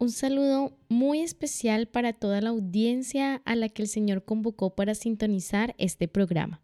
Un 0.00 0.10
saludo 0.10 0.72
muy 0.88 1.20
especial 1.20 1.86
para 1.86 2.14
toda 2.14 2.40
la 2.40 2.48
audiencia 2.48 3.42
a 3.44 3.54
la 3.54 3.68
que 3.68 3.82
el 3.82 3.88
Señor 3.88 4.24
convocó 4.24 4.74
para 4.74 4.94
sintonizar 4.94 5.74
este 5.76 6.08
programa. 6.08 6.62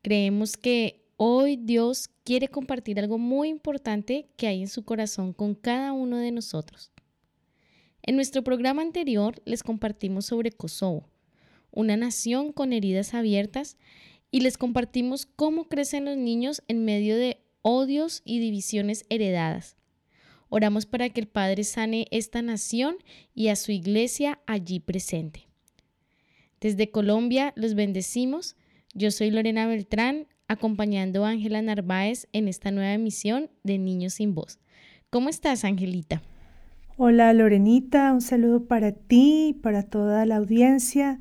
Creemos 0.00 0.56
que 0.56 1.04
hoy 1.18 1.56
Dios 1.56 2.08
quiere 2.24 2.48
compartir 2.48 2.98
algo 2.98 3.18
muy 3.18 3.50
importante 3.50 4.30
que 4.38 4.46
hay 4.46 4.62
en 4.62 4.68
su 4.68 4.86
corazón 4.86 5.34
con 5.34 5.54
cada 5.54 5.92
uno 5.92 6.16
de 6.16 6.32
nosotros. 6.32 6.92
En 8.02 8.16
nuestro 8.16 8.42
programa 8.42 8.80
anterior 8.80 9.42
les 9.44 9.62
compartimos 9.62 10.24
sobre 10.24 10.50
Kosovo, 10.50 11.10
una 11.72 11.98
nación 11.98 12.54
con 12.54 12.72
heridas 12.72 13.12
abiertas, 13.12 13.76
y 14.30 14.40
les 14.40 14.56
compartimos 14.56 15.26
cómo 15.26 15.68
crecen 15.68 16.06
los 16.06 16.16
niños 16.16 16.62
en 16.68 16.86
medio 16.86 17.18
de 17.18 17.36
odios 17.60 18.22
y 18.24 18.38
divisiones 18.38 19.04
heredadas 19.10 19.75
Oramos 20.48 20.86
para 20.86 21.08
que 21.08 21.20
el 21.20 21.26
Padre 21.26 21.64
sane 21.64 22.06
esta 22.10 22.42
nación 22.42 22.96
y 23.34 23.48
a 23.48 23.56
su 23.56 23.72
iglesia 23.72 24.40
allí 24.46 24.80
presente. 24.80 25.48
Desde 26.60 26.90
Colombia 26.90 27.52
los 27.56 27.74
bendecimos. 27.74 28.56
Yo 28.94 29.10
soy 29.10 29.30
Lorena 29.30 29.66
Beltrán, 29.66 30.26
acompañando 30.48 31.24
a 31.24 31.30
Ángela 31.30 31.60
Narváez 31.60 32.28
en 32.32 32.48
esta 32.48 32.70
nueva 32.70 32.92
emisión 32.92 33.50
de 33.64 33.78
Niños 33.78 34.14
sin 34.14 34.34
Voz. 34.34 34.58
¿Cómo 35.10 35.28
estás, 35.28 35.64
Angelita? 35.64 36.22
Hola, 36.96 37.32
Lorenita. 37.32 38.12
Un 38.12 38.22
saludo 38.22 38.64
para 38.66 38.92
ti 38.92 39.48
y 39.48 39.52
para 39.52 39.82
toda 39.82 40.24
la 40.24 40.36
audiencia. 40.36 41.20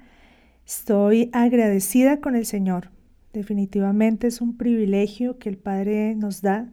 Estoy 0.66 1.30
agradecida 1.34 2.22
con 2.22 2.36
el 2.36 2.46
Señor. 2.46 2.92
Definitivamente 3.34 4.28
es 4.28 4.40
un 4.40 4.56
privilegio 4.56 5.38
que 5.38 5.50
el 5.50 5.58
Padre 5.58 6.16
nos 6.16 6.42
da 6.42 6.72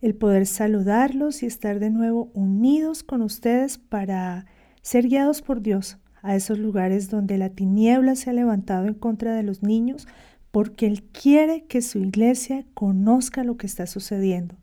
el 0.00 0.14
poder 0.14 0.46
saludarlos 0.46 1.42
y 1.42 1.46
estar 1.46 1.78
de 1.78 1.90
nuevo 1.90 2.30
unidos 2.34 3.02
con 3.02 3.22
ustedes 3.22 3.78
para 3.78 4.46
ser 4.82 5.08
guiados 5.08 5.42
por 5.42 5.60
Dios 5.60 5.98
a 6.22 6.36
esos 6.36 6.58
lugares 6.58 7.10
donde 7.10 7.38
la 7.38 7.50
tiniebla 7.50 8.14
se 8.14 8.30
ha 8.30 8.32
levantado 8.32 8.86
en 8.86 8.94
contra 8.94 9.34
de 9.34 9.42
los 9.42 9.62
niños, 9.62 10.06
porque 10.50 10.86
Él 10.86 11.02
quiere 11.02 11.64
que 11.64 11.82
su 11.82 11.98
iglesia 11.98 12.66
conozca 12.74 13.44
lo 13.44 13.56
que 13.56 13.66
está 13.66 13.86
sucediendo. 13.86 14.56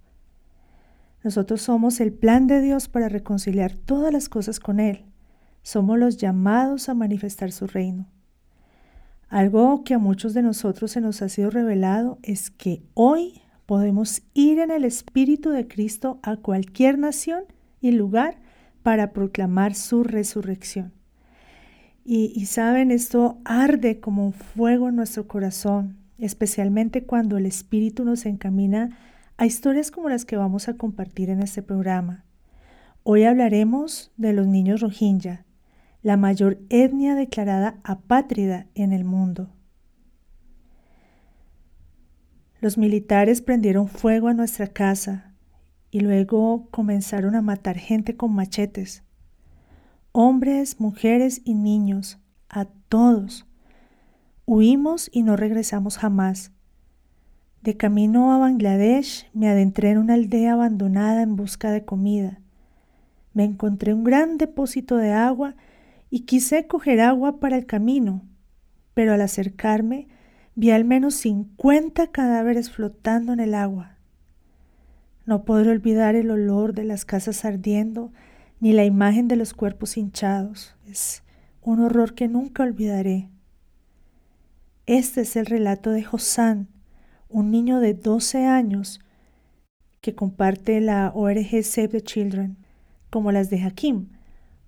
Nosotros 1.23 1.61
somos 1.61 1.99
el 1.99 2.13
plan 2.13 2.47
de 2.47 2.61
Dios 2.61 2.87
para 2.87 3.09
reconciliar 3.09 3.75
todas 3.75 4.13
las 4.13 4.29
cosas 4.29 4.59
con 4.59 4.79
Él. 4.79 5.05
Somos 5.61 5.97
los 5.97 6.17
llamados 6.17 6.89
a 6.89 6.93
manifestar 6.93 7.51
su 7.51 7.67
reino. 7.67 8.07
Algo 9.29 9.83
que 9.83 9.93
a 9.93 9.99
muchos 9.99 10.33
de 10.33 10.41
nosotros 10.41 10.91
se 10.91 11.01
nos 11.01 11.21
ha 11.21 11.29
sido 11.29 11.49
revelado 11.49 12.17
es 12.21 12.49
que 12.49 12.83
hoy 12.93 13.41
podemos 13.67 14.23
ir 14.33 14.57
en 14.59 14.71
el 14.71 14.85
Espíritu 14.85 15.51
de 15.51 15.67
Cristo 15.67 16.19
a 16.23 16.37
cualquier 16.37 16.97
nación 16.97 17.43
y 17.81 17.91
lugar 17.91 18.39
para 18.81 19.11
proclamar 19.11 19.75
su 19.75 20.03
resurrección. 20.03 20.93
Y, 22.09 22.45
saben, 22.45 22.89
esto 22.89 23.37
arde 23.43 23.99
como 23.99 24.25
un 24.25 24.31
fuego 24.31 24.87
en 24.87 24.95
nuestro 24.95 25.27
corazón, 25.27 25.97
especialmente 26.17 27.03
cuando 27.03 27.35
el 27.35 27.45
Espíritu 27.45 28.05
nos 28.05 28.25
encamina 28.25 28.97
a 29.35 29.45
historias 29.45 29.91
como 29.91 30.07
las 30.07 30.23
que 30.23 30.37
vamos 30.37 30.69
a 30.69 30.75
compartir 30.75 31.29
en 31.29 31.43
este 31.43 31.61
programa. 31.61 32.23
Hoy 33.03 33.25
hablaremos 33.25 34.13
de 34.15 34.31
los 34.31 34.47
niños 34.47 34.79
Rohingya, 34.79 35.45
la 36.01 36.15
mayor 36.15 36.59
etnia 36.69 37.15
declarada 37.15 37.75
apátrida 37.83 38.67
en 38.73 38.93
el 38.93 39.03
mundo. 39.03 39.49
Los 42.67 42.77
militares 42.77 43.41
prendieron 43.41 43.87
fuego 43.87 44.27
a 44.27 44.33
nuestra 44.33 44.67
casa 44.67 45.31
y 45.89 46.01
luego 46.01 46.67
comenzaron 46.69 47.33
a 47.35 47.41
matar 47.41 47.77
gente 47.77 48.17
con 48.17 48.35
machetes. 48.35 49.03
Hombres, 50.11 50.77
mujeres 50.77 51.39
y 51.45 51.53
niños, 51.53 52.19
a 52.49 52.65
todos. 52.65 53.45
Huimos 54.45 55.09
y 55.13 55.23
no 55.23 55.37
regresamos 55.37 55.97
jamás. 55.97 56.51
De 57.61 57.77
camino 57.77 58.33
a 58.33 58.37
Bangladesh 58.37 59.29
me 59.31 59.47
adentré 59.47 59.91
en 59.91 59.99
una 59.99 60.15
aldea 60.15 60.51
abandonada 60.51 61.21
en 61.21 61.37
busca 61.37 61.71
de 61.71 61.85
comida. 61.85 62.41
Me 63.33 63.45
encontré 63.45 63.93
un 63.93 64.03
gran 64.03 64.37
depósito 64.37 64.97
de 64.97 65.13
agua 65.13 65.55
y 66.09 66.25
quise 66.25 66.67
coger 66.67 66.99
agua 66.99 67.39
para 67.39 67.55
el 67.55 67.65
camino, 67.65 68.23
pero 68.93 69.13
al 69.13 69.21
acercarme 69.21 70.09
Vi 70.59 70.71
al 70.71 70.85
menos 70.85 71.13
50 71.13 72.07
cadáveres 72.07 72.71
flotando 72.71 73.31
en 73.31 73.39
el 73.39 73.53
agua. 73.53 73.99
No 75.27 75.45
podré 75.45 75.69
olvidar 75.69 76.15
el 76.15 76.31
olor 76.31 76.73
de 76.73 76.83
las 76.83 77.05
casas 77.05 77.45
ardiendo 77.45 78.11
ni 78.59 78.73
la 78.73 78.83
imagen 78.83 79.27
de 79.27 79.35
los 79.35 79.53
cuerpos 79.53 79.97
hinchados. 79.97 80.75
Es 80.87 81.21
un 81.61 81.79
horror 81.79 82.15
que 82.15 82.27
nunca 82.27 82.63
olvidaré. 82.63 83.29
Este 84.87 85.21
es 85.21 85.35
el 85.35 85.45
relato 85.45 85.91
de 85.91 86.03
Hosan, 86.11 86.69
un 87.29 87.51
niño 87.51 87.79
de 87.79 87.93
12 87.93 88.47
años 88.47 88.99
que 90.01 90.15
comparte 90.15 90.81
la 90.81 91.11
ORG 91.13 91.63
Save 91.63 91.89
the 91.89 92.01
Children, 92.01 92.57
como 93.11 93.31
las 93.31 93.51
de 93.51 93.61
Hakim, 93.61 94.07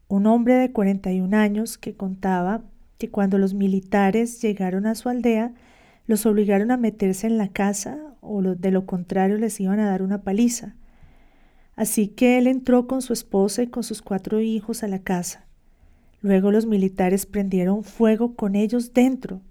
un 0.07 0.27
hombre 0.27 0.53
de 0.53 0.71
41 0.71 1.35
años 1.35 1.79
que 1.79 1.95
contaba 1.95 2.61
que 2.99 3.09
cuando 3.09 3.39
los 3.39 3.55
militares 3.55 4.39
llegaron 4.39 4.85
a 4.85 4.93
su 4.93 5.09
aldea, 5.09 5.55
los 6.09 6.25
obligaron 6.25 6.71
a 6.71 6.77
meterse 6.77 7.27
en 7.27 7.37
la 7.37 7.49
casa 7.49 8.15
o 8.19 8.41
de 8.41 8.71
lo 8.71 8.87
contrario 8.87 9.37
les 9.37 9.59
iban 9.59 9.79
a 9.79 9.85
dar 9.85 10.01
una 10.01 10.23
paliza. 10.23 10.75
Así 11.75 12.07
que 12.07 12.39
él 12.39 12.47
entró 12.47 12.87
con 12.87 13.03
su 13.03 13.13
esposa 13.13 13.61
y 13.61 13.67
con 13.67 13.83
sus 13.83 14.01
cuatro 14.01 14.41
hijos 14.41 14.81
a 14.81 14.87
la 14.87 15.03
casa. 15.03 15.45
Luego 16.23 16.49
los 16.49 16.65
militares 16.65 17.27
prendieron 17.27 17.83
fuego 17.83 18.33
con 18.33 18.55
ellos 18.55 18.91
dentro. 18.95 19.41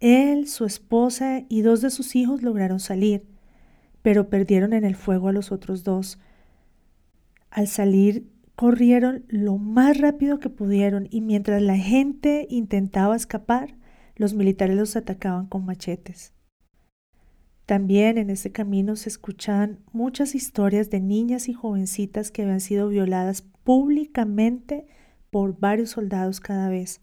Él, 0.00 0.48
su 0.48 0.64
esposa 0.64 1.42
y 1.50 1.60
dos 1.60 1.82
de 1.82 1.90
sus 1.90 2.16
hijos 2.16 2.42
lograron 2.42 2.80
salir, 2.80 3.26
pero 4.00 4.30
perdieron 4.30 4.72
en 4.72 4.86
el 4.86 4.96
fuego 4.96 5.28
a 5.28 5.32
los 5.32 5.52
otros 5.52 5.84
dos. 5.84 6.18
Al 7.50 7.68
salir, 7.68 8.30
corrieron 8.56 9.26
lo 9.28 9.58
más 9.58 9.98
rápido 9.98 10.38
que 10.38 10.48
pudieron 10.48 11.06
y 11.10 11.20
mientras 11.20 11.60
la 11.60 11.76
gente 11.76 12.46
intentaba 12.48 13.14
escapar, 13.14 13.74
los 14.22 14.34
militares 14.34 14.76
los 14.76 14.94
atacaban 14.94 15.46
con 15.46 15.64
machetes. 15.64 16.32
También 17.66 18.18
en 18.18 18.30
ese 18.30 18.52
camino 18.52 18.94
se 18.94 19.08
escuchaban 19.08 19.80
muchas 19.90 20.36
historias 20.36 20.90
de 20.90 21.00
niñas 21.00 21.48
y 21.48 21.54
jovencitas 21.54 22.30
que 22.30 22.42
habían 22.42 22.60
sido 22.60 22.88
violadas 22.88 23.42
públicamente 23.42 24.86
por 25.30 25.58
varios 25.58 25.90
soldados 25.90 26.38
cada 26.38 26.68
vez. 26.68 27.00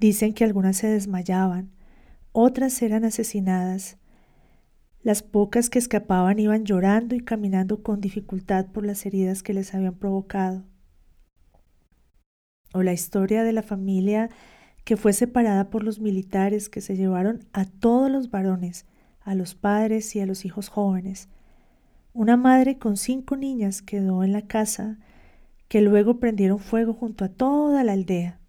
Dicen 0.00 0.34
que 0.34 0.42
algunas 0.42 0.76
se 0.78 0.88
desmayaban, 0.88 1.70
otras 2.32 2.82
eran 2.82 3.04
asesinadas. 3.04 3.96
Las 5.02 5.22
pocas 5.22 5.70
que 5.70 5.78
escapaban 5.78 6.40
iban 6.40 6.64
llorando 6.64 7.14
y 7.14 7.20
caminando 7.20 7.84
con 7.84 8.00
dificultad 8.00 8.66
por 8.66 8.84
las 8.84 9.06
heridas 9.06 9.44
que 9.44 9.54
les 9.54 9.72
habían 9.72 9.94
provocado. 9.94 10.64
O 12.74 12.82
la 12.82 12.92
historia 12.92 13.44
de 13.44 13.52
la 13.52 13.62
familia 13.62 14.30
que 14.88 14.96
fue 14.96 15.12
separada 15.12 15.68
por 15.68 15.84
los 15.84 16.00
militares 16.00 16.70
que 16.70 16.80
se 16.80 16.96
llevaron 16.96 17.44
a 17.52 17.66
todos 17.66 18.10
los 18.10 18.30
varones, 18.30 18.86
a 19.20 19.34
los 19.34 19.54
padres 19.54 20.16
y 20.16 20.20
a 20.20 20.24
los 20.24 20.46
hijos 20.46 20.70
jóvenes. 20.70 21.28
Una 22.14 22.38
madre 22.38 22.78
con 22.78 22.96
cinco 22.96 23.36
niñas 23.36 23.82
quedó 23.82 24.24
en 24.24 24.32
la 24.32 24.46
casa, 24.46 24.96
que 25.68 25.82
luego 25.82 26.18
prendieron 26.20 26.58
fuego 26.58 26.94
junto 26.94 27.26
a 27.26 27.28
toda 27.28 27.84
la 27.84 27.92
aldea. 27.92 28.40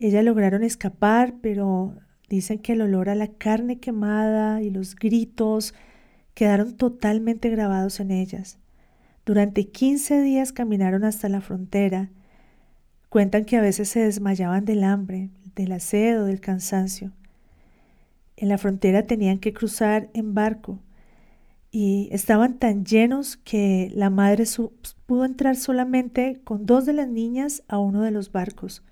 Ellas 0.00 0.24
lograron 0.24 0.64
escapar, 0.64 1.34
pero 1.40 1.94
dicen 2.28 2.58
que 2.58 2.72
el 2.72 2.82
olor 2.82 3.08
a 3.08 3.14
la 3.14 3.28
carne 3.28 3.78
quemada 3.78 4.62
y 4.62 4.70
los 4.70 4.96
gritos 4.96 5.74
quedaron 6.34 6.76
totalmente 6.76 7.50
grabados 7.50 8.00
en 8.00 8.10
ellas. 8.10 8.58
Durante 9.24 9.68
quince 9.68 10.20
días 10.22 10.52
caminaron 10.52 11.04
hasta 11.04 11.28
la 11.28 11.40
frontera 11.40 12.10
Cuentan 13.08 13.44
que 13.44 13.56
a 13.56 13.60
veces 13.60 13.88
se 13.88 14.00
desmayaban 14.00 14.64
del 14.64 14.84
hambre, 14.84 15.30
del 15.56 15.72
acedo, 15.72 16.26
del 16.26 16.40
cansancio. 16.40 17.12
En 18.36 18.48
la 18.48 18.58
frontera 18.58 19.02
tenían 19.02 19.38
que 19.38 19.52
cruzar 19.52 20.10
en 20.14 20.34
barco 20.34 20.78
y 21.70 22.08
estaban 22.12 22.58
tan 22.58 22.84
llenos 22.84 23.36
que 23.38 23.90
la 23.94 24.10
madre 24.10 24.44
pudo 25.06 25.24
entrar 25.24 25.56
solamente 25.56 26.40
con 26.44 26.66
dos 26.66 26.86
de 26.86 26.92
las 26.92 27.08
niñas 27.08 27.64
a 27.68 27.78
uno 27.78 28.02
de 28.02 28.10
los 28.10 28.30
barcos. 28.30 28.82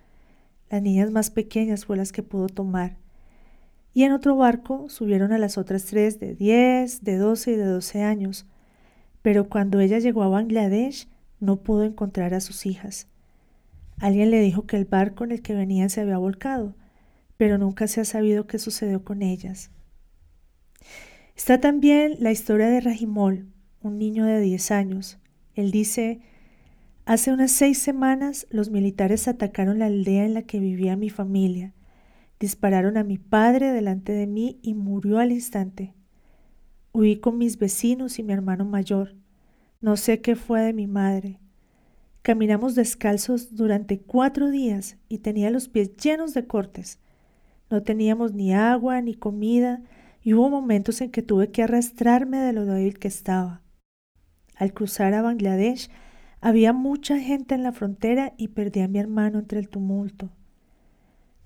Las 0.71 0.83
niñas 0.83 1.11
más 1.11 1.31
pequeñas 1.31 1.85
fue 1.85 1.97
las 1.97 2.11
que 2.11 2.23
pudo 2.23 2.49
tomar. 2.49 2.97
Y 3.93 4.03
en 4.03 4.13
otro 4.13 4.35
barco 4.35 4.89
subieron 4.89 5.33
a 5.33 5.39
las 5.39 5.57
otras 5.57 5.85
tres 5.85 6.19
de 6.19 6.35
10, 6.35 7.05
de 7.05 7.17
12 7.17 7.53
y 7.53 7.57
de 7.57 7.65
12 7.65 8.03
años. 8.03 8.47
Pero 9.23 9.49
cuando 9.49 9.81
ella 9.81 9.99
llegó 9.99 10.23
a 10.23 10.29
Bangladesh 10.29 11.09
no 11.41 11.57
pudo 11.57 11.85
encontrar 11.85 12.35
a 12.35 12.41
sus 12.41 12.67
hijas. 12.67 13.07
Alguien 13.99 14.31
le 14.31 14.41
dijo 14.41 14.67
que 14.67 14.77
el 14.77 14.85
barco 14.85 15.25
en 15.25 15.33
el 15.33 15.43
que 15.43 15.55
venían 15.55 15.91
se 15.91 16.01
había 16.01 16.19
volcado, 16.19 16.75
pero 17.37 17.59
nunca 17.59 17.87
se 17.87 18.01
ha 18.01 18.05
sabido 18.05 18.47
qué 18.47 18.59
sucedió 18.59 19.05
con 19.05 19.23
ellas. 19.23 19.71
Está 21.37 21.61
también 21.61 22.17
la 22.21 22.33
historia 22.33 22.69
de 22.69 22.81
Rajimol, 22.81 23.47
un 23.83 23.99
niño 23.99 24.25
de 24.25 24.41
10 24.41 24.71
años. 24.71 25.19
Él 25.55 25.71
dice, 25.71 26.21
hace 27.07 27.33
unas 27.33 27.51
seis 27.51 27.79
semanas 27.79 28.47
los 28.51 28.71
militares 28.71 29.29
atacaron 29.29 29.79
la 29.79 29.87
aldea 29.87 30.25
en 30.25 30.35
la 30.35 30.43
que 30.43 30.61
vivía 30.61 30.97
mi 30.97 31.11
familia. 31.11 31.75
Dispararon 32.41 32.97
a 32.97 33.05
mi 33.05 33.19
padre 33.19 33.73
delante 33.73 34.13
de 34.13 34.27
mí 34.27 34.59
y 34.63 34.75
murió 34.75 35.19
al 35.19 35.33
instante. 35.33 35.95
Huí 36.93 37.17
con 37.17 37.39
mis 37.39 37.59
vecinos 37.59 38.19
y 38.19 38.23
mi 38.23 38.33
hermano 38.33 38.65
mayor. 38.65 39.15
No 39.81 39.97
sé 39.97 40.21
qué 40.21 40.37
fue 40.37 40.61
de 40.63 40.73
mi 40.73 40.87
madre. 40.87 41.41
Caminamos 42.25 42.75
descalzos 42.75 43.55
durante 43.55 44.01
cuatro 44.01 44.49
días 44.49 44.97
y 45.11 45.19
tenía 45.19 45.51
los 45.51 45.69
pies 45.69 45.95
llenos 45.99 46.33
de 46.33 46.47
cortes. 46.47 46.99
No 47.69 47.83
teníamos 47.83 48.33
ni 48.33 48.55
agua 48.55 49.03
ni 49.03 49.13
comida 49.13 49.83
y 50.23 50.33
hubo 50.33 50.49
momentos 50.49 51.03
en 51.03 51.11
que 51.11 51.21
tuve 51.21 51.51
que 51.51 51.63
arrastrarme 51.63 52.39
de 52.39 52.55
lo 52.55 52.65
débil 52.65 52.99
que 52.99 53.09
estaba. 53.09 53.61
Al 54.57 54.73
cruzar 54.73 55.13
a 55.13 55.21
Bangladesh 55.21 55.91
había 56.41 56.73
mucha 56.73 57.19
gente 57.19 57.55
en 57.55 57.63
la 57.63 57.73
frontera 57.73 58.33
y 58.39 58.49
perdí 58.49 58.81
a 58.81 58.89
mi 58.89 59.01
hermano 59.01 59.39
entre 59.39 59.59
el 59.59 59.69
tumulto. 59.69 60.31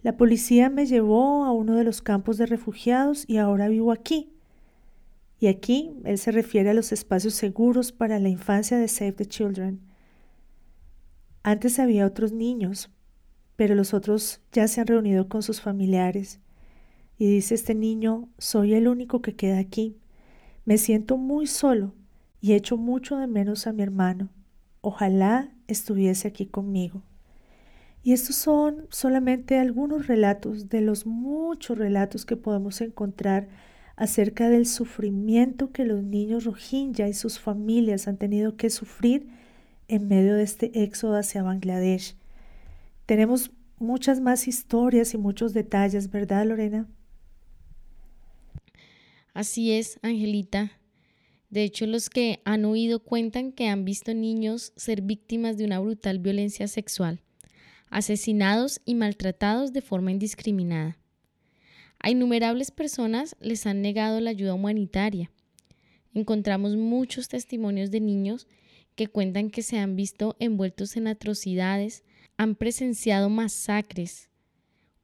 La 0.02 0.16
policía 0.16 0.70
me 0.70 0.86
llevó 0.86 1.44
a 1.44 1.50
uno 1.50 1.74
de 1.74 1.82
los 1.82 2.02
campos 2.02 2.38
de 2.38 2.46
refugiados 2.46 3.24
y 3.26 3.38
ahora 3.38 3.66
vivo 3.66 3.90
aquí. 3.90 4.30
Y 5.40 5.48
aquí 5.48 5.90
él 6.04 6.18
se 6.18 6.30
refiere 6.30 6.70
a 6.70 6.74
los 6.74 6.92
espacios 6.92 7.34
seguros 7.34 7.90
para 7.90 8.20
la 8.20 8.28
infancia 8.28 8.78
de 8.78 8.86
Save 8.86 9.14
the 9.14 9.26
Children. 9.26 9.87
Antes 11.42 11.78
había 11.78 12.06
otros 12.06 12.32
niños, 12.32 12.90
pero 13.56 13.74
los 13.74 13.94
otros 13.94 14.40
ya 14.52 14.68
se 14.68 14.80
han 14.80 14.86
reunido 14.86 15.28
con 15.28 15.42
sus 15.42 15.60
familiares. 15.60 16.40
Y 17.18 17.26
dice 17.28 17.54
este 17.54 17.74
niño, 17.74 18.28
soy 18.38 18.74
el 18.74 18.86
único 18.86 19.22
que 19.22 19.34
queda 19.34 19.58
aquí. 19.58 19.96
Me 20.64 20.78
siento 20.78 21.16
muy 21.16 21.46
solo 21.46 21.94
y 22.40 22.52
echo 22.52 22.76
mucho 22.76 23.16
de 23.16 23.26
menos 23.26 23.66
a 23.66 23.72
mi 23.72 23.82
hermano. 23.82 24.28
Ojalá 24.80 25.52
estuviese 25.66 26.28
aquí 26.28 26.46
conmigo. 26.46 27.02
Y 28.02 28.12
estos 28.12 28.36
son 28.36 28.86
solamente 28.90 29.58
algunos 29.58 30.06
relatos 30.06 30.68
de 30.68 30.80
los 30.80 31.04
muchos 31.04 31.76
relatos 31.76 32.24
que 32.24 32.36
podemos 32.36 32.80
encontrar 32.80 33.48
acerca 33.96 34.48
del 34.48 34.66
sufrimiento 34.66 35.72
que 35.72 35.84
los 35.84 36.04
niños 36.04 36.44
Rohingya 36.44 37.08
y 37.08 37.12
sus 37.12 37.40
familias 37.40 38.06
han 38.06 38.16
tenido 38.16 38.56
que 38.56 38.70
sufrir 38.70 39.28
en 39.88 40.06
medio 40.06 40.34
de 40.34 40.42
este 40.42 40.82
éxodo 40.84 41.16
hacia 41.16 41.42
Bangladesh. 41.42 42.14
Tenemos 43.06 43.50
muchas 43.78 44.20
más 44.20 44.46
historias 44.46 45.14
y 45.14 45.18
muchos 45.18 45.54
detalles, 45.54 46.10
¿verdad, 46.10 46.46
Lorena? 46.46 46.86
Así 49.32 49.72
es, 49.72 49.98
Angelita. 50.02 50.72
De 51.48 51.62
hecho, 51.62 51.86
los 51.86 52.10
que 52.10 52.40
han 52.44 52.66
oído 52.66 53.00
cuentan 53.00 53.52
que 53.52 53.68
han 53.68 53.84
visto 53.84 54.12
niños 54.12 54.72
ser 54.76 55.00
víctimas 55.00 55.56
de 55.56 55.64
una 55.64 55.78
brutal 55.78 56.18
violencia 56.18 56.68
sexual, 56.68 57.22
asesinados 57.88 58.80
y 58.84 58.94
maltratados 58.94 59.72
de 59.72 59.80
forma 59.80 60.10
indiscriminada. 60.10 60.98
A 62.00 62.10
innumerables 62.10 62.70
personas 62.70 63.36
les 63.40 63.66
han 63.66 63.80
negado 63.80 64.20
la 64.20 64.30
ayuda 64.30 64.54
humanitaria. 64.54 65.30
Encontramos 66.12 66.76
muchos 66.76 67.28
testimonios 67.28 67.90
de 67.90 68.00
niños 68.00 68.46
que 68.98 69.06
cuentan 69.06 69.50
que 69.50 69.62
se 69.62 69.78
han 69.78 69.94
visto 69.94 70.34
envueltos 70.40 70.96
en 70.96 71.06
atrocidades, 71.06 72.02
han 72.36 72.56
presenciado 72.56 73.28
masacres 73.30 74.28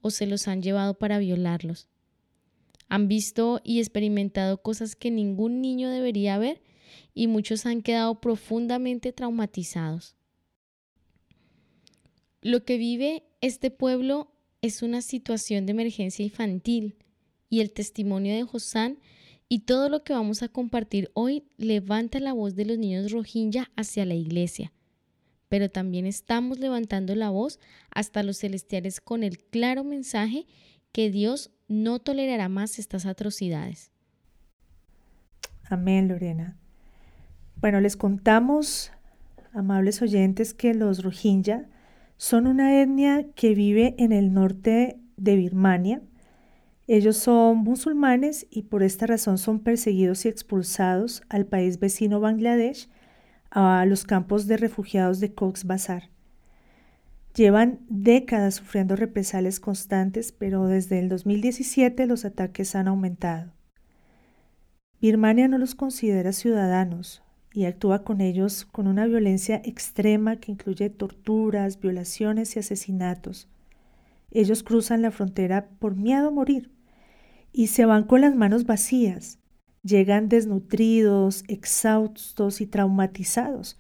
o 0.01 0.11
se 0.11 0.27
los 0.27 0.49
han 0.49 0.63
llevado 0.63 0.95
para 0.95 1.21
violarlos. 1.21 1.87
Han 2.89 3.07
visto 3.07 3.61
y 3.63 3.79
experimentado 3.79 4.61
cosas 4.61 4.97
que 4.97 5.13
ningún 5.13 5.61
niño 5.61 5.91
debería 5.91 6.39
ver 6.39 6.61
y 7.15 7.29
muchos 7.29 7.67
han 7.67 7.83
quedado 7.83 8.21
profundamente 8.21 9.13
traumatizados. 9.13 10.17
Lo 12.43 12.65
que 12.65 12.79
vive 12.79 13.23
este 13.41 13.71
pueblo 13.71 14.33
es 14.61 14.83
una 14.83 15.03
situación 15.03 15.67
de 15.67 15.71
emergencia 15.71 16.25
infantil 16.25 16.97
y 17.49 17.61
el 17.61 17.71
testimonio 17.71 18.35
de 18.35 18.43
Josán 18.43 18.99
y 19.55 19.61
todo 19.61 19.89
lo 19.89 20.03
que 20.03 20.13
vamos 20.13 20.43
a 20.43 20.49
compartir 20.49 21.13
hoy 21.15 21.45
levanta 21.59 22.19
la 22.19 22.33
voz 22.33 22.57
de 22.57 22.65
los 22.65 22.77
niños 22.77 23.13
Rohingya 23.13 23.71
hacia 23.77 24.05
la 24.05 24.15
iglesia. 24.15 24.73
Pero 25.49 25.71
también 25.71 26.07
estamos 26.07 26.59
levantando 26.59 27.15
la 27.15 27.31
voz 27.31 27.61
hasta 27.95 28.25
los 28.25 28.39
celestiales 28.39 29.01
con 29.01 29.23
el 29.23 29.39
claro 29.39 29.85
mensaje 29.85 30.49
que 30.91 31.09
Dios 31.09 31.53
no 31.69 32.01
tolerará 32.01 32.49
más 32.49 32.81
estas 32.81 33.07
atrocidades. 33.07 33.93
Amén, 35.71 36.09
Lorena. 36.09 36.57
Bueno, 37.61 37.81
les 37.81 37.97
contamos, 37.97 38.91
amables 39.53 40.03
oyentes, 40.03 40.53
que 40.53 40.75
los 40.75 41.05
Rohingya 41.05 41.69
son 42.17 42.49
una 42.49 42.83
etnia 42.83 43.25
que 43.37 43.55
vive 43.55 43.95
en 43.99 44.11
el 44.11 44.33
norte 44.33 44.99
de 45.17 45.37
Birmania, 45.37 46.03
ellos 46.87 47.17
son 47.17 47.59
musulmanes 47.59 48.47
y 48.51 48.63
por 48.63 48.83
esta 48.83 49.07
razón 49.07 49.39
son 49.39 49.61
perseguidos 49.61 50.25
y 50.25 50.29
expulsados 50.29 51.23
al 51.29 51.47
país 51.47 51.79
vecino 51.79 52.21
Bangladesh, 52.21 52.89
a 53.51 53.87
los 53.87 54.05
campos 54.05 54.47
de 54.47 54.57
refugiados 54.57 55.21
de 55.21 55.33
Cox's 55.33 55.65
Bazar. 55.65 56.11
Llevan 57.35 57.81
décadas 57.89 58.57
sufriendo 58.57 58.97
represalias 58.97 59.61
constantes, 59.61 60.33
pero 60.33 60.67
desde 60.67 60.99
el 60.99 61.09
2017 61.09 62.07
los 62.07 62.25
ataques 62.25 62.75
han 62.75 62.89
aumentado. 62.89 63.53
Birmania 65.01 65.49
no 65.49 65.59
los 65.59 65.75
considera 65.75 66.33
ciudadanos 66.33 67.23
y 67.53 67.65
actúa 67.65 68.05
con 68.05 68.21
ellos 68.21 68.65
con 68.65 68.87
una 68.87 69.07
violencia 69.07 69.61
extrema 69.65 70.37
que 70.37 70.53
incluye 70.53 70.91
torturas, 70.91 71.81
violaciones 71.81 72.57
y 72.57 72.59
asesinatos. 72.59 73.49
Ellos 74.35 74.65
cruzan 74.65 75.01
la 75.01 75.13
frontera 75.13 75.69
por 75.79 75.95
miedo 75.95 76.29
a 76.29 76.33
morir 76.33 76.71
y 77.53 77.69
se 77.69 77.87
van 77.87 78.03
con 78.03 78.21
las 78.21 78.35
manos 78.35 78.67
vacías. 78.67 79.39
Llegan 79.85 80.29
desnutridos, 80.29 81.45
exhaustos 81.47 82.61
y 82.61 82.67
traumatizados. 82.67 83.79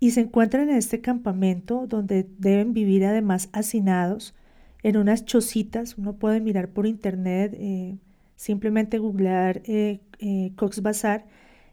Y 0.00 0.10
se 0.10 0.22
encuentran 0.22 0.70
en 0.70 0.76
este 0.76 1.00
campamento 1.00 1.86
donde 1.86 2.26
deben 2.38 2.72
vivir 2.74 3.04
además 3.04 3.48
hacinados 3.52 4.34
en 4.82 4.96
unas 4.96 5.24
chocitas. 5.24 5.96
Uno 5.98 6.14
puede 6.14 6.40
mirar 6.40 6.70
por 6.70 6.86
internet, 6.86 7.54
eh, 7.56 7.96
simplemente 8.34 8.98
googlear 8.98 9.62
eh, 9.66 10.00
eh, 10.18 10.52
Cox 10.56 10.82
Bazar 10.82 11.26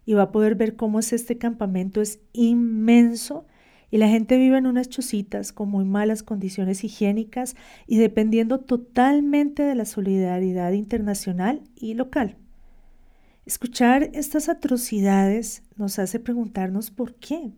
y 0.06 0.14
va 0.14 0.24
a 0.24 0.32
poder 0.32 0.56
ver 0.56 0.76
cómo 0.76 1.00
es 1.00 1.14
este 1.14 1.38
campamento. 1.38 2.00
Es 2.00 2.20
inmenso 2.34 3.48
y 3.90 3.98
la 3.98 4.08
gente 4.08 4.38
vive 4.38 4.58
en 4.58 4.68
unas 4.68 4.90
chocitas 4.90 5.52
con 5.52 5.70
muy 5.70 5.86
malas 5.86 6.24
condiciones 6.24 6.84
higiénicas 6.84 7.56
y 7.88 7.98
dependiendo 7.98 8.60
totalmente 8.60 9.64
de 9.64 9.76
la 9.76 9.86
solidaridad 9.86 10.72
internacional 10.74 11.62
y 11.76 11.94
local. 11.94 12.36
Escuchar 13.46 14.10
estas 14.14 14.50
atrocidades 14.50 15.64
nos 15.78 16.00
hace 16.00 16.20
preguntarnos 16.20 16.92
por 16.92 17.16
qué. 17.16 17.54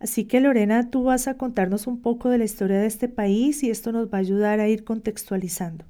Así 0.00 0.24
que 0.24 0.40
Lorena, 0.40 0.90
tú 0.90 1.04
vas 1.04 1.28
a 1.28 1.36
contarnos 1.36 1.86
un 1.86 2.00
poco 2.00 2.28
de 2.28 2.38
la 2.38 2.44
historia 2.44 2.80
de 2.80 2.86
este 2.86 3.08
país 3.08 3.62
y 3.62 3.70
esto 3.70 3.92
nos 3.92 4.08
va 4.08 4.18
a 4.18 4.20
ayudar 4.20 4.60
a 4.60 4.68
ir 4.68 4.84
contextualizando. 4.84 5.84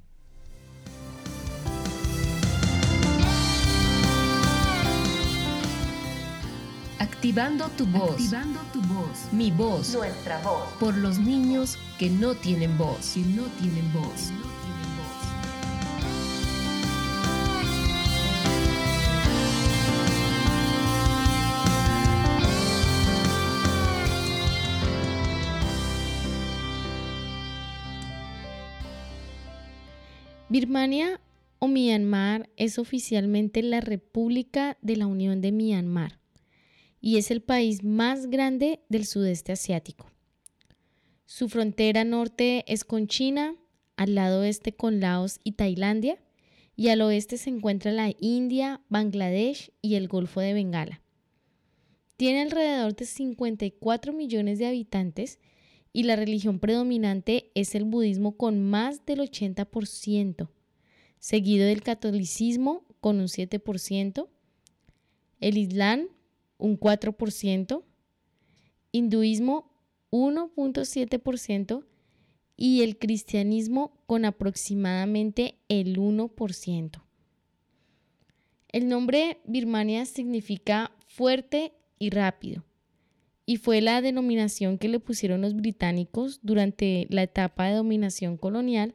Activando 7.17 7.67
tu 7.69 7.87
voz. 7.87 8.11
Activando 8.11 8.59
tu 8.71 8.79
voz. 8.81 9.33
Mi 9.33 9.49
voz. 9.49 9.95
Nuestra 9.95 10.39
voz. 10.43 10.71
Por 10.79 10.95
los 10.95 11.17
niños 11.17 11.75
que 11.97 12.11
no 12.11 12.35
tienen 12.35 12.77
voz. 12.77 13.15
Que 13.15 13.21
no 13.21 13.45
tienen 13.59 13.91
voz. 13.91 14.31
Birmania 30.49 31.19
o 31.57 31.67
Myanmar 31.67 32.47
es 32.57 32.77
oficialmente 32.77 33.63
la 33.63 33.81
República 33.81 34.77
de 34.83 34.97
la 34.97 35.07
Unión 35.07 35.41
de 35.41 35.51
Myanmar 35.51 36.19
y 37.07 37.15
es 37.15 37.31
el 37.31 37.39
país 37.39 37.85
más 37.85 38.29
grande 38.29 38.81
del 38.89 39.05
sudeste 39.05 39.53
asiático. 39.53 40.11
Su 41.25 41.47
frontera 41.47 42.03
norte 42.03 42.65
es 42.67 42.83
con 42.83 43.07
China, 43.07 43.55
al 43.95 44.13
lado 44.13 44.43
este 44.43 44.73
con 44.73 44.99
Laos 44.99 45.39
y 45.45 45.53
Tailandia, 45.53 46.17
y 46.75 46.89
al 46.89 47.01
oeste 47.01 47.37
se 47.37 47.49
encuentra 47.49 47.93
la 47.93 48.11
India, 48.19 48.81
Bangladesh 48.89 49.71
y 49.81 49.95
el 49.95 50.09
Golfo 50.09 50.41
de 50.41 50.51
Bengala. 50.51 51.01
Tiene 52.17 52.41
alrededor 52.41 52.93
de 52.93 53.05
54 53.05 54.11
millones 54.11 54.59
de 54.59 54.67
habitantes 54.67 55.39
y 55.93 56.03
la 56.03 56.17
religión 56.17 56.59
predominante 56.59 57.51
es 57.55 57.73
el 57.73 57.85
budismo 57.85 58.35
con 58.35 58.69
más 58.69 59.05
del 59.05 59.19
80%, 59.19 60.49
seguido 61.19 61.67
del 61.67 61.83
catolicismo 61.83 62.83
con 62.99 63.21
un 63.21 63.27
7%, 63.27 64.27
el 65.39 65.57
islam 65.57 66.09
un 66.57 66.79
4%, 66.79 67.83
hinduismo 68.91 69.71
1.7% 70.11 71.85
y 72.55 72.81
el 72.81 72.97
cristianismo 72.97 74.03
con 74.05 74.25
aproximadamente 74.25 75.59
el 75.69 75.97
1%. 75.97 77.01
El 78.69 78.87
nombre 78.89 79.39
Birmania 79.45 80.05
significa 80.05 80.91
fuerte 81.05 81.73
y 81.99 82.09
rápido 82.09 82.63
y 83.49 83.57
fue 83.57 83.79
la 83.79 84.01
denominación 84.01 84.77
que 84.77 84.89
le 84.89 84.99
pusieron 84.99 85.41
los 85.41 85.55
británicos 85.55 86.41
durante 86.43 87.07
la 87.09 87.23
etapa 87.23 87.67
de 87.67 87.75
dominación 87.75 88.37
colonial 88.37 88.93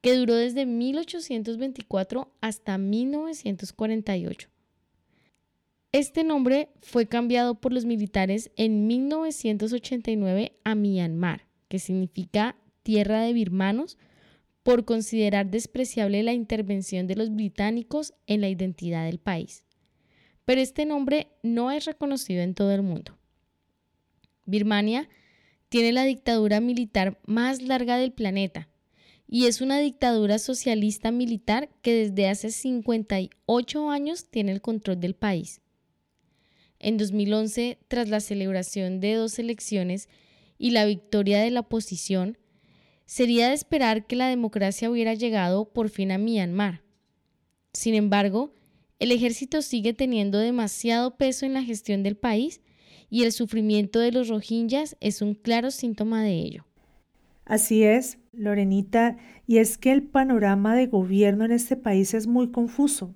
que 0.00 0.14
duró 0.14 0.34
desde 0.34 0.64
1824 0.64 2.32
hasta 2.40 2.78
1948. 2.78 4.48
Este 5.94 6.24
nombre 6.24 6.70
fue 6.82 7.06
cambiado 7.06 7.54
por 7.54 7.72
los 7.72 7.84
militares 7.84 8.50
en 8.56 8.88
1989 8.88 10.58
a 10.64 10.74
Myanmar, 10.74 11.46
que 11.68 11.78
significa 11.78 12.56
tierra 12.82 13.20
de 13.20 13.32
birmanos, 13.32 13.96
por 14.64 14.84
considerar 14.84 15.52
despreciable 15.52 16.24
la 16.24 16.32
intervención 16.32 17.06
de 17.06 17.14
los 17.14 17.32
británicos 17.32 18.12
en 18.26 18.40
la 18.40 18.48
identidad 18.48 19.04
del 19.04 19.20
país. 19.20 19.66
Pero 20.44 20.60
este 20.60 20.84
nombre 20.84 21.28
no 21.44 21.70
es 21.70 21.84
reconocido 21.84 22.42
en 22.42 22.54
todo 22.54 22.72
el 22.72 22.82
mundo. 22.82 23.16
Birmania 24.46 25.08
tiene 25.68 25.92
la 25.92 26.02
dictadura 26.02 26.58
militar 26.58 27.20
más 27.24 27.62
larga 27.62 27.98
del 27.98 28.10
planeta, 28.10 28.68
y 29.28 29.46
es 29.46 29.60
una 29.60 29.78
dictadura 29.78 30.40
socialista 30.40 31.12
militar 31.12 31.68
que 31.82 31.94
desde 31.94 32.28
hace 32.28 32.50
58 32.50 33.90
años 33.90 34.28
tiene 34.28 34.50
el 34.50 34.60
control 34.60 34.98
del 34.98 35.14
país. 35.14 35.60
En 36.84 36.98
2011, 36.98 37.78
tras 37.88 38.10
la 38.10 38.20
celebración 38.20 39.00
de 39.00 39.14
dos 39.14 39.38
elecciones 39.38 40.10
y 40.58 40.72
la 40.72 40.84
victoria 40.84 41.40
de 41.40 41.50
la 41.50 41.60
oposición, 41.60 42.36
sería 43.06 43.48
de 43.48 43.54
esperar 43.54 44.06
que 44.06 44.16
la 44.16 44.28
democracia 44.28 44.90
hubiera 44.90 45.14
llegado 45.14 45.72
por 45.72 45.88
fin 45.88 46.12
a 46.12 46.18
Myanmar. 46.18 46.82
Sin 47.72 47.94
embargo, 47.94 48.52
el 48.98 49.12
ejército 49.12 49.62
sigue 49.62 49.94
teniendo 49.94 50.38
demasiado 50.38 51.16
peso 51.16 51.46
en 51.46 51.54
la 51.54 51.62
gestión 51.62 52.02
del 52.02 52.18
país 52.18 52.60
y 53.08 53.22
el 53.22 53.32
sufrimiento 53.32 53.98
de 53.98 54.12
los 54.12 54.28
rohingyas 54.28 54.98
es 55.00 55.22
un 55.22 55.32
claro 55.32 55.70
síntoma 55.70 56.22
de 56.22 56.32
ello. 56.32 56.66
Así 57.46 57.82
es, 57.82 58.18
Lorenita, 58.34 59.16
y 59.46 59.56
es 59.56 59.78
que 59.78 59.90
el 59.90 60.02
panorama 60.02 60.76
de 60.76 60.86
gobierno 60.86 61.46
en 61.46 61.52
este 61.52 61.76
país 61.76 62.12
es 62.12 62.26
muy 62.26 62.50
confuso. 62.50 63.14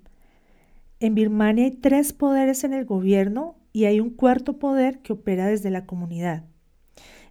En 1.01 1.15
Birmania 1.15 1.67
hay 1.67 1.73
tres 1.73 2.15
poderes 2.15 2.65
en 2.65 2.73
el 2.73 2.87
gobierno 2.87 3.58
y 3.73 3.85
hay 3.85 4.01
un 4.01 4.11
cuarto 4.11 4.59
poder 4.59 5.01
que 5.01 5.13
opera 5.13 5.47
desde 5.47 5.71
la 5.71 5.87
comunidad. 5.87 6.45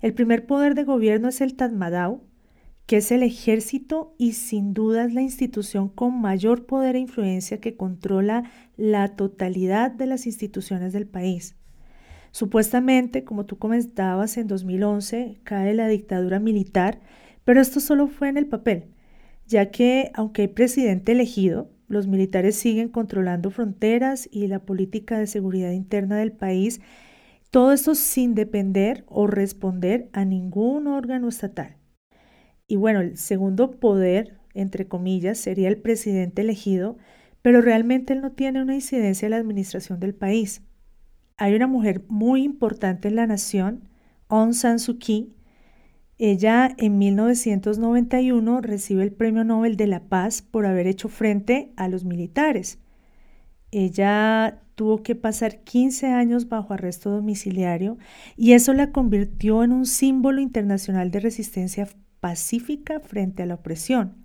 El 0.02 0.14
primer 0.14 0.46
poder 0.46 0.76
de 0.76 0.84
gobierno 0.84 1.28
es 1.30 1.42
el 1.42 1.56
Tatmadaw, 1.56 2.22
que 2.86 2.98
es 2.98 3.12
el 3.12 3.22
ejército 3.22 4.16
y 4.18 4.32
sin 4.32 4.74
duda 4.74 5.04
es 5.04 5.14
la 5.14 5.22
institución 5.22 5.90
con 5.90 6.22
mayor 6.22 6.66
poder 6.66 6.96
e 6.96 7.00
influencia 7.00 7.60
que 7.60 7.76
controla 7.76 8.50
la 8.78 9.16
totalidad 9.16 9.92
de 9.92 10.06
las 10.06 10.26
instituciones 10.26 10.94
del 10.94 11.06
país. 11.06 11.56
Supuestamente, 12.32 13.24
como 13.24 13.46
tú 13.46 13.58
comentabas, 13.58 14.38
en 14.38 14.48
2011 14.48 15.40
cae 15.44 15.74
la 15.74 15.88
dictadura 15.88 16.40
militar, 16.40 17.02
pero 17.44 17.60
esto 17.60 17.80
solo 17.80 18.08
fue 18.08 18.30
en 18.30 18.38
el 18.38 18.48
papel, 18.48 18.86
ya 19.48 19.72
que 19.72 20.12
aunque 20.14 20.44
hay 20.44 20.48
presidente 20.50 21.12
elegido, 21.12 21.70
los 21.88 22.08
militares 22.08 22.56
siguen 22.56 22.90
controlando 22.90 23.50
fronteras 23.50 24.28
y 24.32 24.48
la 24.48 24.60
política 24.60 25.18
de 25.18 25.28
seguridad 25.28 25.72
interna 25.72 26.18
del 26.18 26.32
país, 26.32 26.82
todo 27.50 27.72
esto 27.72 27.96
sin 27.96 28.36
depender 28.36 29.06
o 29.08 29.28
responder 29.28 30.10
a 30.14 30.26
ningún 30.26 30.88
órgano 30.88 31.30
estatal. 31.30 31.78
Y 32.68 32.76
bueno, 32.76 33.00
el 33.00 33.18
segundo 33.18 33.72
poder, 33.72 34.38
entre 34.54 34.88
comillas, 34.88 35.38
sería 35.38 35.70
el 35.70 35.78
presidente 35.78 36.42
elegido, 36.42 36.98
pero 37.42 37.62
realmente 37.62 38.14
él 38.14 38.22
no 38.22 38.34
tiene 38.34 38.62
una 38.62 38.76
incidencia 38.76 39.26
en 39.26 39.32
la 39.32 39.38
administración 39.38 40.00
del 40.02 40.14
país. 40.14 40.62
Hay 41.38 41.56
una 41.56 41.68
mujer 41.68 42.04
muy 42.10 42.44
importante 42.44 43.08
en 43.08 43.16
la 43.16 43.28
nación, 43.28 43.88
Aung 44.28 44.54
San 44.54 44.80
Suu 44.80 44.98
Kyi. 44.98 45.34
Ella 46.20 46.74
en 46.78 46.98
1991 46.98 48.62
recibe 48.62 49.04
el 49.04 49.12
Premio 49.12 49.44
Nobel 49.44 49.78
de 49.78 49.86
la 49.86 50.02
Paz 50.02 50.42
por 50.42 50.66
haber 50.66 50.88
hecho 50.88 51.10
frente 51.10 51.72
a 51.76 51.88
los 51.88 52.06
militares. 52.06 52.80
Ella 53.72 54.64
tuvo 54.74 55.04
que 55.04 55.16
pasar 55.16 55.60
15 55.64 56.08
años 56.08 56.50
bajo 56.50 56.74
arresto 56.74 57.12
domiciliario 57.12 57.98
y 58.36 58.54
eso 58.54 58.74
la 58.74 58.92
convirtió 58.92 59.64
en 59.64 59.72
un 59.72 59.86
símbolo 59.86 60.42
internacional 60.42 61.12
de 61.12 61.20
resistencia 61.20 61.88
pacífica 62.20 63.00
frente 63.00 63.44
a 63.44 63.46
la 63.46 63.56
opresión. 63.56 64.16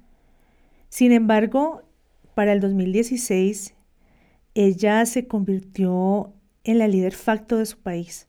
Sin 0.88 1.12
embargo, 1.12 1.82
para 2.34 2.52
el 2.52 2.60
2016, 2.60 3.74
ella 4.54 5.04
se 5.04 5.26
convirtió 5.26 6.32
en 6.64 6.78
la 6.78 6.88
líder 6.88 7.14
facto 7.14 7.58
de 7.58 7.66
su 7.66 7.78
país, 7.78 8.28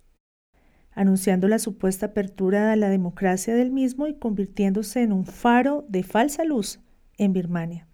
anunciando 0.96 1.48
la 1.48 1.60
supuesta 1.60 2.08
apertura 2.08 2.72
a 2.72 2.76
la 2.76 2.90
democracia 2.90 3.56
del 3.56 3.72
mismo 3.72 4.08
y 4.08 4.16
convirtiéndose 4.16 5.02
en 5.02 5.14
un 5.14 5.26
faro 5.26 5.86
de 5.90 6.04
falsa 6.04 6.44
luz 6.44 6.80
en 7.18 7.34
Birmania. 7.34 7.88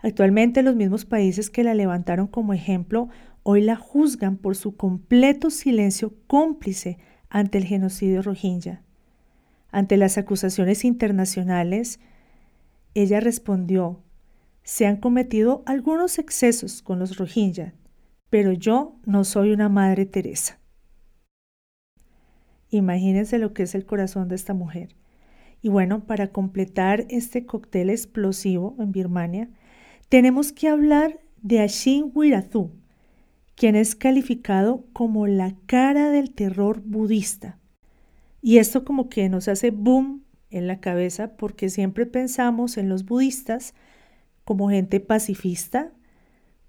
Actualmente 0.00 0.62
los 0.62 0.74
mismos 0.74 1.04
países 1.04 1.48
que 1.48 1.64
la 1.64 1.74
levantaron 1.74 2.26
como 2.26 2.54
ejemplo 2.54 3.08
hoy 3.44 3.62
la 3.62 3.76
juzgan 3.76 4.36
por 4.36 4.56
su 4.56 4.76
completo 4.76 5.50
silencio 5.50 6.14
cómplice 6.26 6.98
ante 7.28 7.58
el 7.58 7.64
genocidio 7.64 8.22
rohingya. 8.22 8.82
Ante 9.70 9.96
las 9.96 10.18
acusaciones 10.18 10.84
internacionales, 10.84 11.98
ella 12.94 13.20
respondió, 13.20 14.02
se 14.64 14.86
han 14.86 14.98
cometido 14.98 15.62
algunos 15.66 16.18
excesos 16.18 16.82
con 16.82 16.98
los 16.98 17.16
rohingya, 17.16 17.74
pero 18.28 18.52
yo 18.52 18.96
no 19.06 19.24
soy 19.24 19.52
una 19.52 19.68
Madre 19.68 20.04
Teresa. 20.04 20.61
Imagínense 22.72 23.38
lo 23.38 23.52
que 23.52 23.64
es 23.64 23.74
el 23.74 23.84
corazón 23.84 24.28
de 24.28 24.34
esta 24.34 24.54
mujer. 24.54 24.96
Y 25.60 25.68
bueno, 25.68 26.06
para 26.06 26.28
completar 26.28 27.04
este 27.10 27.44
cóctel 27.44 27.90
explosivo 27.90 28.74
en 28.78 28.92
Birmania, 28.92 29.50
tenemos 30.08 30.52
que 30.52 30.68
hablar 30.68 31.20
de 31.42 31.60
Ashin 31.60 32.10
Wirathu, 32.14 32.70
quien 33.56 33.76
es 33.76 33.94
calificado 33.94 34.86
como 34.94 35.26
la 35.26 35.54
cara 35.66 36.08
del 36.08 36.32
terror 36.32 36.80
budista. 36.80 37.58
Y 38.40 38.56
esto 38.56 38.86
como 38.86 39.10
que 39.10 39.28
nos 39.28 39.48
hace 39.48 39.70
boom 39.70 40.24
en 40.48 40.66
la 40.66 40.80
cabeza 40.80 41.36
porque 41.36 41.68
siempre 41.68 42.06
pensamos 42.06 42.78
en 42.78 42.88
los 42.88 43.04
budistas 43.04 43.74
como 44.44 44.70
gente 44.70 44.98
pacifista, 44.98 45.92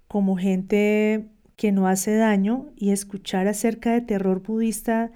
como 0.06 0.36
gente 0.36 1.30
que 1.56 1.72
no 1.72 1.88
hace 1.88 2.14
daño 2.14 2.66
y 2.76 2.90
escuchar 2.90 3.48
acerca 3.48 3.94
de 3.94 4.02
terror 4.02 4.42
budista 4.42 5.10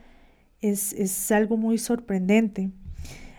es, 0.61 0.93
es 0.93 1.31
algo 1.33 1.57
muy 1.57 1.79
sorprendente. 1.79 2.71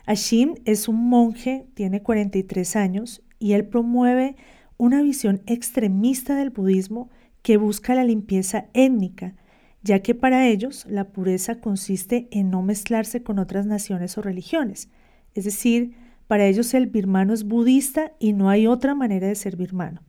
Ashin 0.05 0.59
es 0.65 0.87
un 0.87 1.07
monje, 1.07 1.67
tiene 1.75 2.01
43 2.01 2.75
años 2.75 3.21
y 3.37 3.53
él 3.53 3.67
promueve 3.67 4.35
una 4.77 5.01
visión 5.01 5.41
extremista 5.45 6.35
del 6.35 6.49
budismo 6.49 7.09
que 7.41 7.57
busca 7.57 7.95
la 7.95 8.03
limpieza 8.03 8.67
étnica, 8.73 9.35
ya 9.83 9.99
que 9.99 10.15
para 10.15 10.47
ellos 10.47 10.85
la 10.89 11.09
pureza 11.09 11.61
consiste 11.61 12.27
en 12.31 12.49
no 12.49 12.61
mezclarse 12.61 13.23
con 13.23 13.39
otras 13.39 13.65
naciones 13.65 14.17
o 14.17 14.21
religiones. 14.21 14.89
Es 15.35 15.45
decir, 15.45 15.95
para 16.27 16.45
ellos 16.45 16.73
el 16.73 16.87
birmano 16.87 17.33
es 17.33 17.43
budista 17.43 18.13
y 18.19 18.33
no 18.33 18.49
hay 18.49 18.67
otra 18.67 18.95
manera 18.95 19.27
de 19.27 19.35
ser 19.35 19.55
birmano. 19.55 20.01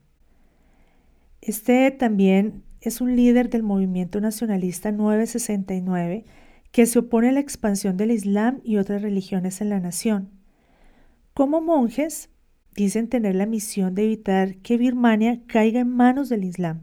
Este 1.41 1.91
también 1.91 2.63
es 2.81 3.01
un 3.01 3.17
líder 3.17 3.49
del 3.51 3.63
movimiento 3.63 4.21
nacionalista 4.21 4.93
969 4.93 6.25
que 6.73 6.87
se 6.87 6.99
opone 7.01 7.31
a 7.31 7.33
la 7.33 7.41
expansión 7.41 7.97
del 7.97 8.11
Islam 8.11 8.61
y 8.65 8.77
otras 8.77 9.03
religiones 9.03 9.61
en 9.61 9.71
la 9.71 9.81
nación. 9.81 10.31
Como 11.35 11.61
monjes, 11.61 12.31
dicen 12.75 13.09
tener 13.09 13.35
la 13.35 13.47
misión 13.47 13.95
de 13.95 14.05
evitar 14.05 14.57
que 14.57 14.77
Birmania 14.77 15.41
caiga 15.47 15.81
en 15.81 15.89
manos 15.89 16.29
del 16.29 16.45
Islam. 16.45 16.83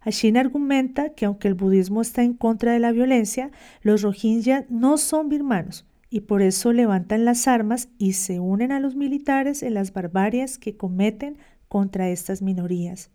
Ashin 0.00 0.36
argumenta 0.36 1.10
que 1.14 1.26
aunque 1.26 1.48
el 1.48 1.54
budismo 1.54 2.00
está 2.00 2.22
en 2.22 2.34
contra 2.34 2.72
de 2.72 2.78
la 2.78 2.92
violencia, 2.92 3.50
los 3.82 4.02
rohingya 4.02 4.64
no 4.70 4.96
son 4.96 5.28
birmanos 5.28 5.86
y 6.10 6.20
por 6.20 6.40
eso 6.40 6.72
levantan 6.72 7.24
las 7.24 7.48
armas 7.48 7.88
y 7.98 8.14
se 8.14 8.40
unen 8.40 8.72
a 8.72 8.80
los 8.80 8.96
militares 8.96 9.62
en 9.62 9.74
las 9.74 9.92
barbarias 9.92 10.56
que 10.56 10.76
cometen 10.76 11.36
contra 11.68 12.08
estas 12.08 12.40
minorías. 12.40 13.10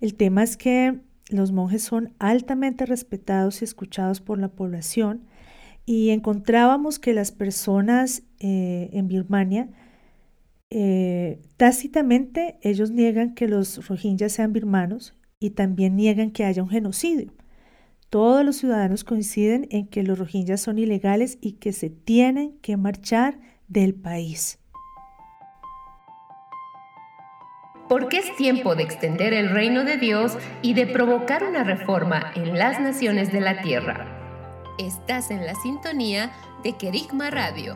El 0.00 0.14
tema 0.14 0.42
es 0.42 0.56
que 0.56 1.00
los 1.30 1.52
monjes 1.52 1.82
son 1.82 2.14
altamente 2.18 2.86
respetados 2.86 3.60
y 3.60 3.64
escuchados 3.64 4.20
por 4.20 4.38
la 4.38 4.48
población 4.48 5.22
y 5.84 6.10
encontrábamos 6.10 6.98
que 6.98 7.14
las 7.14 7.32
personas 7.32 8.22
eh, 8.40 8.90
en 8.92 9.08
Birmania 9.08 9.68
eh, 10.70 11.40
tácitamente 11.56 12.58
ellos 12.62 12.90
niegan 12.90 13.34
que 13.34 13.48
los 13.48 13.88
rohingyas 13.88 14.32
sean 14.32 14.52
birmanos 14.52 15.14
y 15.40 15.50
también 15.50 15.96
niegan 15.96 16.30
que 16.30 16.44
haya 16.44 16.62
un 16.62 16.68
genocidio. 16.68 17.32
Todos 18.10 18.44
los 18.44 18.56
ciudadanos 18.56 19.04
coinciden 19.04 19.66
en 19.70 19.86
que 19.86 20.02
los 20.02 20.18
rohingyas 20.18 20.60
son 20.60 20.78
ilegales 20.78 21.38
y 21.40 21.52
que 21.52 21.72
se 21.72 21.90
tienen 21.90 22.58
que 22.60 22.76
marchar 22.76 23.38
del 23.68 23.94
país. 23.94 24.58
Porque 27.88 28.18
es 28.18 28.36
tiempo 28.36 28.74
de 28.74 28.82
extender 28.82 29.32
el 29.32 29.48
reino 29.48 29.84
de 29.84 29.96
Dios 29.96 30.36
y 30.60 30.74
de 30.74 30.86
provocar 30.86 31.44
una 31.44 31.64
reforma 31.64 32.32
en 32.36 32.58
las 32.58 32.80
naciones 32.80 33.32
de 33.32 33.40
la 33.40 33.62
tierra. 33.62 34.14
Estás 34.78 35.30
en 35.30 35.46
la 35.46 35.54
sintonía 35.54 36.30
de 36.62 36.76
Kerigma 36.76 37.30
Radio. 37.30 37.74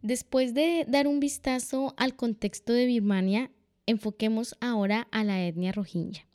Después 0.00 0.54
de 0.54 0.86
dar 0.88 1.06
un 1.06 1.20
vistazo 1.20 1.94
al 1.96 2.16
contexto 2.16 2.72
de 2.72 2.86
Birmania, 2.86 3.50
enfoquemos 3.86 4.56
ahora 4.60 5.06
a 5.10 5.22
la 5.22 5.42
etnia 5.42 5.72
rohingya. 5.72 6.26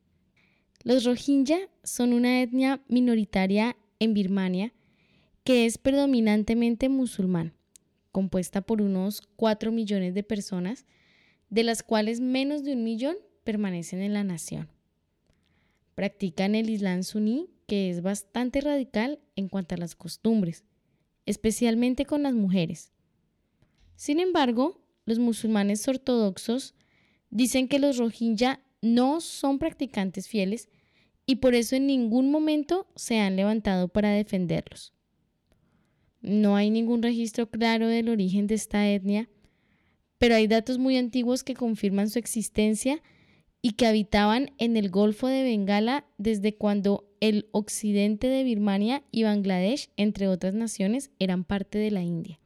Los 0.83 1.05
rohingya 1.05 1.57
son 1.83 2.13
una 2.13 2.41
etnia 2.41 2.81
minoritaria 2.87 3.75
en 3.99 4.13
Birmania 4.13 4.73
que 5.43 5.65
es 5.65 5.79
predominantemente 5.79 6.89
musulmán, 6.89 7.53
compuesta 8.11 8.61
por 8.61 8.81
unos 8.81 9.21
4 9.35 9.71
millones 9.71 10.13
de 10.13 10.23
personas, 10.23 10.85
de 11.49 11.63
las 11.63 11.83
cuales 11.83 12.19
menos 12.19 12.63
de 12.63 12.73
un 12.73 12.83
millón 12.83 13.17
permanecen 13.43 14.01
en 14.01 14.13
la 14.13 14.23
nación. 14.23 14.69
Practican 15.95 16.55
el 16.55 16.69
Islam 16.69 17.03
suní, 17.03 17.49
que 17.67 17.89
es 17.89 18.01
bastante 18.01 18.61
radical 18.61 19.19
en 19.35 19.47
cuanto 19.47 19.75
a 19.75 19.77
las 19.77 19.95
costumbres, 19.95 20.63
especialmente 21.25 22.05
con 22.05 22.23
las 22.23 22.33
mujeres. 22.33 22.91
Sin 23.95 24.19
embargo, 24.19 24.81
los 25.05 25.19
musulmanes 25.19 25.87
ortodoxos 25.87 26.75
dicen 27.29 27.67
que 27.67 27.79
los 27.79 27.97
rohingya 27.97 28.61
no 28.81 29.21
son 29.21 29.59
practicantes 29.59 30.27
fieles 30.27 30.69
y 31.25 31.35
por 31.37 31.53
eso 31.53 31.75
en 31.75 31.85
ningún 31.85 32.31
momento 32.31 32.87
se 32.95 33.19
han 33.19 33.35
levantado 33.35 33.87
para 33.87 34.11
defenderlos. 34.11 34.93
No 36.21 36.55
hay 36.55 36.69
ningún 36.69 37.01
registro 37.01 37.49
claro 37.49 37.87
del 37.87 38.09
origen 38.09 38.47
de 38.47 38.55
esta 38.55 38.89
etnia, 38.89 39.29
pero 40.17 40.35
hay 40.35 40.47
datos 40.47 40.77
muy 40.77 40.97
antiguos 40.97 41.43
que 41.43 41.53
confirman 41.53 42.09
su 42.09 42.19
existencia 42.19 43.01
y 43.61 43.71
que 43.71 43.87
habitaban 43.87 44.51
en 44.57 44.77
el 44.77 44.89
Golfo 44.89 45.27
de 45.27 45.43
Bengala 45.43 46.05
desde 46.17 46.55
cuando 46.55 47.09
el 47.19 47.47
occidente 47.51 48.27
de 48.27 48.43
Birmania 48.43 49.03
y 49.11 49.23
Bangladesh, 49.23 49.89
entre 49.97 50.27
otras 50.27 50.53
naciones, 50.53 51.11
eran 51.19 51.43
parte 51.43 51.77
de 51.77 51.91
la 51.91 52.01
India. 52.01 52.39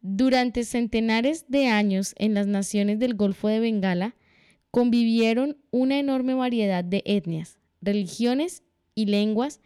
Durante 0.00 0.64
centenares 0.64 1.46
de 1.48 1.68
años 1.68 2.14
en 2.18 2.34
las 2.34 2.46
naciones 2.46 2.98
del 2.98 3.14
Golfo 3.14 3.48
de 3.48 3.60
Bengala 3.60 4.16
convivieron 4.70 5.58
una 5.70 5.98
enorme 5.98 6.34
variedad 6.34 6.82
de 6.82 7.02
etnias, 7.04 7.58
religiones 7.80 8.62
y 8.94 9.06
lenguas, 9.06 9.60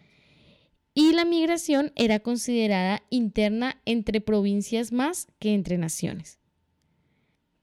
y 0.98 1.12
la 1.12 1.24
migración 1.26 1.92
era 1.94 2.20
considerada 2.20 3.02
interna 3.10 3.82
entre 3.84 4.22
provincias 4.22 4.92
más 4.92 5.28
que 5.38 5.52
entre 5.52 5.76
naciones. 5.76 6.38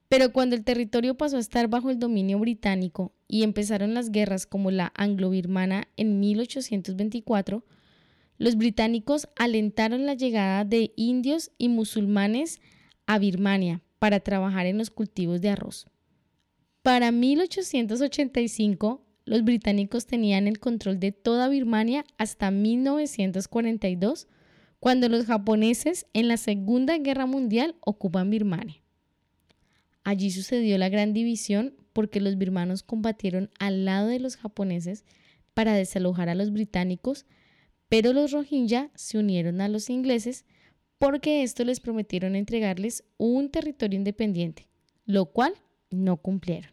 Pero 0.07 0.31
cuando 0.31 0.55
el 0.55 0.63
territorio 0.63 1.17
pasó 1.17 1.37
a 1.37 1.39
estar 1.39 1.67
bajo 1.67 1.89
el 1.89 1.97
dominio 1.97 2.37
británico 2.37 3.11
y 3.27 3.41
empezaron 3.41 3.95
las 3.95 4.11
guerras 4.11 4.45
como 4.45 4.69
la 4.69 4.93
anglo-birmana 4.95 5.87
en 5.97 6.19
1824, 6.19 7.65
los 8.37 8.55
británicos 8.55 9.27
alentaron 9.35 10.05
la 10.05 10.13
llegada 10.13 10.63
de 10.63 10.93
indios 10.95 11.49
y 11.57 11.69
musulmanes 11.69 12.61
a 13.07 13.17
Birmania 13.17 13.81
para 13.97 14.19
trabajar 14.19 14.67
en 14.67 14.77
los 14.77 14.91
cultivos 14.91 15.41
de 15.41 15.49
arroz. 15.49 15.87
Para 16.83 17.11
1885, 17.11 19.03
los 19.25 19.43
británicos 19.43 20.05
tenían 20.05 20.47
el 20.47 20.59
control 20.59 20.99
de 20.99 21.11
toda 21.11 21.49
Birmania 21.49 22.05
hasta 22.17 22.51
1942, 22.51 24.27
cuando 24.79 25.07
los 25.07 25.25
japoneses 25.25 26.05
en 26.13 26.27
la 26.27 26.37
Segunda 26.37 26.97
Guerra 26.97 27.25
Mundial 27.25 27.75
ocupan 27.79 28.29
Birmania. 28.29 28.81
Allí 30.03 30.31
sucedió 30.31 30.77
la 30.77 30.89
gran 30.89 31.13
división 31.13 31.73
porque 31.93 32.19
los 32.19 32.37
birmanos 32.37 32.83
combatieron 32.83 33.49
al 33.59 33.85
lado 33.85 34.07
de 34.07 34.19
los 34.19 34.35
japoneses 34.35 35.05
para 35.53 35.73
desalojar 35.73 36.27
a 36.27 36.35
los 36.35 36.51
británicos, 36.51 37.25
pero 37.87 38.11
los 38.11 38.31
rohingya 38.31 38.91
se 38.95 39.17
unieron 39.17 39.61
a 39.61 39.69
los 39.69 39.89
ingleses 39.89 40.45
porque 40.97 41.43
esto 41.43 41.63
les 41.63 41.79
prometieron 41.79 42.35
entregarles 42.35 43.03
un 43.17 43.49
territorio 43.49 43.97
independiente, 43.97 44.67
lo 45.05 45.27
cual 45.27 45.53
no 45.89 46.17
cumplieron. 46.17 46.72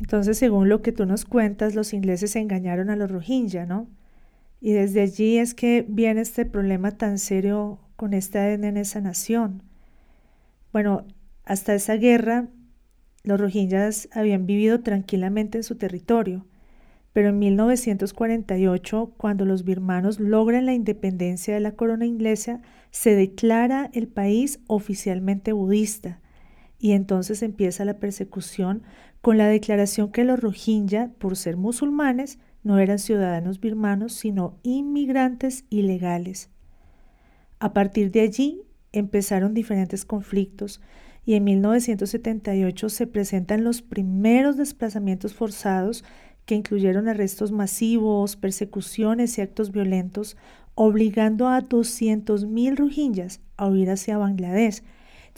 Entonces, 0.00 0.38
según 0.38 0.70
lo 0.70 0.80
que 0.80 0.92
tú 0.92 1.04
nos 1.04 1.26
cuentas, 1.26 1.74
los 1.74 1.92
ingleses 1.92 2.34
engañaron 2.34 2.88
a 2.88 2.96
los 2.96 3.10
rohingya, 3.10 3.66
¿no? 3.66 3.86
Y 4.58 4.72
desde 4.72 5.02
allí 5.02 5.36
es 5.36 5.54
que 5.54 5.84
viene 5.86 6.22
este 6.22 6.46
problema 6.46 6.92
tan 6.92 7.18
serio 7.18 7.78
con 7.96 8.14
esta 8.14 8.50
en 8.50 8.76
esa 8.78 9.02
nación. 9.02 9.62
Bueno, 10.72 11.04
hasta 11.44 11.74
esa 11.74 11.96
guerra, 11.96 12.48
los 13.24 13.38
rohingyas 13.38 14.08
habían 14.12 14.46
vivido 14.46 14.80
tranquilamente 14.80 15.58
en 15.58 15.64
su 15.64 15.76
territorio, 15.76 16.46
pero 17.12 17.28
en 17.28 17.38
1948, 17.38 19.14
cuando 19.18 19.44
los 19.44 19.64
birmanos 19.64 20.18
logran 20.18 20.64
la 20.64 20.72
independencia 20.72 21.52
de 21.52 21.60
la 21.60 21.72
corona 21.72 22.06
inglesa, 22.06 22.62
se 22.90 23.14
declara 23.14 23.90
el 23.92 24.08
país 24.08 24.60
oficialmente 24.66 25.52
budista 25.52 26.20
y 26.80 26.92
entonces 26.92 27.42
empieza 27.42 27.84
la 27.84 27.98
persecución 27.98 28.82
con 29.20 29.36
la 29.36 29.46
declaración 29.46 30.10
que 30.10 30.24
los 30.24 30.40
rohingya, 30.40 31.12
por 31.18 31.36
ser 31.36 31.58
musulmanes, 31.58 32.38
no 32.62 32.78
eran 32.78 32.98
ciudadanos 32.98 33.60
birmanos, 33.60 34.14
sino 34.14 34.58
inmigrantes 34.62 35.64
ilegales. 35.68 36.48
A 37.58 37.74
partir 37.74 38.10
de 38.10 38.22
allí 38.22 38.62
empezaron 38.92 39.52
diferentes 39.52 40.06
conflictos 40.06 40.80
y 41.26 41.34
en 41.34 41.44
1978 41.44 42.88
se 42.88 43.06
presentan 43.06 43.62
los 43.62 43.82
primeros 43.82 44.56
desplazamientos 44.56 45.34
forzados 45.34 46.02
que 46.46 46.54
incluyeron 46.54 47.08
arrestos 47.08 47.52
masivos, 47.52 48.36
persecuciones 48.36 49.36
y 49.36 49.42
actos 49.42 49.70
violentos, 49.70 50.38
obligando 50.74 51.46
a 51.46 51.60
200.000 51.60 52.76
rohingyas 52.76 53.40
a 53.58 53.68
huir 53.68 53.90
hacia 53.90 54.16
Bangladesh. 54.16 54.82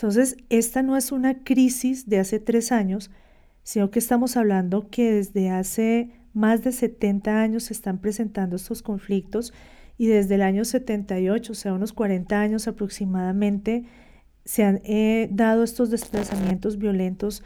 Entonces, 0.03 0.37
esta 0.49 0.83
no 0.83 0.97
es 0.97 1.13
una 1.13 1.45
crisis 1.45 2.09
de 2.09 2.19
hace 2.19 2.41
tres 2.41 2.73
años, 2.73 3.13
sino 3.63 3.93
que 3.93 4.01
estamos 4.01 4.37
hablando 4.37 4.91
que 4.91 5.13
desde 5.13 5.49
hace 5.49 6.11
más 6.33 6.65
de 6.65 6.73
70 6.73 7.41
años 7.41 7.63
se 7.63 7.73
están 7.73 7.99
presentando 8.01 8.57
estos 8.57 8.83
conflictos 8.83 9.55
y 9.97 10.09
desde 10.09 10.35
el 10.35 10.43
año 10.43 10.65
78, 10.65 11.53
o 11.53 11.55
sea, 11.55 11.73
unos 11.73 11.93
40 11.93 12.41
años 12.41 12.67
aproximadamente, 12.67 13.85
se 14.45 14.65
han 14.65 14.81
eh, 14.83 15.29
dado 15.31 15.63
estos 15.63 15.89
desplazamientos 15.91 16.79
violentos 16.79 17.45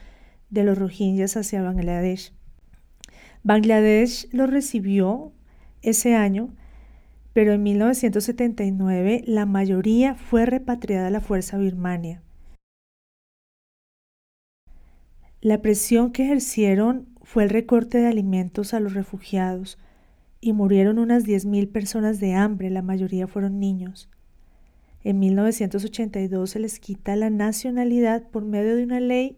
de 0.49 0.65
los 0.65 0.79
rohingyas 0.79 1.37
hacia 1.37 1.61
Bangladesh. 1.61 2.33
Bangladesh 3.43 4.33
los 4.33 4.49
recibió 4.49 5.35
ese 5.83 6.15
año, 6.15 6.55
pero 7.35 7.53
en 7.53 7.63
1979 7.63 9.25
la 9.27 9.45
mayoría 9.45 10.15
fue 10.15 10.47
repatriada 10.47 11.09
a 11.09 11.11
la 11.11 11.21
Fuerza 11.21 11.59
Birmania. 11.59 12.23
La 15.47 15.63
presión 15.63 16.11
que 16.11 16.25
ejercieron 16.25 17.07
fue 17.23 17.45
el 17.45 17.51
recorte 17.51 17.99
de 17.99 18.09
alimentos 18.09 18.75
a 18.75 18.81
los 18.81 18.95
refugiados 18.95 19.79
y 20.41 20.53
murieron 20.53 20.99
unas 20.99 21.25
10.000 21.25 21.71
personas 21.71 22.19
de 22.19 22.35
hambre, 22.35 22.69
la 22.69 22.83
mayoría 22.83 23.29
fueron 23.29 23.61
niños. 23.61 24.11
En 25.05 25.21
1982 25.21 26.51
se 26.51 26.59
les 26.59 26.81
quita 26.81 27.15
la 27.15 27.31
nacionalidad 27.31 28.29
por 28.29 28.45
medio 28.45 28.75
de 28.75 28.83
una 28.83 28.99
ley 28.99 29.37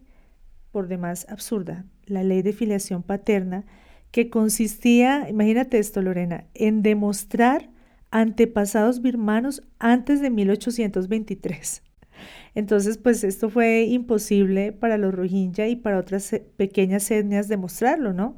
por 0.73 0.89
demás 0.89 1.27
absurda, 1.29 1.85
la 2.07 2.23
ley 2.23 2.41
de 2.41 2.55
filiación 2.55 3.03
paterna, 3.03 3.67
que 4.11 4.31
consistía, 4.31 5.29
imagínate 5.29 5.79
esto 5.79 6.01
Lorena, 6.01 6.47
en 6.55 6.83
demostrar 6.83 7.69
antepasados 8.11 9.03
birmanos 9.03 9.61
antes 9.79 10.23
de 10.23 10.31
1823. 10.31 11.83
Entonces, 12.55 12.99
pues 12.99 13.25
esto 13.25 13.51
fue 13.51 13.83
imposible 13.83 14.73
para 14.73 14.99
los 14.99 15.15
Rohingya 15.15 15.69
y 15.69 15.77
para 15.77 15.99
otras 15.99 16.33
eh, 16.33 16.45
pequeñas 16.57 17.11
etnias 17.11 17.49
demostrarlo, 17.49 18.13
¿no? 18.13 18.37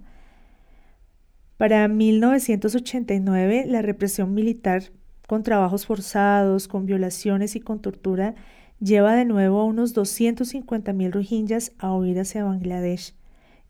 Para 1.57 1.89
1989, 1.89 3.65
la 3.67 3.83
represión 3.83 4.33
militar 4.33 4.85
con 5.27 5.43
trabajos 5.43 5.87
forzados, 5.87 6.69
con 6.69 6.87
violaciones 6.87 7.55
y 7.55 7.61
con 7.61 7.81
tortura 7.81 8.35
lleva 8.81 9.15
de 9.15 9.27
nuevo 9.27 9.61
a 9.61 9.65
unos 9.65 9.95
250.000 9.95 11.13
rohingyas 11.13 11.73
a 11.79 11.95
huir 11.95 12.19
hacia 12.19 12.45
Bangladesh. 12.45 13.15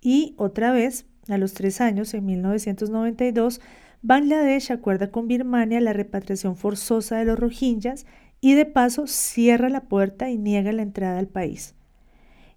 Y 0.00 0.34
otra 0.38 0.72
vez, 0.72 1.06
a 1.28 1.36
los 1.36 1.52
tres 1.52 1.80
años, 1.80 2.14
en 2.14 2.24
1992, 2.26 3.60
Bangladesh 4.02 4.72
acuerda 4.72 5.10
con 5.10 5.28
Birmania 5.28 5.80
la 5.80 5.92
repatriación 5.92 6.56
forzosa 6.56 7.18
de 7.18 7.26
los 7.26 7.38
rohingyas 7.38 8.06
y 8.40 8.54
de 8.54 8.66
paso 8.66 9.06
cierra 9.06 9.68
la 9.68 9.82
puerta 9.82 10.30
y 10.30 10.38
niega 10.38 10.72
la 10.72 10.82
entrada 10.82 11.18
al 11.18 11.28
país. 11.28 11.74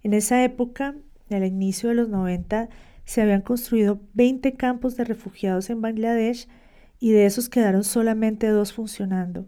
En 0.02 0.14
esa 0.14 0.42
época, 0.44 0.94
al 1.30 1.44
inicio 1.44 1.88
de 1.88 1.94
los 1.94 2.08
90, 2.08 2.68
se 3.04 3.22
habían 3.22 3.42
construido 3.42 4.00
20 4.14 4.54
campos 4.54 4.96
de 4.96 5.04
refugiados 5.04 5.70
en 5.70 5.80
Bangladesh 5.80 6.48
y 7.00 7.12
de 7.12 7.26
esos 7.26 7.48
quedaron 7.48 7.84
solamente 7.84 8.48
dos 8.48 8.72
funcionando. 8.72 9.46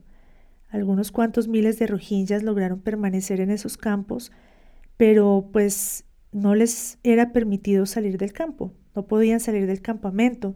Algunos 0.68 1.10
cuantos 1.10 1.48
miles 1.48 1.78
de 1.78 1.86
rohingyas 1.86 2.42
lograron 2.42 2.80
permanecer 2.80 3.40
en 3.40 3.50
esos 3.50 3.76
campos, 3.76 4.32
pero 4.96 5.48
pues 5.52 6.04
no 6.32 6.54
les 6.54 6.98
era 7.02 7.32
permitido 7.32 7.86
salir 7.86 8.18
del 8.18 8.32
campo, 8.32 8.74
no 8.94 9.06
podían 9.06 9.40
salir 9.40 9.66
del 9.66 9.80
campamento. 9.80 10.54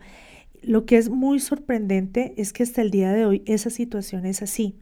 Lo 0.63 0.85
que 0.85 0.99
es 0.99 1.09
muy 1.09 1.41
sorprendente 1.41 2.35
es 2.37 2.53
que 2.53 2.65
hasta 2.65 2.83
el 2.83 2.91
día 2.91 3.13
de 3.13 3.25
hoy 3.25 3.43
esa 3.47 3.71
situación 3.71 4.27
es 4.27 4.43
así. 4.43 4.79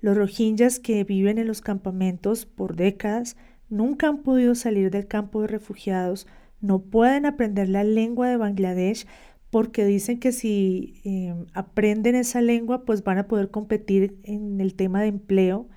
Los 0.00 0.16
rohingyas 0.16 0.78
que 0.78 1.02
viven 1.02 1.38
en 1.38 1.48
los 1.48 1.60
campamentos 1.60 2.46
por 2.46 2.76
décadas 2.76 3.36
nunca 3.68 4.06
han 4.06 4.22
podido 4.22 4.54
salir 4.54 4.90
del 4.92 5.08
campo 5.08 5.42
de 5.42 5.48
refugiados, 5.48 6.28
no 6.60 6.80
pueden 6.82 7.26
aprender 7.26 7.68
la 7.68 7.82
lengua 7.82 8.28
de 8.28 8.36
Bangladesh 8.36 9.06
porque 9.50 9.84
dicen 9.84 10.20
que 10.20 10.30
si 10.30 11.00
eh, 11.04 11.34
aprenden 11.52 12.14
esa 12.14 12.40
lengua 12.40 12.84
pues 12.84 13.02
van 13.02 13.18
a 13.18 13.26
poder 13.26 13.50
competir 13.50 14.18
en 14.22 14.60
el 14.60 14.74
tema 14.74 15.00
de 15.00 15.08
empleo 15.08 15.68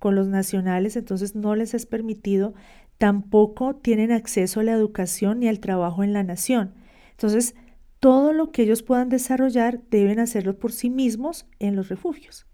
con 0.00 0.16
los 0.16 0.26
nacionales, 0.26 0.96
entonces 0.96 1.36
no 1.36 1.54
les 1.54 1.74
es 1.74 1.86
permitido, 1.86 2.54
tampoco 2.98 3.76
tienen 3.76 4.10
acceso 4.10 4.60
a 4.60 4.64
la 4.64 4.72
educación 4.72 5.40
ni 5.40 5.48
al 5.48 5.60
trabajo 5.60 6.02
en 6.02 6.12
la 6.12 6.24
nación. 6.24 6.74
Entonces, 7.12 7.54
todo 8.00 8.32
lo 8.32 8.50
que 8.50 8.62
ellos 8.62 8.82
puedan 8.82 9.10
desarrollar 9.10 9.80
deben 9.90 10.18
hacerlo 10.18 10.58
por 10.58 10.72
sí 10.72 10.90
mismos 10.90 11.46
en 11.58 11.76
los 11.76 11.88
refugios 11.88 12.49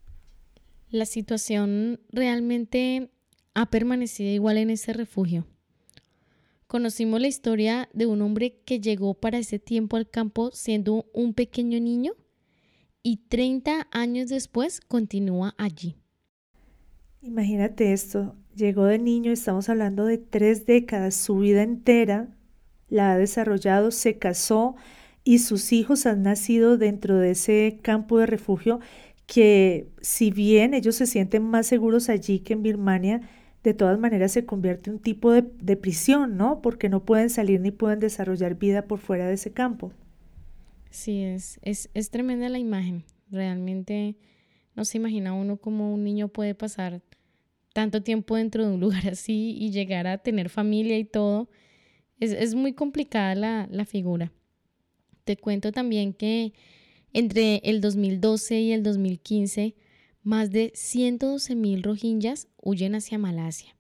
la 0.91 1.07
situación 1.07 2.01
realmente 2.11 3.11
ha 3.55 3.71
permanecido 3.71 4.31
igual 4.31 4.59
en 4.59 4.71
ese 4.71 4.93
refugio. 4.93 5.47
Conocimos 6.67 7.21
la 7.21 7.29
historia 7.29 7.89
de 7.93 8.07
un 8.07 8.23
hombre 8.23 8.61
que 8.65 8.81
llegó 8.81 9.15
para 9.15 9.39
ese 9.39 9.59
tiempo 9.59 9.97
al 9.97 10.11
campo 10.11 10.51
siendo 10.53 11.07
un 11.15 11.33
pequeño 11.33 11.79
niño 11.81 12.13
y 13.03 13.19
30 13.29 13.87
años 13.93 14.29
después 14.29 14.81
continúa 14.81 15.55
allí. 15.59 15.97
Imagínate 17.23 17.93
esto, 17.93 18.35
llegó 18.55 18.85
de 18.85 18.99
niño, 18.99 19.33
estamos 19.33 19.69
hablando 19.69 20.05
de 20.05 20.19
tres 20.19 20.67
décadas, 20.67 21.15
su 21.15 21.39
vida 21.39 21.63
entera 21.63 22.37
la 22.89 23.13
ha 23.13 23.19
desarrollado, 23.19 23.91
se 23.91 24.19
casó 24.19 24.77
y 25.25 25.39
sus 25.39 25.73
hijos 25.73 26.07
han 26.07 26.23
nacido 26.23 26.79
dentro 26.79 27.19
de 27.19 27.33
ese 27.33 27.79
campo 27.83 28.19
de 28.19 28.27
refugio 28.27 28.81
que 29.27 29.89
si 30.01 30.31
bien 30.31 30.73
ellos 30.73 30.95
se 30.95 31.07
sienten 31.07 31.43
más 31.43 31.67
seguros 31.67 32.09
allí 32.09 32.39
que 32.39 32.53
en 32.55 32.63
Birmania, 32.63 33.21
de 33.63 33.75
todas 33.75 33.99
maneras 33.99 34.31
se 34.31 34.47
convierte 34.47 34.91
en 34.91 34.97
un 34.97 35.03
tipo 35.03 35.33
de, 35.33 35.43
prisión, 35.77 36.37
¿no? 36.37 36.63
Porque 36.63 36.89
no 36.89 37.05
pueden 37.05 37.31
salir 37.31 37.61
ni 37.61 37.73
pueden 37.73 37.99
desarrollar 37.99 38.55
vida 38.55 38.87
por 38.87 39.01
fuera 39.01 39.27
de 39.27 39.35
ese 39.35 39.53
campo. 39.53 39.93
Sí, 40.91 41.25
es, 41.25 41.59
es, 41.63 41.91
es 41.93 42.11
tremenda 42.11 42.49
la 42.49 42.61
imagen. 42.61 43.05
Realmente 43.29 44.17
no 44.77 44.85
se 44.85 44.99
imagina 44.99 45.33
uno 45.33 45.57
cómo 45.57 45.93
un 45.93 46.05
niño 46.05 46.29
puede 46.29 46.55
pasar 46.55 47.03
tanto 47.73 48.03
tiempo 48.05 48.37
dentro 48.37 48.65
de 48.65 48.73
un 48.73 48.81
lugar 48.87 49.09
así 49.09 49.57
y 49.59 49.73
llegar 49.73 50.07
a 50.07 50.19
tener 50.19 50.49
familia 50.49 50.97
y 50.97 51.05
todo. 51.05 51.51
Es, 52.21 52.31
es 52.31 52.55
muy 52.55 52.73
complicada 52.73 53.35
la, 53.35 53.69
la 53.69 53.85
figura. 53.85 54.33
Te 55.25 55.37
cuento 55.37 55.73
también 55.73 56.13
que 56.13 56.53
entre 57.17 57.63
el 57.65 57.81
2012 57.81 58.61
y 58.61 58.73
el 58.73 58.83
2015, 58.83 59.75
más 60.23 60.51
de 60.51 60.71
112 60.75 61.55
mil 61.55 61.83
rohingyas 61.83 62.47
huyen 62.61 62.95
hacia 62.95 63.17
Malasia. 63.17 63.75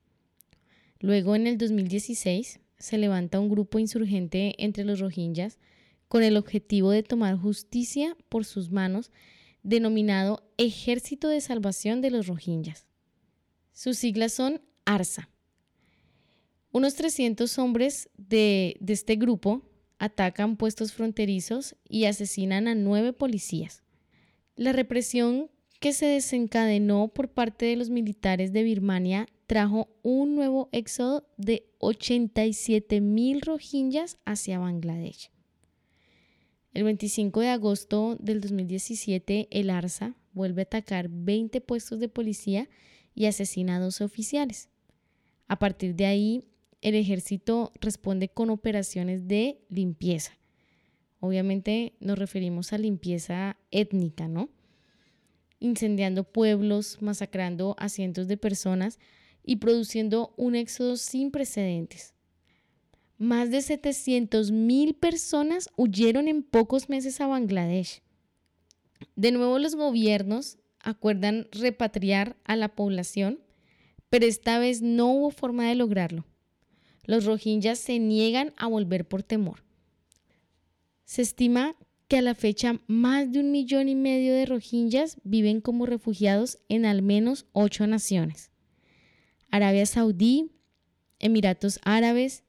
Luego, 1.01 1.37
en 1.37 1.46
el 1.46 1.59
2016, 1.59 2.61
se 2.79 2.96
levanta 2.96 3.38
un 3.38 3.51
grupo 3.51 3.79
insurgente 3.79 4.55
entre 4.57 4.85
los 4.85 5.01
rohingyas 5.01 5.59
con 6.09 6.22
el 6.22 6.38
objetivo 6.38 6.90
de 6.90 7.03
tomar 7.03 7.37
justicia 7.37 8.16
por 8.31 8.46
sus 8.46 8.70
manos, 8.70 9.11
denominado 9.62 10.42
Ejército 10.57 11.29
de 11.29 11.42
Salvación 11.42 12.01
de 12.01 12.12
los 12.12 12.29
Rohingyas. 12.29 12.87
Sus 13.75 13.99
siglas 13.99 14.33
son 14.33 14.62
ARSA. 14.87 15.29
Unos 16.72 16.94
300 16.94 17.59
hombres 17.59 18.09
de, 18.16 18.79
de 18.81 18.94
este 18.94 19.16
grupo 19.16 19.62
atacan 19.99 20.57
puestos 20.57 20.93
fronterizos 20.93 21.77
y 21.89 22.05
asesinan 22.05 22.69
a 22.69 22.75
nueve 22.75 23.13
policías. 23.13 23.83
La 24.57 24.73
represión 24.73 25.51
que 25.81 25.93
se 25.93 26.07
desencadenó 26.07 27.09
por 27.09 27.31
parte 27.31 27.67
de 27.67 27.77
los 27.77 27.91
militares 27.91 28.53
de 28.53 28.63
Birmania 28.63 29.29
trajo 29.47 29.89
un 30.03 30.35
nuevo 30.35 30.69
éxodo 30.73 31.29
de 31.37 31.71
87 31.79 33.01
mil 33.01 33.41
rohingyas 33.41 34.19
hacia 34.25 34.59
Bangladesh. 34.59 35.31
El 36.75 36.85
25 36.85 37.41
de 37.41 37.49
agosto 37.49 38.17
del 38.21 38.41
2017, 38.41 39.49
el 39.51 39.71
ARSA 39.71 40.15
vuelve 40.33 40.63
a 40.63 40.65
atacar 40.65 41.09
20 41.09 41.61
puestos 41.63 42.01
de 42.01 42.09
policía 42.09 42.69
y 43.15 43.27
asesina 43.27 43.77
a 43.77 43.81
dos 43.81 44.01
oficiales. 44.01 44.69
A 45.49 45.59
partir 45.59 45.95
de 45.95 46.07
ahí, 46.07 46.45
el 46.87 46.94
ejército 46.94 47.72
responde 47.81 48.29
con 48.29 48.49
operaciones 48.49 49.27
de 49.27 49.59
limpieza. 49.68 50.38
Obviamente 51.18 51.94
nos 51.99 52.16
referimos 52.16 52.72
a 52.72 52.79
limpieza 52.79 53.57
étnica, 53.72 54.29
¿no? 54.29 54.51
Incendiando 55.59 56.22
pueblos, 56.22 56.99
masacrando 57.03 57.75
a 57.81 57.88
cientos 57.88 58.29
de 58.29 58.37
personas 58.37 59.01
y 59.42 59.57
produciendo 59.57 60.33
un 60.37 60.55
éxodo 60.55 60.96
sin 60.96 61.33
precedentes. 61.33 62.14
Más 63.18 63.51
de 63.51 63.62
700 63.62 64.53
mil 64.53 64.94
personas 64.94 65.70
huyeron 65.77 66.29
en 66.29 66.44
pocos 66.44 66.88
meses 66.88 67.20
a 67.20 67.27
Bangladesh. 67.27 68.01
De 69.16 69.33
nuevo 69.33 69.59
los 69.59 69.75
gobiernos 69.75 70.59
acuerdan 70.79 71.49
repatriar 71.51 72.37
a 72.44 72.55
la 72.55 72.77
población, 72.77 73.40
pero 74.09 74.25
esta 74.25 74.61
vez 74.61 74.83
no 74.83 75.11
hubo 75.11 75.33
forma 75.33 75.68
de 75.68 75.75
lograrlo. 75.75 76.25
Los 77.07 77.25
rohingyas 77.25 77.79
se 77.79 77.99
niegan 77.99 78.53
a 78.57 78.66
volver 78.66 79.07
por 79.07 79.23
temor. 79.23 79.62
Se 81.05 81.23
estima 81.23 81.77
que 82.09 82.19
a 82.19 82.23
la 82.23 82.35
fecha 82.35 82.81
más 82.88 83.33
de 83.33 83.40
un 83.40 83.53
millón 83.53 83.88
y 83.88 83.95
medio 83.95 84.35
de 84.35 84.45
rohingyas 84.45 85.19
viven 85.23 85.61
como 85.61 85.87
refugiados 85.87 86.59
en 86.69 86.85
al 86.85 87.03
menos 87.03 87.47
ocho 87.53 87.87
naciones. 87.87 88.51
Arabia 89.51 89.87
Saudí, 89.87 90.51
Emiratos 91.21 91.79
Árabes, 91.85 92.42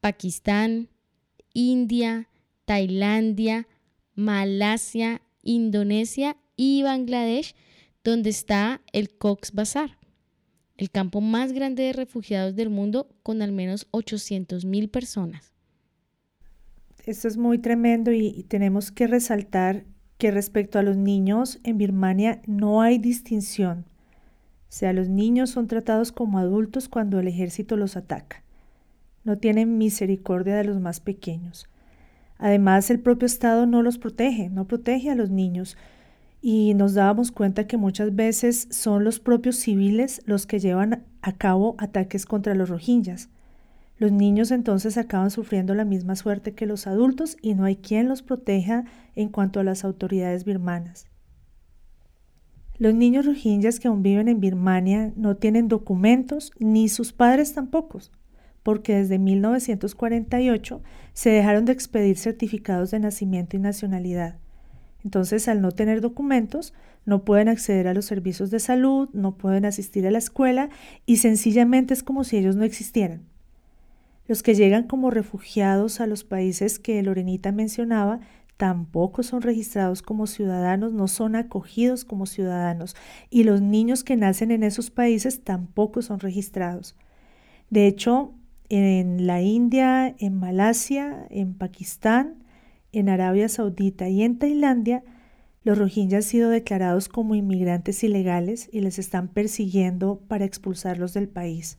Pakistán, 0.00 0.88
India, 1.52 2.28
Tailandia, 2.64 3.68
Malasia, 4.14 5.20
Indonesia 5.42 6.36
y 6.56 6.82
Bangladesh, 6.82 7.54
donde 8.02 8.30
está 8.30 8.80
el 8.92 9.10
Cox 9.10 9.52
Bazar 9.52 9.97
el 10.78 10.90
campo 10.90 11.20
más 11.20 11.52
grande 11.52 11.82
de 11.82 11.92
refugiados 11.92 12.54
del 12.54 12.70
mundo 12.70 13.08
con 13.22 13.42
al 13.42 13.52
menos 13.52 13.88
800 13.90 14.64
mil 14.64 14.88
personas. 14.88 15.52
Esto 17.04 17.26
es 17.26 17.36
muy 17.36 17.58
tremendo 17.58 18.12
y, 18.12 18.44
tenemos 18.44 18.92
que 18.92 19.06
resaltar 19.06 19.84
que 20.18 20.30
respecto 20.30 20.78
a 20.78 20.82
los 20.82 20.96
niños 20.96 21.58
en 21.64 21.78
Birmania 21.78 22.42
no 22.46 22.80
hay 22.80 22.98
distinción. 22.98 23.86
O 24.68 24.72
sea, 24.72 24.92
los 24.92 25.08
niños 25.08 25.50
son 25.50 25.66
tratados 25.66 26.12
como 26.12 26.38
adultos 26.38 26.88
cuando 26.88 27.18
el 27.18 27.28
ejército 27.28 27.76
los 27.76 27.96
ataca. 27.96 28.44
No 29.24 29.36
tienen 29.36 29.78
misericordia 29.78 30.56
de 30.56 30.64
los 30.64 30.80
más 30.80 31.00
pequeños. 31.00 31.66
Además, 32.36 32.90
el 32.90 33.00
propio 33.00 33.26
Estado 33.26 33.66
no 33.66 33.82
los 33.82 33.98
protege, 33.98 34.48
no 34.48 34.66
protege 34.66 35.10
a 35.10 35.14
los 35.16 35.30
niños 35.30 35.76
y 36.40 36.74
nos 36.74 36.94
dábamos 36.94 37.32
cuenta 37.32 37.66
que 37.66 37.76
muchas 37.76 38.14
veces 38.14 38.68
son 38.70 39.04
los 39.04 39.18
propios 39.18 39.56
civiles 39.56 40.22
los 40.24 40.46
que 40.46 40.60
llevan 40.60 41.04
a 41.20 41.32
cabo 41.32 41.74
ataques 41.78 42.26
contra 42.26 42.54
los 42.54 42.68
rohingyas. 42.68 43.28
Los 43.96 44.12
niños 44.12 44.52
entonces 44.52 44.96
acaban 44.96 45.30
sufriendo 45.30 45.74
la 45.74 45.84
misma 45.84 46.14
suerte 46.14 46.54
que 46.54 46.66
los 46.66 46.86
adultos 46.86 47.36
y 47.42 47.54
no 47.54 47.64
hay 47.64 47.76
quien 47.76 48.08
los 48.08 48.22
proteja 48.22 48.84
en 49.16 49.28
cuanto 49.28 49.58
a 49.58 49.64
las 49.64 49.84
autoridades 49.84 50.44
birmanas. 50.44 51.06
Los 52.76 52.94
niños 52.94 53.26
rohingyas 53.26 53.80
que 53.80 53.88
aún 53.88 54.04
viven 54.04 54.28
en 54.28 54.38
Birmania 54.38 55.12
no 55.16 55.36
tienen 55.36 55.66
documentos, 55.66 56.52
ni 56.60 56.88
sus 56.88 57.12
padres 57.12 57.52
tampoco, 57.52 57.98
porque 58.62 58.94
desde 58.94 59.18
1948 59.18 60.80
se 61.12 61.30
dejaron 61.30 61.64
de 61.64 61.72
expedir 61.72 62.16
certificados 62.18 62.92
de 62.92 63.00
nacimiento 63.00 63.56
y 63.56 63.58
nacionalidad. 63.58 64.38
Entonces, 65.04 65.48
al 65.48 65.60
no 65.60 65.70
tener 65.72 66.00
documentos, 66.00 66.74
no 67.04 67.24
pueden 67.24 67.48
acceder 67.48 67.88
a 67.88 67.94
los 67.94 68.04
servicios 68.04 68.50
de 68.50 68.60
salud, 68.60 69.08
no 69.12 69.36
pueden 69.36 69.64
asistir 69.64 70.06
a 70.06 70.10
la 70.10 70.18
escuela 70.18 70.68
y 71.06 71.16
sencillamente 71.16 71.94
es 71.94 72.02
como 72.02 72.24
si 72.24 72.36
ellos 72.36 72.56
no 72.56 72.64
existieran. 72.64 73.22
Los 74.26 74.42
que 74.42 74.54
llegan 74.54 74.86
como 74.86 75.10
refugiados 75.10 76.00
a 76.00 76.06
los 76.06 76.22
países 76.24 76.78
que 76.78 77.02
Lorenita 77.02 77.50
mencionaba 77.50 78.20
tampoco 78.58 79.22
son 79.22 79.40
registrados 79.40 80.02
como 80.02 80.26
ciudadanos, 80.26 80.92
no 80.92 81.08
son 81.08 81.36
acogidos 81.36 82.04
como 82.04 82.26
ciudadanos 82.26 82.94
y 83.30 83.44
los 83.44 83.62
niños 83.62 84.04
que 84.04 84.16
nacen 84.16 84.50
en 84.50 84.64
esos 84.64 84.90
países 84.90 85.44
tampoco 85.44 86.02
son 86.02 86.20
registrados. 86.20 86.94
De 87.70 87.86
hecho, 87.86 88.34
en 88.68 89.26
la 89.26 89.40
India, 89.40 90.14
en 90.18 90.34
Malasia, 90.34 91.26
en 91.30 91.54
Pakistán, 91.54 92.44
en 92.92 93.08
Arabia 93.08 93.48
Saudita 93.48 94.08
y 94.08 94.22
en 94.22 94.38
Tailandia, 94.38 95.02
los 95.64 95.76
rohingyas 95.76 96.24
han 96.24 96.30
sido 96.30 96.50
declarados 96.50 97.08
como 97.08 97.34
inmigrantes 97.34 98.02
ilegales 98.02 98.68
y 98.72 98.80
les 98.80 98.98
están 98.98 99.28
persiguiendo 99.28 100.20
para 100.28 100.44
expulsarlos 100.44 101.14
del 101.14 101.28
país. 101.28 101.78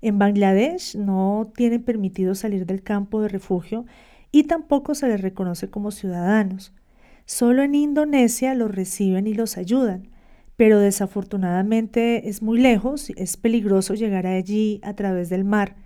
En 0.00 0.18
Bangladesh 0.18 0.96
no 0.96 1.52
tienen 1.56 1.82
permitido 1.82 2.34
salir 2.34 2.66
del 2.66 2.82
campo 2.82 3.22
de 3.22 3.28
refugio 3.28 3.86
y 4.32 4.44
tampoco 4.44 4.94
se 4.94 5.08
les 5.08 5.20
reconoce 5.20 5.70
como 5.70 5.92
ciudadanos. 5.92 6.74
Solo 7.24 7.62
en 7.62 7.74
Indonesia 7.74 8.54
los 8.54 8.74
reciben 8.74 9.26
y 9.26 9.34
los 9.34 9.56
ayudan, 9.56 10.08
pero 10.56 10.78
desafortunadamente 10.78 12.28
es 12.28 12.42
muy 12.42 12.60
lejos, 12.60 13.10
es 13.16 13.36
peligroso 13.36 13.94
llegar 13.94 14.26
allí 14.26 14.80
a 14.82 14.94
través 14.94 15.30
del 15.30 15.44
mar. 15.44 15.76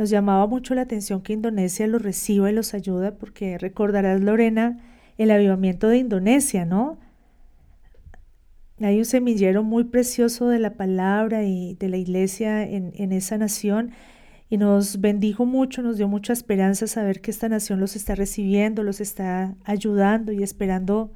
Nos 0.00 0.08
llamaba 0.08 0.46
mucho 0.46 0.74
la 0.74 0.80
atención 0.80 1.20
que 1.20 1.34
Indonesia 1.34 1.86
los 1.86 2.00
reciba 2.00 2.50
y 2.50 2.54
los 2.54 2.72
ayuda, 2.72 3.18
porque 3.18 3.58
recordarás, 3.58 4.22
Lorena, 4.22 4.80
el 5.18 5.30
avivamiento 5.30 5.88
de 5.88 5.98
Indonesia, 5.98 6.64
¿no? 6.64 6.96
Hay 8.80 8.96
un 8.96 9.04
semillero 9.04 9.62
muy 9.62 9.84
precioso 9.84 10.48
de 10.48 10.58
la 10.58 10.72
palabra 10.72 11.44
y 11.44 11.74
de 11.74 11.90
la 11.90 11.98
iglesia 11.98 12.62
en, 12.62 12.94
en 12.94 13.12
esa 13.12 13.36
nación 13.36 13.90
y 14.48 14.56
nos 14.56 15.02
bendijo 15.02 15.44
mucho, 15.44 15.82
nos 15.82 15.98
dio 15.98 16.08
mucha 16.08 16.32
esperanza 16.32 16.86
saber 16.86 17.20
que 17.20 17.30
esta 17.30 17.50
nación 17.50 17.78
los 17.78 17.94
está 17.94 18.14
recibiendo, 18.14 18.82
los 18.82 19.02
está 19.02 19.54
ayudando 19.64 20.32
y 20.32 20.42
esperando 20.42 21.12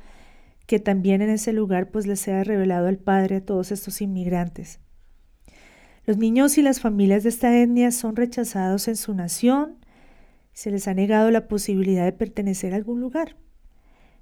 que 0.66 0.78
también 0.78 1.22
en 1.22 1.30
ese 1.30 1.54
lugar 1.54 1.90
pues 1.90 2.06
les 2.06 2.20
sea 2.20 2.44
revelado 2.44 2.88
el 2.88 2.98
Padre 2.98 3.36
a 3.36 3.40
todos 3.46 3.72
estos 3.72 4.02
inmigrantes. 4.02 4.83
Los 6.06 6.18
niños 6.18 6.58
y 6.58 6.62
las 6.62 6.80
familias 6.80 7.22
de 7.22 7.30
esta 7.30 7.56
etnia 7.56 7.90
son 7.90 8.16
rechazados 8.16 8.88
en 8.88 8.96
su 8.96 9.14
nación, 9.14 9.76
se 10.52 10.70
les 10.70 10.86
ha 10.86 10.94
negado 10.94 11.30
la 11.30 11.48
posibilidad 11.48 12.04
de 12.04 12.12
pertenecer 12.12 12.74
a 12.74 12.76
algún 12.76 13.00
lugar. 13.00 13.36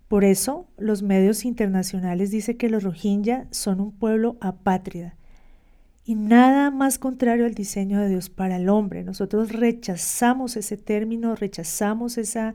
Por 0.06 0.24
eso, 0.24 0.68
los 0.76 1.02
medios 1.02 1.44
internacionales 1.44 2.30
dicen 2.30 2.56
que 2.56 2.68
los 2.68 2.84
Rohingya 2.84 3.48
son 3.50 3.80
un 3.80 3.92
pueblo 3.92 4.36
apátrida, 4.40 5.16
y 6.04 6.14
nada 6.14 6.70
más 6.70 6.98
contrario 6.98 7.46
al 7.46 7.54
diseño 7.54 8.00
de 8.00 8.08
Dios 8.08 8.28
para 8.28 8.56
el 8.56 8.68
hombre. 8.68 9.04
Nosotros 9.04 9.52
rechazamos 9.52 10.56
ese 10.56 10.76
término, 10.76 11.36
rechazamos 11.36 12.18
esa 12.18 12.54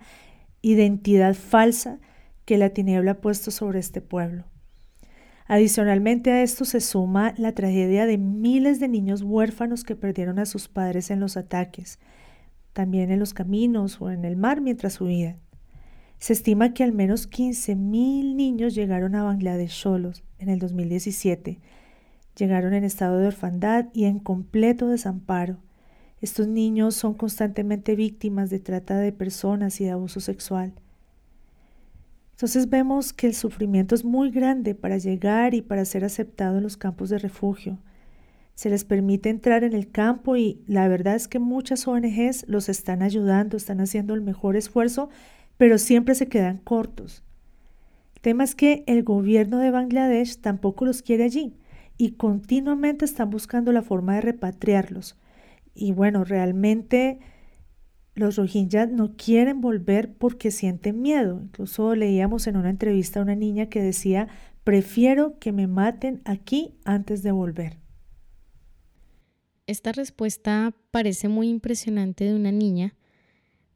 identidad 0.61 1.33
falsa 1.33 1.99
que 2.45 2.57
la 2.57 2.69
tiniebla 2.69 3.11
ha 3.11 3.21
puesto 3.21 3.51
sobre 3.51 3.79
este 3.79 4.01
pueblo. 4.01 4.45
Adicionalmente 5.47 6.31
a 6.31 6.43
esto 6.43 6.65
se 6.65 6.81
suma 6.81 7.33
la 7.37 7.53
tragedia 7.53 8.05
de 8.05 8.17
miles 8.17 8.79
de 8.79 8.87
niños 8.87 9.21
huérfanos 9.21 9.83
que 9.83 9.95
perdieron 9.95 10.39
a 10.39 10.45
sus 10.45 10.67
padres 10.67 11.09
en 11.09 11.19
los 11.19 11.37
ataques, 11.37 11.99
también 12.73 13.11
en 13.11 13.19
los 13.19 13.33
caminos 13.33 14.01
o 14.01 14.11
en 14.11 14.25
el 14.25 14.35
mar 14.35 14.61
mientras 14.61 14.99
huían. 14.99 15.39
Se 16.19 16.33
estima 16.33 16.73
que 16.73 16.83
al 16.83 16.91
menos 16.91 17.29
15.000 17.29 18.35
niños 18.35 18.75
llegaron 18.75 19.15
a 19.15 19.23
Bangladesh 19.23 19.71
solos 19.71 20.23
en 20.39 20.49
el 20.49 20.59
2017 20.59 21.59
Llegaron 22.37 22.75
en 22.75 22.83
estado 22.83 23.17
de 23.17 23.27
orfandad 23.27 23.87
y 23.93 24.05
en 24.05 24.19
completo 24.19 24.87
desamparo. 24.87 25.57
Estos 26.21 26.47
niños 26.47 26.93
son 26.93 27.15
constantemente 27.15 27.95
víctimas 27.95 28.51
de 28.51 28.59
trata 28.59 28.99
de 28.99 29.11
personas 29.11 29.81
y 29.81 29.85
de 29.85 29.91
abuso 29.91 30.19
sexual. 30.19 30.73
Entonces 32.37 32.69
vemos 32.69 33.13
que 33.13 33.25
el 33.25 33.33
sufrimiento 33.33 33.95
es 33.95 34.05
muy 34.05 34.29
grande 34.29 34.75
para 34.75 34.99
llegar 34.99 35.55
y 35.55 35.63
para 35.63 35.85
ser 35.85 36.05
aceptado 36.05 36.57
en 36.57 36.63
los 36.63 36.77
campos 36.77 37.09
de 37.09 37.17
refugio. 37.17 37.79
Se 38.53 38.69
les 38.69 38.85
permite 38.85 39.29
entrar 39.29 39.63
en 39.63 39.73
el 39.73 39.89
campo 39.89 40.37
y 40.37 40.61
la 40.67 40.87
verdad 40.87 41.15
es 41.15 41.27
que 41.27 41.39
muchas 41.39 41.87
ONGs 41.87 42.45
los 42.47 42.69
están 42.69 43.01
ayudando, 43.01 43.57
están 43.57 43.81
haciendo 43.81 44.13
el 44.13 44.21
mejor 44.21 44.55
esfuerzo, 44.55 45.09
pero 45.57 45.79
siempre 45.79 46.13
se 46.13 46.27
quedan 46.27 46.59
cortos. 46.59 47.23
El 48.13 48.21
tema 48.21 48.43
es 48.43 48.53
que 48.53 48.83
el 48.85 49.01
gobierno 49.01 49.57
de 49.57 49.71
Bangladesh 49.71 50.37
tampoco 50.37 50.85
los 50.85 51.01
quiere 51.01 51.23
allí 51.23 51.55
y 51.97 52.11
continuamente 52.11 53.03
están 53.03 53.31
buscando 53.31 53.71
la 53.71 53.81
forma 53.81 54.13
de 54.13 54.21
repatriarlos. 54.21 55.17
Y 55.73 55.91
bueno, 55.91 56.23
realmente 56.23 57.17
los 58.17 58.35
Rohingyas 58.35 58.89
no 58.89 59.15
quieren 59.15 59.61
volver 59.61 60.13
porque 60.13 60.51
sienten 60.51 61.01
miedo. 61.01 61.39
Incluso 61.41 61.95
leíamos 61.95 62.47
en 62.47 62.57
una 62.57 62.71
entrevista 62.71 63.19
a 63.19 63.23
una 63.23 63.35
niña 63.35 63.67
que 63.67 63.81
decía, 63.81 64.27
prefiero 64.63 65.37
que 65.39 65.51
me 65.51 65.67
maten 65.67 66.21
aquí 66.25 66.75
antes 66.83 67.21
de 67.21 67.31
volver. 67.31 67.77
Esta 69.67 69.91
respuesta 69.91 70.73
parece 70.91 71.27
muy 71.27 71.49
impresionante 71.49 72.23
de 72.23 72.35
una 72.35 72.51
niña, 72.51 72.95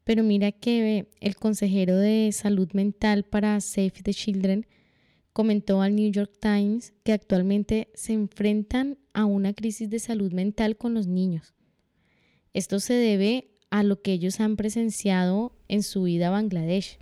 pero 0.04 0.23
mira 0.23 0.51
que 0.51 1.10
el 1.19 1.36
consejero 1.36 1.95
de 1.97 2.32
salud 2.32 2.71
mental 2.73 3.23
para 3.23 3.60
Save 3.62 3.91
the 4.04 4.13
Children 4.13 4.65
comentó 5.34 5.82
al 5.82 5.95
New 5.95 6.12
York 6.12 6.34
Times 6.39 6.93
que 7.04 7.13
actualmente 7.13 7.89
se 7.93 8.13
enfrentan 8.13 8.97
a 9.13 9.25
una 9.25 9.54
crisis 9.54 9.89
de 9.89 9.99
salud 9.99 10.32
mental 10.34 10.77
con 10.77 10.93
los 10.93 11.08
niños. 11.08 11.54
Esto 12.54 12.80
se 12.80 12.93
debe 12.93 13.51
a 13.72 13.84
lo 13.84 14.02
que 14.02 14.14
ellos 14.14 14.40
han 14.40 14.56
presenciado 14.56 15.54
en 15.68 15.82
su 15.82 16.04
vida 16.04 16.28
a 16.28 16.32
Bangladesh. 16.32 17.00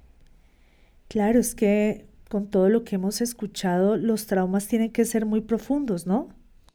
Claro, 1.10 1.40
es 1.40 1.56
que 1.56 2.06
con 2.30 2.50
todo 2.50 2.70
lo 2.70 2.84
que 2.84 2.96
hemos 2.96 3.20
escuchado, 3.22 3.98
los 3.98 4.28
traumas 4.28 4.68
tienen 4.68 4.92
que 4.92 5.04
ser 5.04 5.26
muy 5.26 5.42
profundos, 5.42 6.06
¿no? 6.06 6.30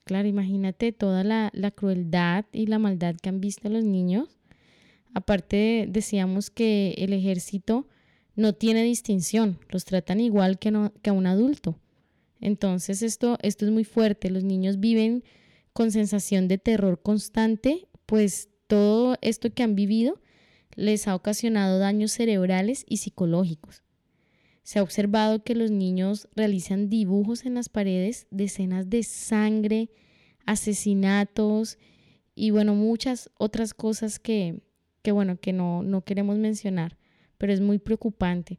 Claro, 0.05 0.29
imagínate 0.29 0.93
toda 0.93 1.25
la, 1.25 1.51
la 1.55 1.71
crueldad 1.71 2.45
y 2.53 2.67
la 2.67 2.79
maldad 2.79 3.17
que 3.17 3.31
han 3.31 3.41
visto 3.41 3.71
los 3.71 3.85
niños. 3.85 4.37
Aparte, 5.15 5.87
decíamos 5.89 6.51
que 6.51 6.95
el 6.99 7.13
ejército 7.13 7.87
no 8.37 8.53
tiene 8.53 8.83
distinción, 8.83 9.59
los 9.71 9.85
tratan 9.85 10.21
igual 10.21 10.59
que, 10.59 10.69
a 10.69 11.13
un 11.13 11.27
adulto. 11.27 11.79
Entonces 12.41 13.03
esto, 13.03 13.39
esto 13.43 13.65
es 13.65 13.71
muy 13.71 13.85
fuerte, 13.85 14.31
los 14.31 14.45
niños 14.45 14.81
viven 14.81 15.25
con 15.73 15.91
sensación 15.91 16.49
de 16.49 16.59
terror 16.59 17.01
constante, 17.01 17.87
pues 18.07 18.49
todo 18.67 19.17
esto 19.21 19.53
que 19.53 19.63
han 19.63 19.75
vivido 19.75 20.21
les 20.77 21.07
ha 21.07 21.15
ocasionado 21.15 21.79
daños 21.79 22.13
cerebrales 22.13 22.85
y 22.89 22.99
psicológicos. 22.99 23.83
Se 24.63 24.79
ha 24.79 24.83
observado 24.83 25.45
que 25.45 25.55
los 25.55 25.71
niños 25.71 26.29
realizan 26.35 26.89
dibujos 26.89 27.45
en 27.45 27.55
las 27.55 27.69
paredes 27.69 28.27
de 28.31 28.45
escenas 28.45 28.89
de 28.89 29.03
sangre, 29.03 29.91
asesinatos 30.47 31.79
y 32.35 32.51
bueno, 32.51 32.75
muchas 32.75 33.31
otras 33.39 33.75
cosas 33.75 34.19
que, 34.19 34.63
que 35.03 35.13
bueno, 35.13 35.39
que 35.39 35.53
no, 35.53 35.83
no 35.83 36.03
queremos 36.03 36.39
mencionar 36.39 36.97
pero 37.39 37.53
es 37.53 37.61
muy 37.61 37.79
preocupante. 37.79 38.59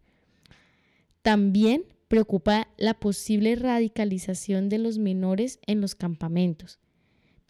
También 1.21 1.85
preocupa 2.07 2.67
la 2.77 2.93
posible 2.93 3.55
radicalización 3.55 4.69
de 4.69 4.77
los 4.77 4.99
menores 4.99 5.59
en 5.65 5.81
los 5.81 5.95
campamentos. 5.95 6.79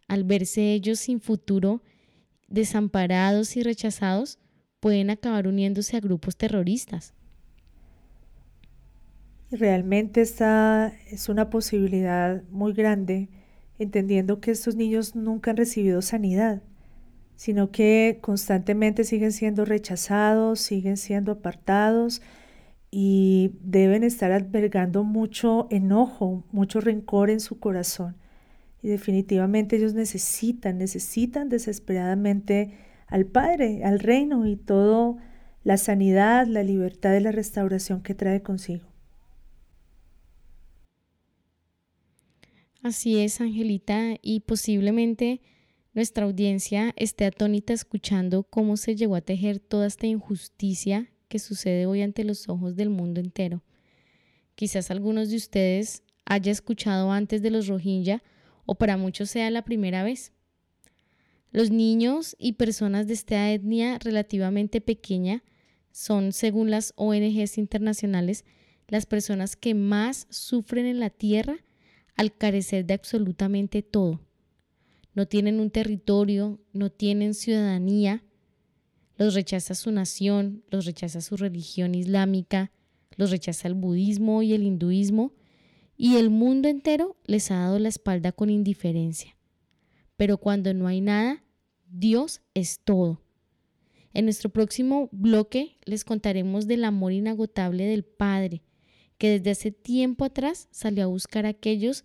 Al 0.07 0.23
verse 0.23 0.71
ellos 0.71 0.99
sin 0.99 1.19
futuro, 1.19 1.83
desamparados 2.47 3.55
y 3.57 3.63
rechazados, 3.63 4.39
pueden 4.79 5.09
acabar 5.09 5.47
uniéndose 5.47 5.97
a 5.97 5.99
grupos 5.99 6.37
terroristas. 6.37 7.13
Realmente 9.51 10.21
esta 10.21 10.93
es 11.09 11.29
una 11.29 11.49
posibilidad 11.49 12.43
muy 12.49 12.73
grande, 12.73 13.29
entendiendo 13.79 14.41
que 14.41 14.51
estos 14.51 14.75
niños 14.75 15.15
nunca 15.15 15.51
han 15.51 15.57
recibido 15.57 16.01
sanidad 16.01 16.61
sino 17.35 17.71
que 17.71 18.19
constantemente 18.21 19.03
siguen 19.03 19.31
siendo 19.31 19.65
rechazados, 19.65 20.59
siguen 20.61 20.97
siendo 20.97 21.33
apartados 21.33 22.21
y 22.91 23.51
deben 23.61 24.03
estar 24.03 24.31
albergando 24.31 25.03
mucho 25.03 25.67
enojo, 25.69 26.45
mucho 26.51 26.79
rencor 26.79 27.29
en 27.29 27.41
su 27.41 27.59
corazón. 27.59 28.15
Y 28.85 28.87
definitivamente 28.87 29.77
ellos 29.77 29.95
necesitan, 29.95 30.77
necesitan 30.77 31.49
desesperadamente 31.49 32.77
al 33.07 33.25
Padre, 33.25 33.83
al 33.83 33.97
reino 33.97 34.45
y 34.45 34.57
todo 34.57 35.17
la 35.63 35.77
sanidad, 35.77 36.45
la 36.45 36.61
libertad 36.61 37.15
y 37.15 37.19
la 37.19 37.31
restauración 37.31 38.03
que 38.03 38.13
trae 38.13 38.43
consigo. 38.43 38.85
Así 42.83 43.17
es, 43.17 43.41
Angelita, 43.41 44.17
y 44.21 44.41
posiblemente 44.41 45.41
nuestra 45.95 46.25
audiencia 46.25 46.93
esté 46.95 47.25
atónita 47.25 47.73
escuchando 47.73 48.43
cómo 48.43 48.77
se 48.77 48.95
llegó 48.95 49.15
a 49.15 49.21
tejer 49.21 49.57
toda 49.57 49.87
esta 49.87 50.05
injusticia 50.05 51.09
que 51.27 51.39
sucede 51.39 51.87
hoy 51.87 52.03
ante 52.03 52.23
los 52.23 52.49
ojos 52.49 52.75
del 52.75 52.91
mundo 52.91 53.19
entero. 53.19 53.63
Quizás 54.53 54.91
algunos 54.91 55.31
de 55.31 55.37
ustedes 55.37 56.03
haya 56.23 56.51
escuchado 56.51 57.11
antes 57.11 57.41
de 57.41 57.49
los 57.49 57.65
Rohingya 57.65 58.21
o 58.65 58.75
para 58.75 58.97
muchos 58.97 59.29
sea 59.29 59.49
la 59.49 59.63
primera 59.63 60.03
vez. 60.03 60.31
Los 61.51 61.71
niños 61.71 62.35
y 62.37 62.53
personas 62.53 63.07
de 63.07 63.13
esta 63.13 63.51
etnia 63.51 63.97
relativamente 63.99 64.81
pequeña 64.81 65.43
son, 65.91 66.33
según 66.33 66.69
las 66.69 66.93
ONGs 66.97 67.57
internacionales, 67.57 68.43
las 68.87 69.05
personas 69.05 69.55
que 69.55 69.73
más 69.73 70.27
sufren 70.29 70.85
en 70.85 70.99
la 70.99 71.09
Tierra 71.09 71.57
al 72.15 72.35
carecer 72.35 72.85
de 72.85 72.93
absolutamente 72.93 73.81
todo. 73.81 74.19
No 75.13 75.27
tienen 75.27 75.59
un 75.59 75.71
territorio, 75.71 76.59
no 76.73 76.91
tienen 76.91 77.33
ciudadanía, 77.33 78.23
los 79.17 79.33
rechaza 79.33 79.75
su 79.75 79.91
nación, 79.91 80.63
los 80.69 80.85
rechaza 80.85 81.21
su 81.21 81.37
religión 81.37 81.95
islámica, 81.95 82.71
los 83.15 83.31
rechaza 83.31 83.69
el 83.69 83.75
budismo 83.75 84.41
y 84.41 84.53
el 84.53 84.63
hinduismo, 84.63 85.31
y 85.97 86.17
el 86.17 86.29
mundo 86.29 86.67
entero 86.67 87.15
les 87.25 87.51
ha 87.51 87.59
dado 87.59 87.79
la 87.79 87.89
espalda 87.89 88.31
con 88.31 88.49
indiferencia. 88.49 89.37
Pero 90.17 90.37
cuando 90.37 90.73
no 90.73 90.87
hay 90.87 91.01
nada, 91.01 91.43
Dios 91.87 92.41
es 92.53 92.79
todo. 92.83 93.21
En 94.13 94.25
nuestro 94.25 94.49
próximo 94.49 95.09
bloque 95.11 95.77
les 95.85 96.05
contaremos 96.05 96.67
del 96.67 96.85
amor 96.85 97.11
inagotable 97.11 97.85
del 97.85 98.03
Padre, 98.03 98.61
que 99.17 99.29
desde 99.29 99.51
hace 99.51 99.71
tiempo 99.71 100.25
atrás 100.25 100.67
salió 100.71 101.03
a 101.03 101.07
buscar 101.07 101.45
a 101.45 101.49
aquellos 101.49 102.03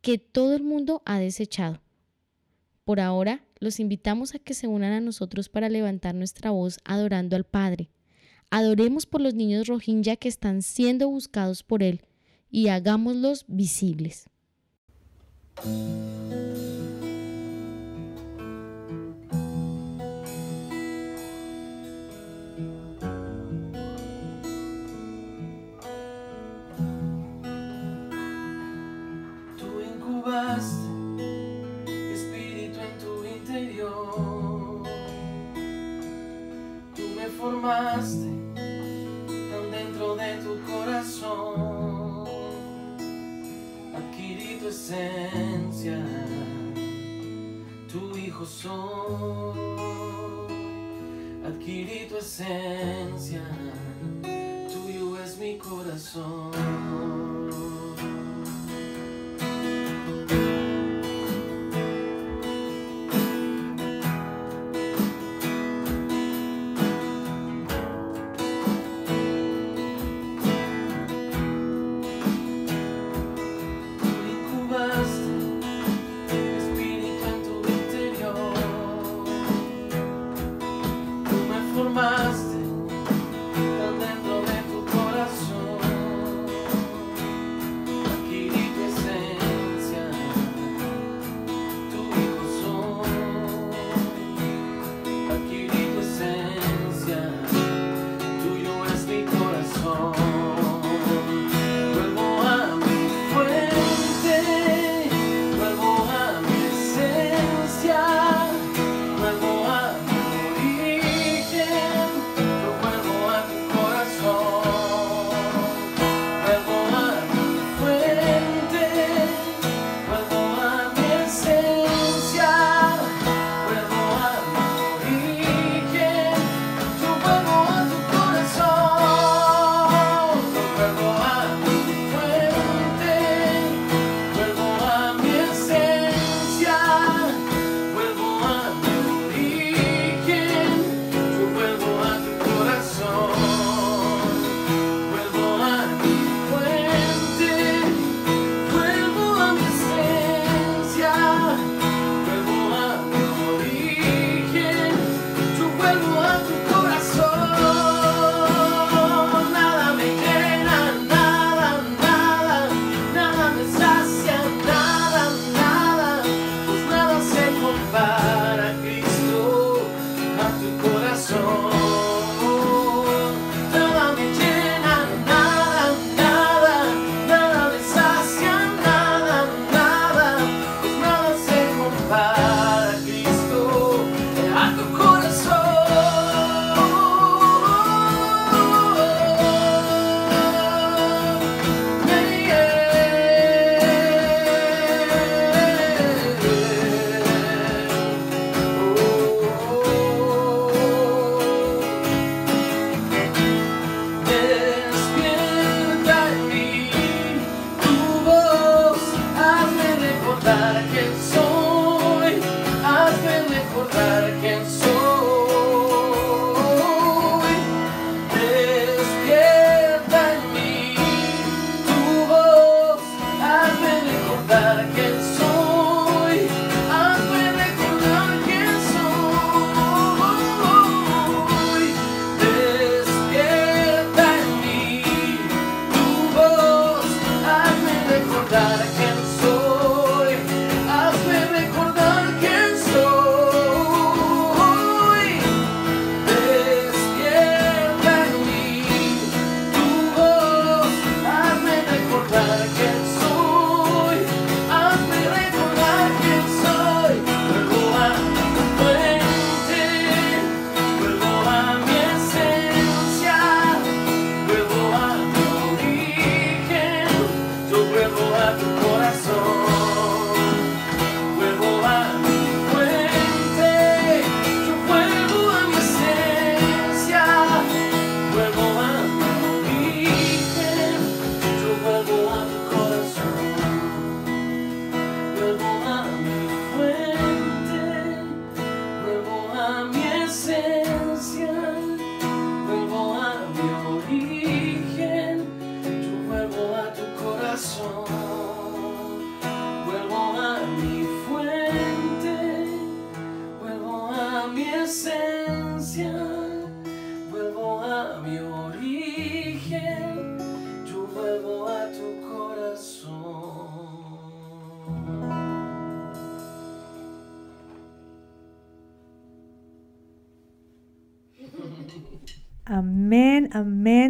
que 0.00 0.18
todo 0.18 0.54
el 0.54 0.62
mundo 0.62 1.02
ha 1.04 1.18
desechado. 1.18 1.82
Por 2.84 3.00
ahora, 3.00 3.44
los 3.60 3.80
invitamos 3.80 4.34
a 4.34 4.38
que 4.38 4.54
se 4.54 4.68
unan 4.68 4.92
a 4.92 5.00
nosotros 5.00 5.48
para 5.48 5.68
levantar 5.68 6.14
nuestra 6.14 6.50
voz 6.50 6.78
adorando 6.84 7.36
al 7.36 7.44
Padre. 7.44 7.90
Adoremos 8.50 9.04
por 9.04 9.20
los 9.20 9.34
niños 9.34 9.66
Rohingya 9.66 10.16
que 10.16 10.28
están 10.28 10.62
siendo 10.62 11.08
buscados 11.10 11.62
por 11.62 11.82
Él 11.82 12.02
y 12.50 12.68
hagámoslos 12.68 13.44
visibles. 13.48 14.28
espíritu 32.14 32.80
en 32.80 32.98
tu 32.98 33.24
interior. 33.24 34.82
Tú 36.94 37.02
me 37.16 37.26
formaste 37.38 38.27
Adquirí 44.88 44.96
tu 44.96 44.96
esencia, 45.74 45.98
tu 47.92 48.16
hijo 48.16 48.46
soy. 48.46 49.58
Adquirí 51.44 52.08
tu 52.08 52.16
esencia, 52.16 53.42
tuyo 54.72 55.22
es 55.22 55.38
mi 55.38 55.58
corazón. 55.58 57.27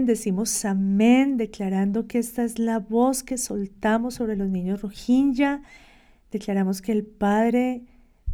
Decimos 0.08 0.64
amén, 0.64 1.36
declarando 1.36 2.08
que 2.08 2.18
esta 2.18 2.42
es 2.42 2.58
la 2.58 2.80
voz 2.80 3.22
que 3.22 3.38
soltamos 3.38 4.14
sobre 4.14 4.34
los 4.34 4.48
niños 4.48 4.82
Rohingya. 4.82 5.62
Declaramos 6.32 6.82
que 6.82 6.90
el 6.90 7.04
Padre 7.04 7.84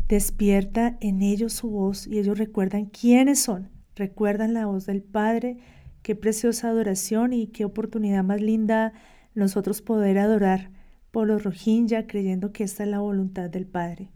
despierta 0.08 0.96
en 1.00 1.20
ellos 1.20 1.52
su 1.52 1.68
voz 1.68 2.06
y 2.06 2.18
ellos 2.18 2.38
recuerdan 2.38 2.86
quiénes 2.86 3.40
son, 3.40 3.68
recuerdan 3.94 4.54
la 4.54 4.66
voz 4.66 4.86
del 4.86 5.02
Padre. 5.02 5.58
Qué 6.02 6.14
preciosa 6.14 6.68
adoración 6.68 7.32
y 7.32 7.48
qué 7.48 7.64
oportunidad 7.64 8.24
más 8.24 8.40
linda 8.40 8.92
nosotros 9.34 9.82
poder 9.82 10.18
adorar 10.18 10.70
por 11.10 11.26
los 11.26 11.44
Rohingya 11.44 12.06
creyendo 12.06 12.52
que 12.52 12.64
esta 12.64 12.84
es 12.84 12.88
la 12.88 13.00
voluntad 13.00 13.50
del 13.50 13.66
Padre. 13.66 14.13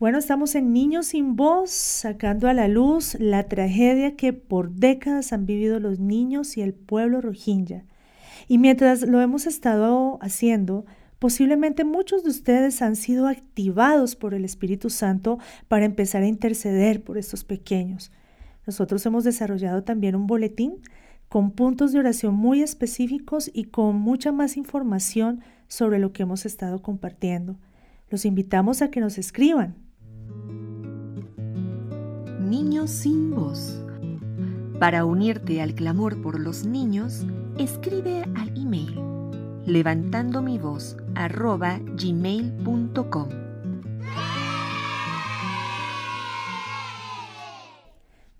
Bueno, 0.00 0.16
estamos 0.16 0.54
en 0.54 0.72
Niños 0.72 1.08
sin 1.08 1.36
Voz, 1.36 1.68
sacando 1.68 2.48
a 2.48 2.54
la 2.54 2.68
luz 2.68 3.18
la 3.20 3.42
tragedia 3.48 4.16
que 4.16 4.32
por 4.32 4.70
décadas 4.70 5.34
han 5.34 5.44
vivido 5.44 5.78
los 5.78 5.98
niños 5.98 6.56
y 6.56 6.62
el 6.62 6.72
pueblo 6.72 7.20
rohingya. 7.20 7.84
Y 8.48 8.56
mientras 8.56 9.02
lo 9.02 9.20
hemos 9.20 9.46
estado 9.46 10.18
haciendo, 10.22 10.86
posiblemente 11.18 11.84
muchos 11.84 12.24
de 12.24 12.30
ustedes 12.30 12.80
han 12.80 12.96
sido 12.96 13.28
activados 13.28 14.16
por 14.16 14.32
el 14.32 14.46
Espíritu 14.46 14.88
Santo 14.88 15.38
para 15.68 15.84
empezar 15.84 16.22
a 16.22 16.28
interceder 16.28 17.04
por 17.04 17.18
estos 17.18 17.44
pequeños. 17.44 18.10
Nosotros 18.66 19.04
hemos 19.04 19.24
desarrollado 19.24 19.82
también 19.82 20.16
un 20.16 20.26
boletín 20.26 20.76
con 21.28 21.50
puntos 21.50 21.92
de 21.92 21.98
oración 21.98 22.34
muy 22.34 22.62
específicos 22.62 23.50
y 23.52 23.64
con 23.64 23.96
mucha 23.96 24.32
más 24.32 24.56
información 24.56 25.42
sobre 25.68 25.98
lo 25.98 26.14
que 26.14 26.22
hemos 26.22 26.46
estado 26.46 26.80
compartiendo. 26.80 27.58
Los 28.08 28.24
invitamos 28.24 28.80
a 28.80 28.90
que 28.90 29.00
nos 29.00 29.18
escriban 29.18 29.89
Niños 32.50 32.90
sin 32.90 33.30
voz. 33.30 33.80
Para 34.80 35.04
unirte 35.04 35.62
al 35.62 35.72
clamor 35.72 36.20
por 36.20 36.40
los 36.40 36.66
niños, 36.66 37.24
escribe 37.58 38.24
al 38.34 38.48
email 38.58 39.00
levantando 39.66 40.42
mi 40.42 40.58
voz. 40.58 40.96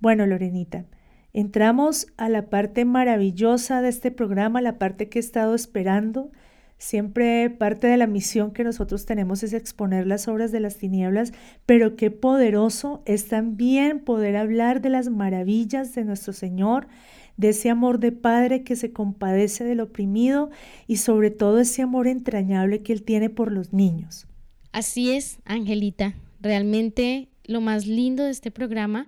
Bueno, 0.00 0.26
Lorenita, 0.26 0.86
entramos 1.32 2.08
a 2.16 2.28
la 2.28 2.50
parte 2.50 2.84
maravillosa 2.84 3.80
de 3.80 3.90
este 3.90 4.10
programa, 4.10 4.60
la 4.60 4.76
parte 4.76 5.08
que 5.08 5.20
he 5.20 5.22
estado 5.22 5.54
esperando 5.54 6.32
Siempre 6.80 7.50
parte 7.50 7.88
de 7.88 7.98
la 7.98 8.06
misión 8.06 8.52
que 8.52 8.64
nosotros 8.64 9.04
tenemos 9.04 9.42
es 9.42 9.52
exponer 9.52 10.06
las 10.06 10.28
obras 10.28 10.50
de 10.50 10.60
las 10.60 10.78
tinieblas, 10.78 11.34
pero 11.66 11.94
qué 11.94 12.10
poderoso 12.10 13.02
es 13.04 13.28
también 13.28 14.00
poder 14.00 14.34
hablar 14.34 14.80
de 14.80 14.88
las 14.88 15.10
maravillas 15.10 15.94
de 15.94 16.06
nuestro 16.06 16.32
Señor, 16.32 16.88
de 17.36 17.50
ese 17.50 17.68
amor 17.68 18.00
de 18.00 18.12
Padre 18.12 18.62
que 18.64 18.76
se 18.76 18.94
compadece 18.94 19.62
del 19.64 19.80
oprimido 19.80 20.48
y 20.86 20.96
sobre 20.96 21.30
todo 21.30 21.60
ese 21.60 21.82
amor 21.82 22.06
entrañable 22.08 22.80
que 22.80 22.94
Él 22.94 23.02
tiene 23.02 23.28
por 23.28 23.52
los 23.52 23.74
niños. 23.74 24.26
Así 24.72 25.10
es, 25.10 25.38
Angelita. 25.44 26.14
Realmente 26.40 27.28
lo 27.44 27.60
más 27.60 27.86
lindo 27.86 28.24
de 28.24 28.30
este 28.30 28.50
programa 28.50 29.06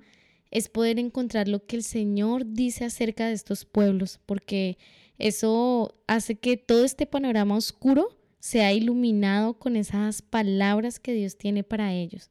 es 0.51 0.69
poder 0.69 0.99
encontrar 0.99 1.49
lo 1.49 1.65
que 1.65 1.77
el 1.77 1.85
Señor 1.85 2.45
dice 2.53 2.85
acerca 2.85 3.29
de 3.29 3.33
estos 3.33 3.65
pueblos, 3.65 4.21
porque 4.27 4.77
eso 5.19 5.95
hace 6.07 6.37
que 6.37 6.57
todo 6.57 6.85
este 6.85 7.07
panorama 7.07 7.57
oscuro 7.57 8.09
sea 8.39 8.73
iluminado 8.73 9.55
con 9.55 9.77
esas 9.77 10.23
palabras 10.23 10.99
que 10.99 11.13
Dios 11.13 11.37
tiene 11.37 11.63
para 11.63 11.93
ellos. 11.93 12.31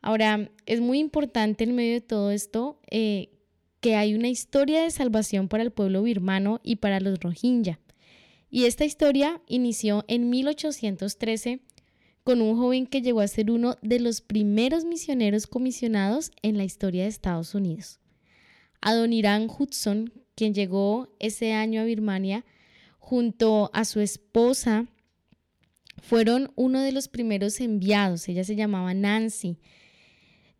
Ahora, 0.00 0.50
es 0.66 0.80
muy 0.80 0.98
importante 0.98 1.64
en 1.64 1.74
medio 1.74 1.94
de 1.94 2.00
todo 2.00 2.30
esto 2.30 2.80
eh, 2.90 3.30
que 3.80 3.96
hay 3.96 4.14
una 4.14 4.28
historia 4.28 4.82
de 4.82 4.90
salvación 4.90 5.48
para 5.48 5.62
el 5.62 5.70
pueblo 5.70 6.02
birmano 6.02 6.60
y 6.62 6.76
para 6.76 7.00
los 7.00 7.18
Rohingya. 7.20 7.80
Y 8.50 8.64
esta 8.64 8.84
historia 8.84 9.42
inició 9.46 10.04
en 10.08 10.30
1813 10.30 11.60
con 12.24 12.42
un 12.42 12.56
joven 12.56 12.86
que 12.86 13.02
llegó 13.02 13.20
a 13.20 13.28
ser 13.28 13.50
uno 13.50 13.76
de 13.80 14.00
los 14.00 14.20
primeros 14.20 14.84
misioneros 14.84 15.46
comisionados 15.46 16.30
en 16.42 16.58
la 16.58 16.64
historia 16.64 17.04
de 17.04 17.08
Estados 17.08 17.54
Unidos. 17.54 18.00
Adoniran 18.80 19.48
Hudson, 19.48 20.12
quien 20.38 20.54
llegó 20.54 21.08
ese 21.18 21.52
año 21.52 21.80
a 21.80 21.84
Birmania 21.84 22.44
junto 23.00 23.72
a 23.74 23.84
su 23.84 23.98
esposa, 23.98 24.86
fueron 26.00 26.52
uno 26.54 26.80
de 26.80 26.92
los 26.92 27.08
primeros 27.08 27.58
enviados. 27.58 28.28
Ella 28.28 28.44
se 28.44 28.54
llamaba 28.54 28.94
Nancy. 28.94 29.58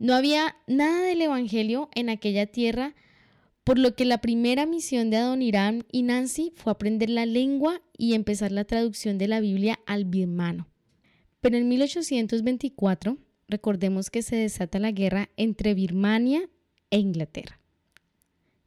No 0.00 0.14
había 0.14 0.56
nada 0.66 1.02
del 1.02 1.22
Evangelio 1.22 1.90
en 1.94 2.10
aquella 2.10 2.46
tierra, 2.46 2.96
por 3.62 3.78
lo 3.78 3.94
que 3.94 4.04
la 4.04 4.18
primera 4.18 4.66
misión 4.66 5.10
de 5.10 5.18
Adoniram 5.18 5.84
y 5.92 6.02
Nancy 6.02 6.52
fue 6.56 6.72
aprender 6.72 7.08
la 7.08 7.24
lengua 7.24 7.80
y 7.96 8.14
empezar 8.14 8.50
la 8.50 8.64
traducción 8.64 9.16
de 9.16 9.28
la 9.28 9.38
Biblia 9.38 9.78
al 9.86 10.06
birmano. 10.06 10.66
Pero 11.40 11.56
en 11.56 11.68
1824, 11.68 13.16
recordemos 13.46 14.10
que 14.10 14.22
se 14.22 14.34
desata 14.34 14.80
la 14.80 14.90
guerra 14.90 15.30
entre 15.36 15.74
Birmania 15.74 16.50
e 16.90 16.98
Inglaterra 16.98 17.57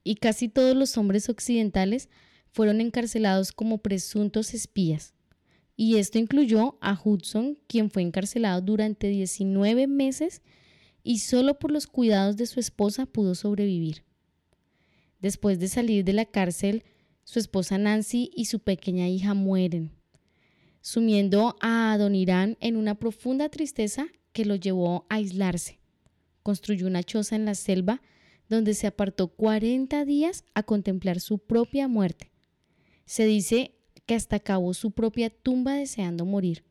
y 0.03 0.15
casi 0.15 0.49
todos 0.49 0.75
los 0.75 0.97
hombres 0.97 1.29
occidentales 1.29 2.09
fueron 2.51 2.81
encarcelados 2.81 3.51
como 3.51 3.79
presuntos 3.79 4.53
espías. 4.53 5.13
Y 5.75 5.97
esto 5.97 6.19
incluyó 6.19 6.77
a 6.81 6.99
Hudson, 7.01 7.57
quien 7.67 7.89
fue 7.89 8.01
encarcelado 8.01 8.61
durante 8.61 9.07
19 9.07 9.87
meses 9.87 10.41
y 11.03 11.19
solo 11.19 11.57
por 11.57 11.71
los 11.71 11.87
cuidados 11.87 12.37
de 12.37 12.45
su 12.45 12.59
esposa 12.59 13.05
pudo 13.05 13.35
sobrevivir. 13.35 14.03
Después 15.19 15.59
de 15.59 15.67
salir 15.67 16.03
de 16.03 16.13
la 16.13 16.25
cárcel, 16.25 16.83
su 17.23 17.39
esposa 17.39 17.77
Nancy 17.77 18.31
y 18.35 18.45
su 18.45 18.59
pequeña 18.59 19.07
hija 19.07 19.33
mueren, 19.33 19.91
sumiendo 20.81 21.55
a 21.61 21.95
Don 21.97 22.15
Irán 22.15 22.57
en 22.59 22.75
una 22.75 22.95
profunda 22.95 23.49
tristeza 23.49 24.07
que 24.33 24.45
lo 24.45 24.55
llevó 24.55 25.05
a 25.09 25.15
aislarse. 25.15 25.79
Construyó 26.43 26.87
una 26.87 27.03
choza 27.03 27.35
en 27.35 27.45
la 27.45 27.55
selva 27.55 28.01
donde 28.51 28.73
se 28.73 28.85
apartó 28.85 29.29
40 29.29 30.03
días 30.03 30.43
a 30.55 30.63
contemplar 30.63 31.21
su 31.21 31.37
propia 31.37 31.87
muerte. 31.87 32.31
Se 33.05 33.25
dice 33.25 33.71
que 34.05 34.13
hasta 34.13 34.35
acabó 34.35 34.73
su 34.73 34.91
propia 34.91 35.29
tumba 35.29 35.75
deseando 35.75 36.25
morir. 36.25 36.65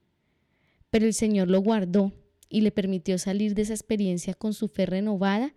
Pero 0.90 1.06
el 1.06 1.14
Señor 1.14 1.48
lo 1.48 1.62
guardó 1.62 2.12
y 2.50 2.60
le 2.60 2.70
permitió 2.70 3.16
salir 3.16 3.54
de 3.54 3.62
esa 3.62 3.72
experiencia 3.72 4.34
con 4.34 4.52
su 4.52 4.68
fe 4.68 4.84
renovada 4.84 5.54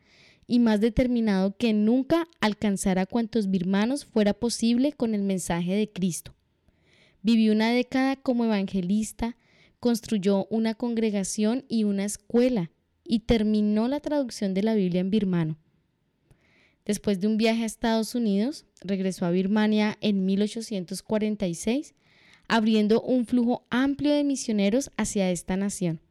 y 0.48 0.60
más 0.60 0.80
determinado 0.80 1.58
que 1.58 1.74
nunca 1.74 2.30
alcanzar 2.40 3.00
a 3.00 3.06
cuantos 3.06 3.50
birmanos 3.50 4.06
fuera 4.06 4.34
posible 4.34 4.94
con 4.94 5.16
el 5.16 5.24
mensaje 5.24 5.76
de 5.76 5.92
Cristo. 5.92 6.34
Vivió 7.22 7.52
una 7.52 7.70
década 7.72 8.16
como 8.16 8.46
evangelista, 8.46 9.36
construyó 9.82 10.46
una 10.50 10.74
congregación 10.74 11.66
y 11.68 11.84
una 11.84 12.06
escuela 12.06 12.72
y 13.04 13.20
terminó 13.20 13.90
la 13.90 14.00
traducción 14.00 14.54
de 14.54 14.64
la 14.64 14.74
Biblia 14.74 15.02
en 15.02 15.10
birmano. 15.10 15.58
Después 16.86 17.20
de 17.20 17.28
un 17.28 17.38
viaje 17.38 17.64
a 17.64 17.66
Estados 17.66 18.14
Unidos, 18.14 18.66
regresó 18.82 19.26
a 19.26 19.32
Birmania 19.32 19.98
en 20.02 20.26
1846, 20.26 21.96
abriendo 22.48 23.02
un 23.02 23.26
flujo 23.26 23.66
amplio 23.70 24.14
de 24.14 24.24
misioneros 24.24 24.92
hacia 24.98 25.32
esta 25.32 25.56
nación. 25.56 26.02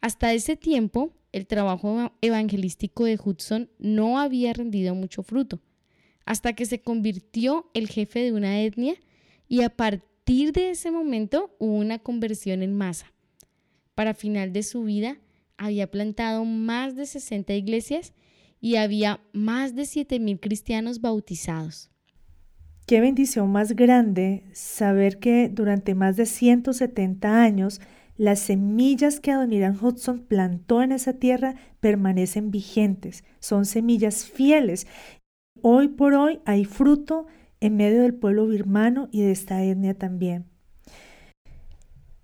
Hasta 0.00 0.32
ese 0.32 0.56
tiempo, 0.56 1.12
el 1.32 1.46
trabajo 1.46 2.12
evangelístico 2.20 3.04
de 3.04 3.18
Hudson 3.22 3.70
no 3.78 4.18
había 4.18 4.52
rendido 4.52 4.94
mucho 4.94 5.22
fruto, 5.22 5.60
hasta 6.24 6.54
que 6.54 6.66
se 6.66 6.80
convirtió 6.80 7.70
el 7.74 7.88
jefe 7.88 8.20
de 8.20 8.32
una 8.32 8.60
etnia 8.60 8.96
y 9.48 9.62
a 9.62 9.70
partir 9.70 10.52
de 10.52 10.70
ese 10.70 10.90
momento 10.90 11.54
hubo 11.58 11.74
una 11.74 11.98
conversión 11.98 12.62
en 12.62 12.76
masa. 12.76 13.12
Para 13.94 14.14
final 14.14 14.52
de 14.52 14.62
su 14.62 14.84
vida, 14.84 15.18
había 15.56 15.90
plantado 15.90 16.44
más 16.44 16.96
de 16.96 17.06
60 17.06 17.54
iglesias 17.54 18.12
y 18.64 18.76
había 18.76 19.20
más 19.34 19.74
de 19.74 19.82
7.000 19.82 20.40
cristianos 20.40 21.02
bautizados. 21.02 21.90
Qué 22.86 23.02
bendición 23.02 23.52
más 23.52 23.76
grande 23.76 24.44
saber 24.54 25.18
que 25.18 25.50
durante 25.50 25.94
más 25.94 26.16
de 26.16 26.24
170 26.24 27.42
años 27.42 27.82
las 28.16 28.38
semillas 28.38 29.20
que 29.20 29.32
Adoniran 29.32 29.76
Hudson 29.78 30.20
plantó 30.20 30.80
en 30.80 30.92
esa 30.92 31.12
tierra 31.12 31.56
permanecen 31.80 32.50
vigentes, 32.50 33.22
son 33.38 33.66
semillas 33.66 34.24
fieles. 34.24 34.86
Hoy 35.60 35.88
por 35.88 36.14
hoy 36.14 36.40
hay 36.46 36.64
fruto 36.64 37.26
en 37.60 37.76
medio 37.76 38.00
del 38.00 38.14
pueblo 38.14 38.46
birmano 38.46 39.10
y 39.12 39.20
de 39.20 39.32
esta 39.32 39.62
etnia 39.62 39.92
también. 39.92 40.46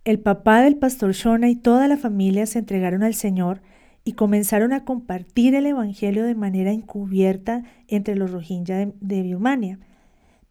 El 0.06 0.20
papá 0.20 0.62
del 0.62 0.78
pastor 0.78 1.12
Shona 1.12 1.50
y 1.50 1.56
toda 1.56 1.86
la 1.86 1.98
familia 1.98 2.46
se 2.46 2.60
entregaron 2.60 3.02
al 3.02 3.12
Señor 3.12 3.60
y 4.10 4.12
comenzaron 4.12 4.72
a 4.72 4.84
compartir 4.84 5.54
el 5.54 5.66
Evangelio 5.66 6.24
de 6.24 6.34
manera 6.34 6.72
encubierta 6.72 7.62
entre 7.86 8.16
los 8.16 8.32
Rohingya 8.32 8.76
de, 8.76 9.22
Birmania. 9.22 9.78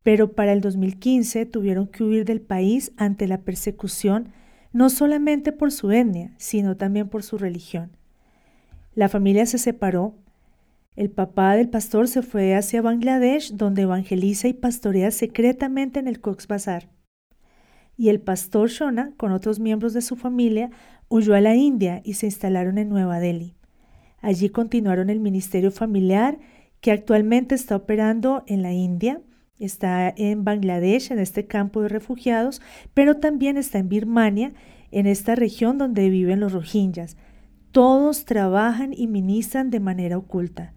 Pero 0.01 0.31
para 0.31 0.53
el 0.53 0.61
2015 0.61 1.45
tuvieron 1.45 1.87
que 1.87 2.05
huir 2.05 2.23
del 2.23 2.39
país 2.39 2.93
ante 2.95 3.27
la 3.27 3.39
persecución 3.39 4.29
no 4.71 4.89
solamente 4.89 5.51
por 5.51 5.73
su 5.73 5.91
etnia, 5.91 6.31
sino 6.37 6.77
también 6.77 7.09
por 7.09 7.21
su 7.21 7.37
religión. 7.37 7.91
La 8.95 9.09
familia 9.09 9.45
se 9.45 9.57
separó. 9.57 10.15
El 10.95 11.09
papá 11.09 11.57
del 11.57 11.67
pastor 11.67 12.07
se 12.07 12.21
fue 12.21 12.55
hacia 12.55 12.81
Bangladesh, 12.81 13.57
donde 13.57 13.81
evangeliza 13.81 14.47
y 14.47 14.53
pastorea 14.53 15.11
secretamente 15.11 15.99
en 15.99 16.07
el 16.07 16.21
Cox's 16.21 16.47
Bazar. 16.47 16.87
Y 17.99 18.07
el 18.07 18.21
pastor 18.21 18.69
Shona, 18.69 19.11
con 19.17 19.33
otros 19.33 19.59
miembros 19.59 19.91
de 19.91 20.01
su 20.01 20.15
familia, 20.15 20.71
huyó 21.09 21.35
a 21.35 21.41
la 21.41 21.55
India 21.55 21.99
y 22.05 22.13
se 22.13 22.27
instalaron 22.27 22.77
en 22.77 22.87
Nueva 22.87 23.19
Delhi. 23.19 23.55
Allí 24.21 24.47
continuaron 24.47 25.09
el 25.09 25.19
ministerio 25.19 25.69
familiar 25.69 26.39
que 26.79 26.93
actualmente 26.93 27.55
está 27.55 27.75
operando 27.75 28.45
en 28.47 28.61
la 28.61 28.71
India, 28.71 29.19
está 29.59 30.13
en 30.15 30.45
Bangladesh, 30.45 31.11
en 31.11 31.19
este 31.19 31.45
campo 31.45 31.81
de 31.81 31.89
refugiados, 31.89 32.61
pero 32.93 33.17
también 33.17 33.57
está 33.57 33.79
en 33.79 33.89
Birmania, 33.89 34.53
en 34.91 35.05
esta 35.05 35.35
región 35.35 35.77
donde 35.77 36.09
viven 36.09 36.39
los 36.39 36.53
rohingyas. 36.53 37.17
Todos 37.73 38.23
trabajan 38.23 38.93
y 38.93 39.07
ministran 39.07 39.71
de 39.71 39.81
manera 39.81 40.17
oculta. 40.17 40.71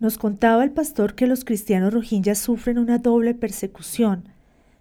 Nos 0.00 0.18
contaba 0.18 0.64
el 0.64 0.72
pastor 0.72 1.14
que 1.14 1.28
los 1.28 1.44
cristianos 1.44 1.94
rohingyas 1.94 2.38
sufren 2.38 2.78
una 2.78 2.98
doble 2.98 3.34
persecución. 3.34 4.24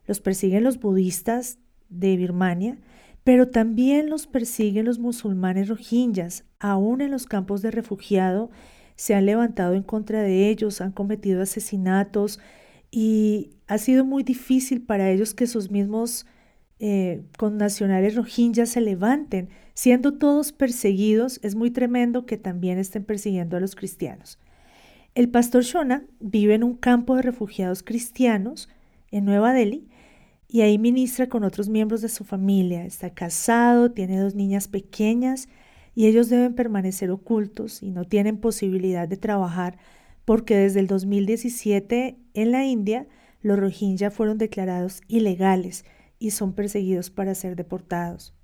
Los 0.08 0.20
persiguen 0.20 0.64
los 0.64 0.80
budistas 0.80 1.60
de 1.90 2.18
Birmania, 2.18 2.78
pero 3.24 3.50
también 3.50 4.10
los 4.10 4.28
persiguen 4.28 4.86
los 4.86 5.00
musulmanes 5.00 5.68
rohingyas. 5.68 6.46
Aún 6.60 7.02
en 7.02 7.12
los 7.12 7.26
campos 7.26 7.62
de 7.62 7.72
refugiado 7.72 8.50
se 8.96 9.14
han 9.14 9.26
levantado 9.26 9.74
en 9.74 9.84
contra 9.84 10.22
de 10.22 10.50
ellos, 10.50 10.82
han 10.82 10.92
cometido 10.92 11.42
asesinatos, 11.42 12.40
y 12.92 13.52
ha 13.68 13.78
sido 13.78 14.04
muy 14.04 14.24
difícil 14.24 14.82
para 14.82 15.10
ellos 15.10 15.34
que 15.34 15.48
sus 15.48 15.72
mismos 15.72 16.26
eh, 16.80 17.24
connacionales 17.38 18.16
rohingyas 18.16 18.70
se 18.70 18.82
levanten. 18.82 19.50
Siendo 19.74 20.14
todos 20.14 20.52
perseguidos, 20.52 21.40
es 21.42 21.56
muy 21.56 21.72
tremendo 21.72 22.26
que 22.26 22.38
también 22.38 22.78
estén 22.78 23.06
persiguiendo 23.06 23.56
a 23.56 23.62
los 23.62 23.76
cristianos. 23.76 24.40
El 25.16 25.30
pastor 25.30 25.64
Shona 25.64 26.04
vive 26.20 26.56
en 26.56 26.64
un 26.64 26.76
campo 26.76 27.16
de 27.16 27.22
refugiados 27.22 27.82
cristianos 27.82 28.70
en 29.10 29.26
Nueva 29.26 29.54
Delhi 29.54 29.88
y 30.54 30.62
ahí 30.62 30.78
ministra 30.78 31.30
con 31.30 31.46
otros 31.46 31.70
miembros 31.70 32.02
de 32.02 32.10
su 32.10 32.26
familia. 32.26 32.86
Está 32.86 33.12
casado, 33.12 33.92
tiene 33.92 34.20
dos 34.20 34.36
niñas 34.36 34.68
pequeñas 34.68 35.48
y 35.96 36.08
ellos 36.08 36.28
deben 36.28 36.56
permanecer 36.56 37.10
ocultos 37.10 37.82
y 37.82 37.90
no 37.90 38.04
tienen 38.04 38.38
posibilidad 38.38 39.08
de 39.08 39.16
trabajar 39.16 39.78
porque 40.26 40.58
desde 40.58 40.82
el 40.82 40.88
2017 40.88 42.18
en 42.34 42.52
la 42.52 42.66
India 42.66 43.08
los 43.42 43.58
Rohingya 43.58 44.12
fueron 44.12 44.38
declarados 44.38 45.00
ilegales 45.08 45.86
y 46.20 46.32
son 46.32 46.52
perseguidos 46.52 47.12
para 47.12 47.34
ser 47.34 47.56
deportados. 47.56 48.36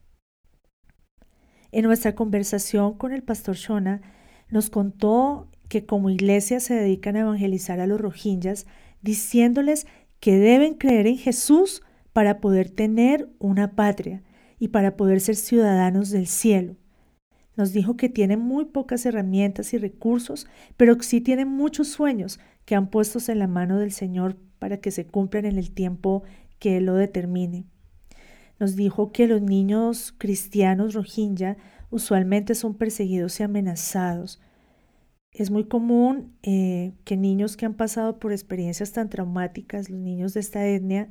En 1.74 1.84
nuestra 1.84 2.16
conversación 2.16 2.93
con 2.97 3.12
el 3.12 3.22
pastor 3.22 3.58
Shona 3.58 4.01
nos 4.49 4.70
contó 4.70 5.51
que 5.68 5.86
como 5.86 6.10
iglesia 6.10 6.62
se 6.62 6.74
dedican 6.74 7.18
a 7.18 7.22
evangelizar 7.22 7.82
a 7.82 7.88
los 7.88 7.99
Rohingyas 7.99 8.66
diciéndoles 9.01 9.88
que 10.22 10.38
deben 10.38 10.76
creer 10.76 11.05
en 11.08 11.18
Jesús 11.18 11.84
para 12.18 12.41
poder 12.41 12.72
tener 12.72 13.30
una 13.38 13.76
patria 13.76 14.24
y 14.57 14.70
para 14.70 14.97
poder 14.97 15.22
ser 15.22 15.36
ciudadanos 15.36 16.09
del 16.09 16.26
cielo. 16.26 16.76
Nos 17.55 17.74
dijo 17.74 17.95
que 17.95 18.09
tienen 18.09 18.39
muy 18.39 18.65
pocas 18.65 19.05
herramientas 19.05 19.72
y 19.76 19.78
recursos, 19.78 20.47
pero 20.78 20.97
que 20.97 21.03
sí 21.03 21.22
tienen 21.22 21.47
muchos 21.47 21.89
sueños 21.89 22.39
que 22.65 22.74
han 22.74 22.89
puestos 22.89 23.30
en 23.30 23.38
la 23.38 23.45
mano 23.45 23.78
del 23.78 23.91
Señor 23.91 24.36
para 24.57 24.78
que 24.78 24.89
se 24.89 25.05
cumplan 25.05 25.45
en 25.45 25.59
el 25.59 25.70
tiempo 25.70 26.24
que 26.57 26.78
Él 26.78 26.86
lo 26.88 26.95
determine. 26.95 27.65
Nos 28.59 28.76
dijo 28.76 29.11
que 29.11 29.28
los 29.28 29.43
niños 29.43 30.15
cristianos 30.18 30.95
rohingya 30.95 31.57
usualmente 31.91 32.55
son 32.55 32.74
perseguidos 32.74 33.39
y 33.39 33.43
amenazados. 33.43 34.41
Es 35.32 35.51
muy 35.51 35.65
común 35.65 36.36
eh, 36.41 36.93
que 37.03 37.15
niños 37.15 37.57
que 37.57 37.68
han 37.68 37.76
pasado 37.76 38.18
por 38.18 38.32
experiencias 38.32 38.91
tan 38.91 39.07
traumáticas, 39.07 39.91
los 39.91 39.99
niños 39.99 40.34
de 40.34 40.39
esta 40.39 40.65
etnia, 40.65 41.09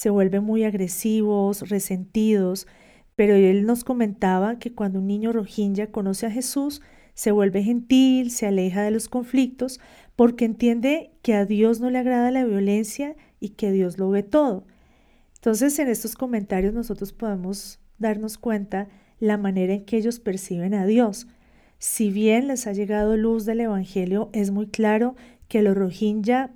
se 0.00 0.08
vuelven 0.08 0.44
muy 0.44 0.64
agresivos, 0.64 1.68
resentidos, 1.68 2.66
pero 3.16 3.34
él 3.34 3.66
nos 3.66 3.84
comentaba 3.84 4.58
que 4.58 4.72
cuando 4.72 4.98
un 4.98 5.06
niño 5.06 5.30
rohingya 5.30 5.90
conoce 5.90 6.24
a 6.24 6.30
Jesús, 6.30 6.80
se 7.12 7.32
vuelve 7.32 7.62
gentil, 7.62 8.30
se 8.30 8.46
aleja 8.46 8.82
de 8.82 8.92
los 8.92 9.10
conflictos, 9.10 9.78
porque 10.16 10.46
entiende 10.46 11.10
que 11.20 11.34
a 11.34 11.44
Dios 11.44 11.80
no 11.80 11.90
le 11.90 11.98
agrada 11.98 12.30
la 12.30 12.46
violencia 12.46 13.14
y 13.40 13.50
que 13.50 13.72
Dios 13.72 13.98
lo 13.98 14.08
ve 14.08 14.22
todo. 14.22 14.64
Entonces, 15.34 15.78
en 15.78 15.88
estos 15.88 16.14
comentarios 16.14 16.72
nosotros 16.72 17.12
podemos 17.12 17.78
darnos 17.98 18.38
cuenta 18.38 18.88
la 19.18 19.36
manera 19.36 19.74
en 19.74 19.84
que 19.84 19.98
ellos 19.98 20.18
perciben 20.18 20.72
a 20.72 20.86
Dios. 20.86 21.26
Si 21.76 22.10
bien 22.10 22.48
les 22.48 22.66
ha 22.66 22.72
llegado 22.72 23.18
luz 23.18 23.44
del 23.44 23.60
Evangelio, 23.60 24.30
es 24.32 24.50
muy 24.50 24.66
claro 24.66 25.14
que 25.46 25.60
los 25.60 25.76
Rohingya, 25.76 26.54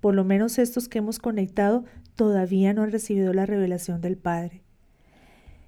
por 0.00 0.14
lo 0.14 0.24
menos 0.24 0.58
estos 0.58 0.88
que 0.88 1.00
hemos 1.00 1.18
conectado, 1.18 1.84
todavía 2.18 2.74
no 2.74 2.82
han 2.82 2.90
recibido 2.90 3.32
la 3.32 3.46
revelación 3.46 4.00
del 4.00 4.16
Padre. 4.16 4.62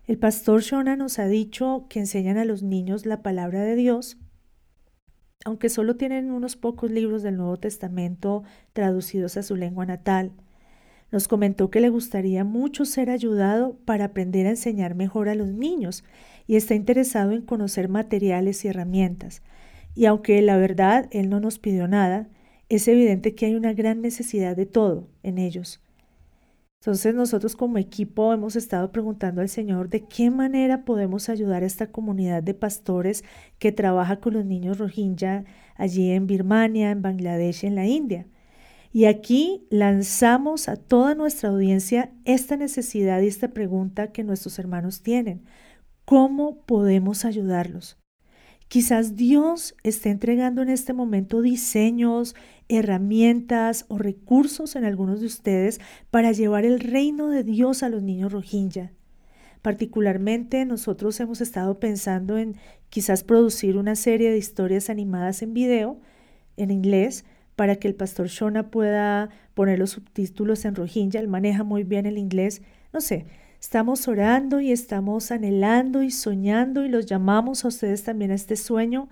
El 0.08 0.18
pastor 0.18 0.62
Shona 0.62 0.96
nos 0.96 1.20
ha 1.20 1.28
dicho 1.28 1.86
que 1.88 2.00
enseñan 2.00 2.38
a 2.38 2.44
los 2.44 2.64
niños 2.64 3.06
la 3.06 3.22
palabra 3.22 3.62
de 3.62 3.76
Dios, 3.76 4.18
aunque 5.44 5.68
solo 5.68 5.94
tienen 5.94 6.32
unos 6.32 6.56
pocos 6.56 6.90
libros 6.90 7.22
del 7.22 7.36
Nuevo 7.36 7.56
Testamento 7.56 8.42
traducidos 8.72 9.36
a 9.36 9.44
su 9.44 9.54
lengua 9.54 9.86
natal. 9.86 10.32
Nos 11.12 11.28
comentó 11.28 11.70
que 11.70 11.80
le 11.80 11.88
gustaría 11.88 12.42
mucho 12.42 12.84
ser 12.84 13.10
ayudado 13.10 13.76
para 13.84 14.06
aprender 14.06 14.48
a 14.48 14.50
enseñar 14.50 14.96
mejor 14.96 15.28
a 15.28 15.36
los 15.36 15.48
niños 15.48 16.02
y 16.48 16.56
está 16.56 16.74
interesado 16.74 17.30
en 17.30 17.42
conocer 17.42 17.88
materiales 17.88 18.64
y 18.64 18.68
herramientas. 18.68 19.42
Y 19.94 20.06
aunque 20.06 20.42
la 20.42 20.56
verdad 20.56 21.06
él 21.12 21.30
no 21.30 21.38
nos 21.38 21.60
pidió 21.60 21.86
nada, 21.86 22.28
es 22.68 22.88
evidente 22.88 23.36
que 23.36 23.46
hay 23.46 23.54
una 23.54 23.72
gran 23.72 24.00
necesidad 24.00 24.56
de 24.56 24.66
todo 24.66 25.06
en 25.22 25.38
ellos. 25.38 25.80
Entonces 26.80 27.14
nosotros 27.14 27.56
como 27.56 27.76
equipo 27.76 28.32
hemos 28.32 28.56
estado 28.56 28.90
preguntando 28.90 29.42
al 29.42 29.50
Señor 29.50 29.90
de 29.90 30.06
qué 30.06 30.30
manera 30.30 30.86
podemos 30.86 31.28
ayudar 31.28 31.62
a 31.62 31.66
esta 31.66 31.92
comunidad 31.92 32.42
de 32.42 32.54
pastores 32.54 33.22
que 33.58 33.70
trabaja 33.70 34.18
con 34.20 34.32
los 34.32 34.46
niños 34.46 34.78
rohingya 34.78 35.44
allí 35.76 36.10
en 36.10 36.26
Birmania, 36.26 36.90
en 36.90 37.02
Bangladesh, 37.02 37.64
en 37.66 37.74
la 37.74 37.86
India. 37.86 38.26
Y 38.94 39.04
aquí 39.04 39.66
lanzamos 39.68 40.70
a 40.70 40.76
toda 40.76 41.14
nuestra 41.14 41.50
audiencia 41.50 42.12
esta 42.24 42.56
necesidad 42.56 43.20
y 43.20 43.26
esta 43.26 43.48
pregunta 43.48 44.10
que 44.10 44.24
nuestros 44.24 44.58
hermanos 44.58 45.02
tienen. 45.02 45.44
¿Cómo 46.06 46.62
podemos 46.62 47.26
ayudarlos? 47.26 47.99
Quizás 48.70 49.16
Dios 49.16 49.74
esté 49.82 50.10
entregando 50.10 50.62
en 50.62 50.68
este 50.68 50.92
momento 50.92 51.42
diseños, 51.42 52.36
herramientas 52.68 53.84
o 53.88 53.98
recursos 53.98 54.76
en 54.76 54.84
algunos 54.84 55.18
de 55.18 55.26
ustedes 55.26 55.80
para 56.12 56.30
llevar 56.30 56.64
el 56.64 56.78
reino 56.78 57.26
de 57.30 57.42
Dios 57.42 57.82
a 57.82 57.88
los 57.88 58.04
niños 58.04 58.30
rohingya. 58.30 58.92
Particularmente 59.60 60.64
nosotros 60.66 61.18
hemos 61.18 61.40
estado 61.40 61.80
pensando 61.80 62.38
en 62.38 62.54
quizás 62.90 63.24
producir 63.24 63.76
una 63.76 63.96
serie 63.96 64.30
de 64.30 64.38
historias 64.38 64.88
animadas 64.88 65.42
en 65.42 65.52
video 65.52 65.98
en 66.56 66.70
inglés 66.70 67.24
para 67.56 67.74
que 67.74 67.88
el 67.88 67.96
pastor 67.96 68.28
Shona 68.28 68.70
pueda 68.70 69.30
poner 69.54 69.80
los 69.80 69.90
subtítulos 69.90 70.64
en 70.64 70.76
rohingya. 70.76 71.18
Él 71.18 71.26
maneja 71.26 71.64
muy 71.64 71.82
bien 71.82 72.06
el 72.06 72.18
inglés. 72.18 72.62
No 72.92 73.00
sé, 73.00 73.26
Estamos 73.60 74.08
orando 74.08 74.62
y 74.62 74.72
estamos 74.72 75.30
anhelando 75.30 76.02
y 76.02 76.10
soñando 76.10 76.86
y 76.86 76.88
los 76.88 77.04
llamamos 77.04 77.62
a 77.64 77.68
ustedes 77.68 78.02
también 78.02 78.30
a 78.30 78.34
este 78.34 78.56
sueño 78.56 79.10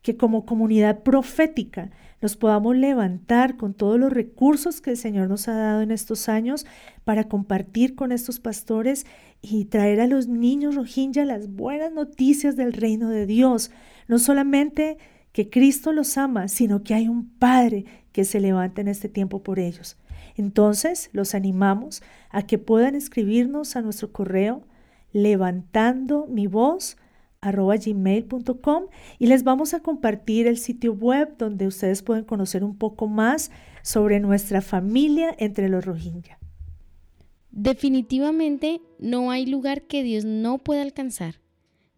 que 0.00 0.16
como 0.16 0.46
comunidad 0.46 1.02
profética 1.02 1.90
nos 2.22 2.34
podamos 2.34 2.74
levantar 2.76 3.58
con 3.58 3.74
todos 3.74 4.00
los 4.00 4.10
recursos 4.10 4.80
que 4.80 4.90
el 4.90 4.96
Señor 4.96 5.28
nos 5.28 5.48
ha 5.48 5.54
dado 5.54 5.82
en 5.82 5.90
estos 5.90 6.30
años 6.30 6.64
para 7.04 7.28
compartir 7.28 7.94
con 7.94 8.10
estos 8.10 8.40
pastores 8.40 9.04
y 9.42 9.66
traer 9.66 10.00
a 10.00 10.06
los 10.06 10.28
niños 10.28 10.76
rohingya 10.76 11.26
las 11.26 11.48
buenas 11.48 11.92
noticias 11.92 12.56
del 12.56 12.72
reino 12.72 13.10
de 13.10 13.26
Dios. 13.26 13.70
No 14.08 14.18
solamente 14.18 14.96
que 15.32 15.50
Cristo 15.50 15.92
los 15.92 16.16
ama, 16.16 16.48
sino 16.48 16.82
que 16.82 16.94
hay 16.94 17.06
un 17.06 17.28
Padre 17.28 17.84
que 18.12 18.24
se 18.24 18.40
levanta 18.40 18.80
en 18.80 18.88
este 18.88 19.10
tiempo 19.10 19.42
por 19.42 19.58
ellos. 19.58 19.98
Entonces, 20.40 21.10
los 21.12 21.34
animamos 21.34 22.02
a 22.30 22.46
que 22.46 22.56
puedan 22.56 22.94
escribirnos 22.94 23.76
a 23.76 23.82
nuestro 23.82 24.10
correo 24.10 24.62
levantando 25.12 26.26
mi 26.28 26.46
voz 26.46 26.96
gmail.com 27.42 28.84
y 29.18 29.26
les 29.26 29.44
vamos 29.44 29.74
a 29.74 29.80
compartir 29.80 30.46
el 30.46 30.56
sitio 30.56 30.94
web 30.94 31.36
donde 31.36 31.66
ustedes 31.66 32.02
pueden 32.02 32.24
conocer 32.24 32.64
un 32.64 32.74
poco 32.78 33.06
más 33.06 33.50
sobre 33.82 34.18
nuestra 34.18 34.62
familia 34.62 35.34
entre 35.38 35.68
los 35.68 35.84
Rohingya. 35.84 36.38
Definitivamente 37.50 38.80
no 38.98 39.30
hay 39.30 39.44
lugar 39.44 39.82
que 39.82 40.02
Dios 40.02 40.24
no 40.24 40.56
pueda 40.56 40.80
alcanzar. 40.80 41.34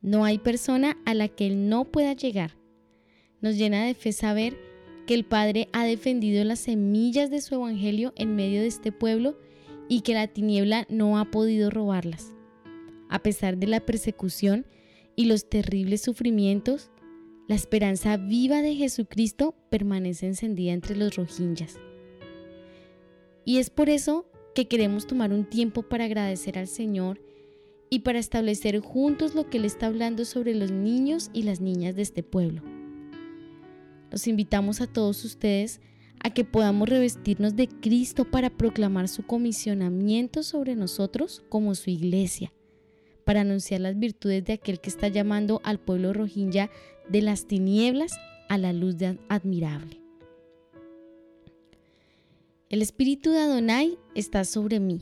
No 0.01 0.25
hay 0.25 0.39
persona 0.39 0.97
a 1.05 1.15
la 1.15 1.29
que 1.29 1.47
Él 1.47 1.69
no 1.69 1.85
pueda 1.85 2.13
llegar. 2.15 2.57
Nos 3.41 3.57
llena 3.57 3.85
de 3.85 3.95
fe 3.95 4.11
saber 4.11 4.72
que 5.07 5.15
el 5.15 5.25
Padre 5.25 5.69
ha 5.73 5.85
defendido 5.85 6.45
las 6.45 6.61
semillas 6.61 7.31
de 7.31 7.41
su 7.41 7.55
Evangelio 7.55 8.13
en 8.17 8.37
medio 8.37 8.61
de 8.61 8.69
este 8.69 8.93
pueblo 8.93 9.37
y 9.89 10.01
que 10.01 10.15
la 10.15 10.29
tiniebla 10.29 10.87
no 10.89 11.19
ha 11.19 11.31
podido 11.31 11.71
robarlas. 11.71 12.33
A 13.09 13.23
pesar 13.23 13.59
de 13.59 13.67
la 13.67 13.81
persecución 13.81 14.67
y 15.17 15.27
los 15.27 15.49
terribles 15.49 16.03
sufrimientos, 16.03 16.91
la 17.49 17.55
esperanza 17.55 18.17
viva 18.17 18.63
de 18.63 18.75
Jesucristo 18.75 19.55
permanece 19.69 20.27
encendida 20.27 20.73
entre 20.73 20.97
los 20.97 21.17
rojinjas. 21.17 21.79
Y 23.45 23.59
es 23.59 23.71
por 23.71 23.91
eso 23.91 24.27
que 24.55 24.69
queremos 24.69 25.07
tomar 25.07 25.33
un 25.33 25.45
tiempo 25.45 25.83
para 25.83 26.05
agradecer 26.05 26.59
al 26.59 26.69
Señor 26.69 27.21
y 27.91 28.01
para 28.01 28.19
establecer 28.19 28.79
juntos 28.81 29.35
lo 29.35 29.51
que 29.51 29.59
Él 29.59 29.65
está 29.65 29.89
hablando 29.89 30.25
sobre 30.25 30.55
los 30.55 30.71
niños 30.71 31.31
y 31.35 31.43
las 31.43 31.61
niñas 31.61 31.97
de 31.97 32.03
este 32.03 32.23
pueblo. 32.23 32.63
Los 34.13 34.27
invitamos 34.27 34.83
a 34.83 34.87
todos 34.87 35.25
ustedes 35.25 35.81
a 36.23 36.31
que 36.31 36.45
podamos 36.45 36.89
revestirnos 36.89 37.57
de 37.57 37.67
Cristo 37.67 38.31
para 38.31 38.51
proclamar 38.51 39.09
su 39.09 39.25
comisionamiento 39.25 40.43
sobre 40.43 40.77
nosotros 40.77 41.43
como 41.49 41.75
su 41.75 41.89
iglesia, 41.89 42.53
para 43.25 43.41
anunciar 43.41 43.81
las 43.81 43.99
virtudes 43.99 44.45
de 44.45 44.53
aquel 44.53 44.81
que 44.81 44.91
está 44.91 45.09
llamando 45.09 45.63
al 45.65 45.81
pueblo 45.81 46.13
rohingya 46.13 46.71
de 47.09 47.23
las 47.23 47.47
tinieblas 47.47 48.13
a 48.51 48.59
la 48.59 48.75
luz 48.75 48.97
admirable. 49.29 49.99
El 52.69 52.83
espíritu 52.83 53.31
de 53.31 53.41
Adonai 53.41 53.99
está 54.15 54.45
sobre 54.45 54.79
mí. 54.79 55.01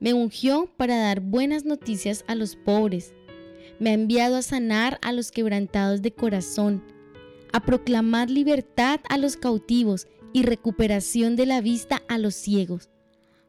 Me 0.00 0.12
ungió 0.12 0.68
para 0.76 0.96
dar 0.96 1.20
buenas 1.20 1.64
noticias 1.64 2.24
a 2.26 2.34
los 2.34 2.56
pobres. 2.56 3.14
Me 3.78 3.90
ha 3.90 3.94
enviado 3.94 4.36
a 4.36 4.42
sanar 4.42 4.98
a 5.02 5.12
los 5.12 5.30
quebrantados 5.30 6.02
de 6.02 6.12
corazón, 6.12 6.82
a 7.52 7.60
proclamar 7.60 8.30
libertad 8.30 9.00
a 9.08 9.18
los 9.18 9.36
cautivos 9.36 10.06
y 10.32 10.42
recuperación 10.42 11.36
de 11.36 11.46
la 11.46 11.60
vista 11.60 12.02
a 12.08 12.18
los 12.18 12.34
ciegos, 12.34 12.90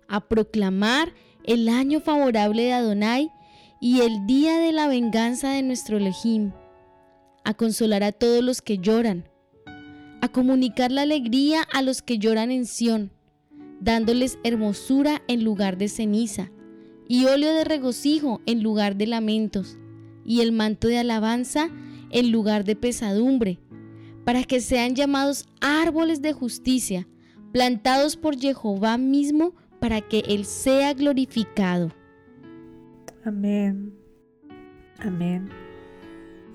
a 0.08 0.28
proclamar 0.28 1.14
el 1.44 1.70
año 1.70 2.00
favorable 2.02 2.64
de 2.64 2.74
Adonai 2.74 3.32
y 3.80 4.02
el 4.02 4.26
día 4.26 4.58
de 4.60 4.72
la 4.72 4.88
venganza 4.88 5.52
de 5.52 5.62
nuestro 5.62 5.98
Elohim, 5.98 6.52
a 7.44 7.54
consolar 7.54 8.04
a 8.04 8.12
todos 8.12 8.44
los 8.44 8.62
que 8.62 8.78
lloran, 8.78 9.28
a 10.22 10.30
comunicar 10.30 10.92
la 10.92 11.02
alegría 11.02 11.64
a 11.74 11.82
los 11.82 12.02
que 12.02 12.18
lloran 12.18 12.52
en 12.52 12.66
Sión, 12.66 13.12
dándoles 13.82 14.40
hermosura 14.44 15.22
en 15.28 15.44
lugar 15.44 15.78
de 15.78 15.90
ceniza, 15.90 16.52
y 17.10 17.26
óleo 17.26 17.54
de 17.54 17.66
regocijo 17.66 18.42
en 18.46 18.64
lugar 18.64 18.96
de 18.96 19.08
lamentos, 19.08 19.78
y 20.26 20.40
el 20.40 20.54
manto 20.54 20.88
de 20.88 21.00
alabanza 21.00 21.70
en 22.10 22.32
lugar 22.32 22.64
de 22.64 22.78
pesadumbre, 22.78 23.60
para 24.24 24.44
que 24.44 24.62
sean 24.62 24.96
llamados 24.96 25.46
árboles 25.62 26.22
de 26.22 26.34
justicia, 26.34 27.08
plantados 27.52 28.18
por 28.18 28.38
Jehová 28.38 28.98
mismo, 28.98 29.54
para 29.80 30.02
que 30.02 30.20
Él 30.28 30.46
sea 30.46 30.94
glorificado. 30.94 31.92
Amén. 33.26 33.94
Amén 35.00 35.50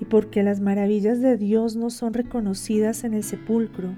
y 0.00 0.04
porque 0.04 0.42
las 0.42 0.60
maravillas 0.60 1.20
de 1.20 1.36
Dios 1.36 1.76
no 1.76 1.90
son 1.90 2.14
reconocidas 2.14 3.04
en 3.04 3.14
el 3.14 3.24
sepulcro, 3.24 3.94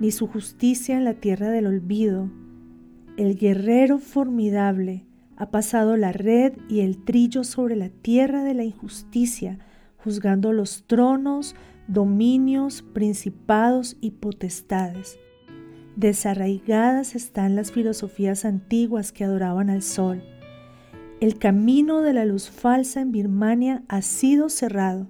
ni 0.00 0.10
su 0.10 0.26
justicia 0.26 0.96
en 0.96 1.04
la 1.04 1.14
tierra 1.14 1.50
del 1.50 1.66
olvido, 1.66 2.30
el 3.16 3.36
guerrero 3.36 3.98
formidable 3.98 5.04
ha 5.36 5.50
pasado 5.50 5.96
la 5.96 6.12
red 6.12 6.52
y 6.68 6.80
el 6.80 7.02
trillo 7.04 7.44
sobre 7.44 7.76
la 7.76 7.88
tierra 7.88 8.44
de 8.44 8.54
la 8.54 8.64
injusticia, 8.64 9.58
juzgando 9.96 10.52
los 10.52 10.84
tronos, 10.86 11.56
dominios, 11.88 12.82
principados 12.82 13.96
y 14.00 14.12
potestades. 14.12 15.18
Desarraigadas 15.96 17.16
están 17.16 17.56
las 17.56 17.72
filosofías 17.72 18.44
antiguas 18.44 19.10
que 19.10 19.24
adoraban 19.24 19.68
al 19.70 19.82
sol. 19.82 20.22
El 21.20 21.38
camino 21.38 22.02
de 22.02 22.12
la 22.12 22.24
luz 22.24 22.48
falsa 22.48 23.00
en 23.00 23.10
Birmania 23.10 23.82
ha 23.88 24.02
sido 24.02 24.48
cerrado 24.48 25.08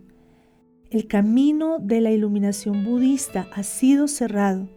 el 0.90 1.06
camino 1.06 1.80
de 1.80 2.00
la 2.00 2.10
iluminación 2.12 2.82
budista 2.82 3.46
ha 3.52 3.62
sido 3.62 4.08
cerrado. 4.08 4.68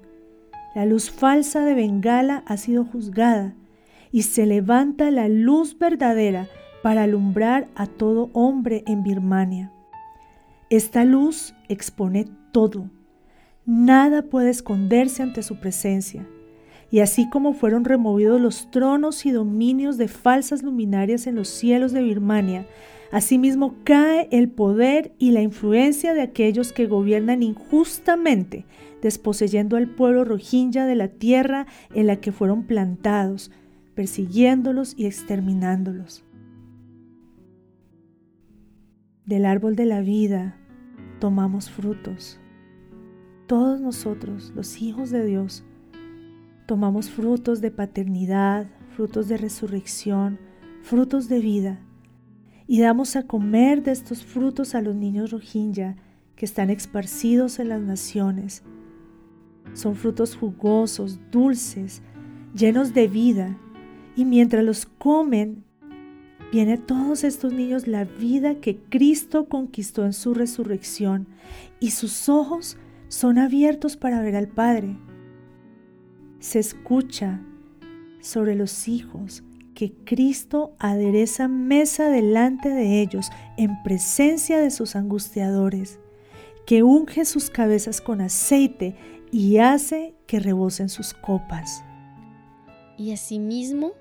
La 0.76 0.86
luz 0.86 1.10
falsa 1.10 1.64
de 1.64 1.74
Bengala 1.74 2.44
ha 2.48 2.58
sido 2.58 2.84
juzgada 2.84 3.56
y 4.12 4.24
se 4.24 4.46
levanta 4.46 5.10
la 5.10 5.30
luz 5.30 5.80
verdadera 5.80 6.50
para 6.84 7.04
alumbrar 7.04 7.70
a 7.76 7.88
todo 7.88 8.30
hombre 8.34 8.84
en 8.88 9.04
Birmania. 9.04 9.72
Esta 10.72 11.06
luz 11.06 11.54
expone 11.68 12.26
todo. 12.52 12.90
Nada 13.66 14.24
puede 14.24 14.50
esconderse 14.50 15.22
ante 15.22 15.44
su 15.44 15.60
presencia. 15.60 16.26
Y 16.90 17.02
así 17.02 17.30
como 17.30 17.54
fueron 17.54 17.86
removidos 17.86 18.42
los 18.42 18.72
tronos 18.72 19.26
y 19.26 19.32
dominios 19.32 19.98
de 19.98 20.08
falsas 20.08 20.64
luminarias 20.64 21.28
en 21.28 21.36
los 21.36 21.50
cielos 21.50 21.92
de 21.92 22.02
Birmania, 22.02 22.66
Asimismo 23.12 23.76
cae 23.84 24.30
el 24.32 24.50
poder 24.50 25.14
y 25.20 25.32
la 25.32 25.42
influencia 25.42 26.14
de 26.14 26.22
aquellos 26.22 26.72
que 26.72 26.88
gobiernan 26.88 27.44
injustamente, 27.44 28.66
desposeyendo 29.02 29.76
al 29.76 29.90
pueblo 29.90 30.24
rohingya 30.24 30.86
de 30.86 30.96
la 30.96 31.10
tierra 31.10 31.68
en 31.94 32.08
la 32.08 32.22
que 32.22 32.32
fueron 32.32 32.64
plantados, 32.64 33.52
persiguiéndolos 33.96 34.94
y 34.98 35.08
exterminándolos. 35.08 36.24
Del 39.26 39.46
árbol 39.46 39.76
de 39.76 39.86
la 39.86 40.00
vida 40.00 40.61
tomamos 41.22 41.70
frutos. 41.70 42.40
Todos 43.48 43.80
nosotros, 43.80 44.52
los 44.56 44.82
hijos 44.82 45.12
de 45.12 45.24
Dios, 45.24 45.64
tomamos 46.66 47.10
frutos 47.10 47.62
de 47.62 47.72
paternidad, 47.72 48.68
frutos 48.96 49.30
de 49.30 49.38
resurrección, 49.38 50.40
frutos 50.82 51.30
de 51.30 51.40
vida 51.40 51.80
y 52.66 52.82
damos 52.82 53.16
a 53.16 53.28
comer 53.28 53.84
de 53.84 53.92
estos 53.92 54.26
frutos 54.26 54.74
a 54.74 54.82
los 54.82 54.96
niños 54.96 55.30
rohingya 55.30 55.96
que 56.36 56.46
están 56.46 56.72
esparcidos 56.72 57.60
en 57.60 57.70
las 57.70 57.82
naciones. 57.82 58.64
Son 59.74 59.96
frutos 59.96 60.36
jugosos, 60.36 61.20
dulces, 61.30 62.02
llenos 62.56 62.96
de 62.96 63.08
vida, 63.08 63.58
y 64.16 64.26
mientras 64.26 64.64
los 64.64 64.86
comen, 64.86 65.66
viene 66.52 66.74
a 66.74 66.86
todos 66.86 67.24
estos 67.24 67.54
niños 67.54 67.88
la 67.88 68.04
vida 68.04 68.56
que 68.56 68.78
Cristo 68.78 69.48
conquistó 69.48 70.06
en 70.06 70.14
su 70.14 70.34
resurrección, 70.34 71.28
y 71.80 71.92
sus 71.92 72.30
ojos 72.30 72.78
son 73.08 73.38
abiertos 73.38 73.98
para 73.98 74.22
ver 74.22 74.36
al 74.36 74.48
Padre. 74.48 74.98
Se 76.40 76.60
escucha 76.60 77.42
sobre 78.20 78.56
los 78.56 78.88
hijos 78.88 79.44
que 79.74 79.94
Cristo 80.06 80.76
adereza 80.80 81.48
mesa 81.48 82.10
delante 82.10 82.70
de 82.70 83.02
ellos 83.02 83.30
en 83.58 83.82
presencia 83.84 84.60
de 84.60 84.72
sus 84.72 84.96
angustiadores, 84.96 86.00
que 86.66 86.84
unge 86.84 87.26
sus 87.26 87.50
cabezas 87.50 88.02
con 88.02 88.22
aceite 88.22 88.96
y 89.32 89.58
hace 89.58 90.16
que 90.28 90.40
rebosen 90.40 90.90
sus 90.90 91.14
copas. 91.14 91.84
Y 92.98 93.12
asimismo, 93.12 93.94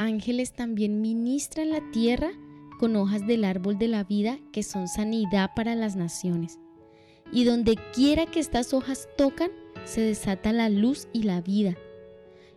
ángeles 0.00 0.54
también 0.54 1.00
ministran 1.00 1.70
la 1.70 1.90
tierra 1.92 2.32
con 2.78 2.96
hojas 2.96 3.26
del 3.26 3.44
árbol 3.44 3.78
de 3.78 3.86
la 3.86 4.02
vida 4.02 4.38
que 4.52 4.62
son 4.62 4.88
sanidad 4.88 5.50
para 5.54 5.74
las 5.74 5.94
naciones. 5.94 6.58
Y 7.30 7.44
donde 7.44 7.76
quiera 7.94 8.26
que 8.26 8.40
estas 8.40 8.72
hojas 8.72 9.08
tocan, 9.16 9.50
se 9.84 10.00
desata 10.00 10.52
la 10.52 10.70
luz 10.70 11.06
y 11.12 11.24
la 11.24 11.42
vida. 11.42 11.76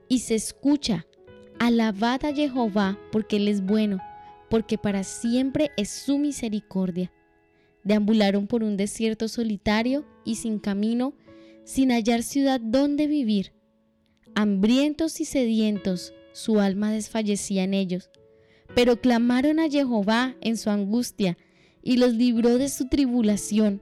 Y 0.08 0.20
se 0.20 0.36
escucha 0.36 1.06
Alabad 1.60 2.26
a 2.26 2.34
Jehová 2.34 2.98
porque 3.12 3.36
Él 3.36 3.50
es 3.50 3.64
bueno, 3.64 4.00
porque 4.50 4.78
para 4.78 5.04
siempre 5.04 5.72
es 5.78 5.90
su 5.90 6.18
misericordia. 6.18 7.12
Deambularon 7.84 8.48
por 8.48 8.64
un 8.64 8.78
desierto 8.78 9.28
solitario 9.28 10.06
y 10.24 10.36
sin 10.36 10.60
camino, 10.60 11.14
sin 11.66 11.92
hallar 11.92 12.24
ciudad 12.24 12.62
donde 12.62 13.08
vivir. 13.08 13.54
Hambrientos 14.34 15.20
y 15.20 15.26
sedientos, 15.26 16.14
su 16.34 16.60
alma 16.60 16.92
desfallecía 16.92 17.64
en 17.64 17.74
ellos. 17.74 18.10
Pero 18.76 19.00
clamaron 19.00 19.60
a 19.60 19.70
Jehová 19.70 20.36
en 20.42 20.58
su 20.58 20.70
angustia 20.70 21.38
y 21.82 21.98
los 21.98 22.14
libró 22.14 22.58
de 22.58 22.70
su 22.70 22.88
tribulación 22.88 23.82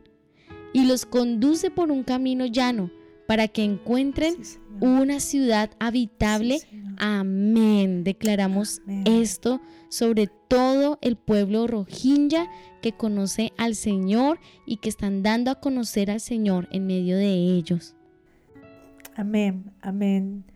y 0.74 0.86
los 0.86 1.06
conduce 1.06 1.72
por 1.72 1.92
un 1.92 2.04
camino 2.04 2.46
llano 2.46 2.92
para 3.28 3.48
que 3.48 3.64
encuentren 3.64 4.36
una 4.82 5.20
ciudad 5.20 5.72
habitable. 5.80 6.60
Amén. 6.98 8.04
Declaramos 8.04 8.82
esto 9.06 9.62
sobre 9.90 10.28
todo 10.48 11.00
el 11.02 11.16
pueblo 11.16 11.68
rohingya 11.68 12.50
que 12.82 12.92
conoce 12.92 13.54
al 13.58 13.76
Señor 13.76 14.40
y 14.66 14.78
que 14.78 14.90
están 14.90 15.24
dando 15.24 15.52
a 15.52 15.60
conocer 15.60 16.12
al 16.12 16.20
Señor 16.20 16.68
en 16.72 16.88
medio 16.88 17.16
de 17.18 17.34
ellos. 17.34 17.96
Amén, 19.16 19.72
amén. 19.82 20.51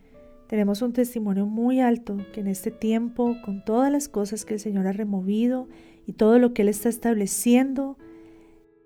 Tenemos 0.48 0.84
un 0.84 0.94
testimonio 0.94 1.48
muy 1.48 1.80
alto 1.80 2.18
que 2.32 2.42
en 2.42 2.48
este 2.48 2.70
tiempo, 2.70 3.36
con 3.44 3.66
todas 3.66 3.92
las 3.92 4.08
cosas 4.08 4.46
que 4.46 4.54
el 4.54 4.60
Señor 4.60 4.86
ha 4.86 4.92
removido 4.92 5.68
y 6.06 6.14
todo 6.14 6.38
lo 6.38 6.54
que 6.54 6.62
Él 6.62 6.70
está 6.70 6.88
estableciendo. 6.88 7.98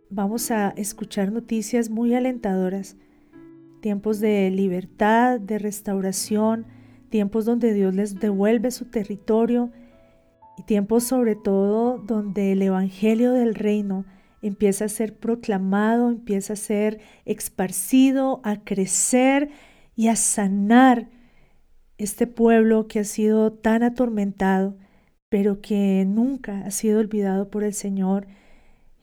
Vamos 0.10 0.52
a 0.52 0.70
escuchar 0.70 1.34
noticias 1.34 1.90
muy 1.90 2.14
alentadoras, 2.14 2.96
tiempos 3.82 4.22
de 4.22 4.50
libertad, 4.52 5.40
de 5.40 5.60
restauración, 5.60 6.66
tiempos 7.10 7.44
donde 7.44 7.74
Dios 7.74 7.94
les 7.94 8.20
devuelve 8.20 8.72
su 8.72 8.86
territorio 8.86 9.70
y 10.58 10.64
tiempos 10.64 11.04
sobre 11.04 11.36
todo 11.36 11.98
donde 11.98 12.54
el 12.54 12.62
Evangelio 12.62 13.34
del 13.34 13.54
Reino 13.54 14.06
empieza 14.42 14.86
a 14.86 14.90
ser 14.90 15.18
proclamado, 15.18 16.10
empieza 16.10 16.54
a 16.54 16.56
ser 16.56 17.02
esparcido, 17.26 18.40
a 18.46 18.64
crecer 18.64 19.50
y 19.98 20.08
a 20.08 20.16
sanar 20.16 21.10
este 22.00 22.28
pueblo 22.28 22.88
que 22.88 23.00
ha 23.00 23.04
sido 23.04 23.52
tan 23.52 23.84
atormentado, 23.84 24.76
pero 25.28 25.62
que 25.62 26.06
nunca 26.08 26.66
ha 26.66 26.72
sido 26.72 27.00
olvidado 27.00 27.50
por 27.50 27.64
el 27.64 27.74
Señor. 27.74 28.26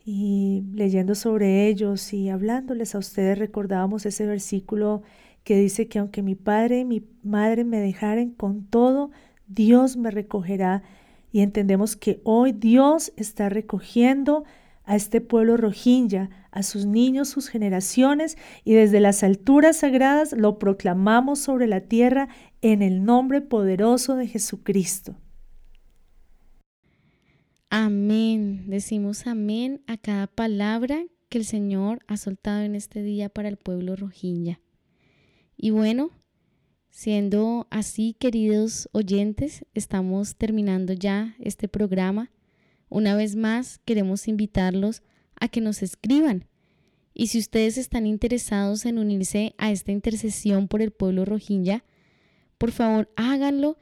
Y 0.05 0.65
leyendo 0.73 1.15
sobre 1.15 1.69
ellos 1.69 2.13
y 2.13 2.31
hablándoles 2.31 2.95
a 2.95 2.99
ustedes, 2.99 3.39
recordábamos 3.39 4.07
ese 4.07 4.27
versículo 4.27 5.03
que 5.45 5.59
dice 5.59 5.89
que 5.89 5.99
aunque 5.99 6.23
mi 6.23 6.35
padre 6.35 6.81
y 6.81 6.85
mi 6.85 7.05
madre 7.23 7.65
me 7.65 7.81
dejaren 7.81 8.31
con 8.31 8.65
todo, 8.65 9.11
Dios 9.47 9.97
me 9.97 10.11
recogerá. 10.11 10.83
Y 11.33 11.41
entendemos 11.43 11.97
que 11.97 12.21
hoy 12.25 12.53
Dios 12.53 13.13
está 13.17 13.51
recogiendo 13.51 14.45
a 14.87 14.97
este 14.97 15.21
pueblo 15.21 15.57
rohingya, 15.57 16.31
a 16.53 16.63
sus 16.63 16.87
niños, 16.87 17.29
sus 17.29 17.49
generaciones, 17.49 18.39
y 18.65 18.73
desde 18.73 19.01
las 19.01 19.23
alturas 19.23 19.79
sagradas 19.79 20.33
lo 20.33 20.59
proclamamos 20.59 21.41
sobre 21.41 21.67
la 21.67 21.83
tierra 21.83 22.29
en 22.63 22.83
el 22.83 23.05
nombre 23.05 23.43
poderoso 23.43 24.17
de 24.17 24.29
Jesucristo. 24.29 25.17
Amén. 27.69 28.71
Decimos 28.71 29.27
amén 29.27 29.83
a 29.89 29.97
cada 29.97 30.29
palabra 30.29 31.05
que 31.29 31.39
el 31.39 31.45
Señor 31.45 31.99
ha 32.07 32.17
soltado 32.17 32.63
en 32.63 32.77
este 32.77 33.03
día 33.03 33.29
para 33.29 33.49
el 33.49 33.57
pueblo 33.57 33.97
rohingya. 33.97 34.61
Y 35.57 35.71
bueno, 35.71 36.11
siendo 36.91 37.67
así, 37.71 38.15
queridos 38.19 38.89
oyentes, 38.93 39.65
estamos 39.75 40.37
terminando 40.37 40.93
ya 40.93 41.35
este 41.41 41.67
programa 41.67 42.31
una 42.89 43.17
vez 43.17 43.37
más, 43.37 43.81
queremos 43.85 44.29
invitarlos 44.29 45.03
a 45.39 45.49
que 45.49 45.61
nos 45.61 45.83
escriban. 45.83 46.47
Y 47.15 47.29
si 47.29 47.39
ustedes 47.39 47.79
están 47.79 48.07
interesados 48.07 48.85
en 48.85 48.99
unirse 48.99 49.55
a 49.59 49.71
esta 49.71 49.93
intercesión 49.93 50.69
por 50.69 50.83
el 50.83 50.91
pueblo 50.91 51.25
rohingya, 51.25 51.85
por 52.59 52.73
favor 52.73 53.11
háganlo 53.17 53.79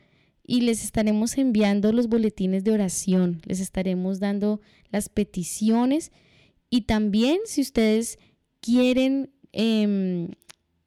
y 0.47 0.61
les 0.61 0.85
estaremos 0.85 1.37
enviando 1.39 1.93
los 1.93 2.09
boletines 2.09 2.65
de 2.65 2.73
oración, 2.73 3.41
les 3.45 3.61
estaremos 3.61 4.21
dando 4.21 4.61
las 4.91 5.09
peticiones 5.09 6.13
y 6.71 6.83
también 6.83 7.41
si 7.47 7.61
ustedes 7.61 8.19
quieren 8.61 9.31
em, 9.53 10.29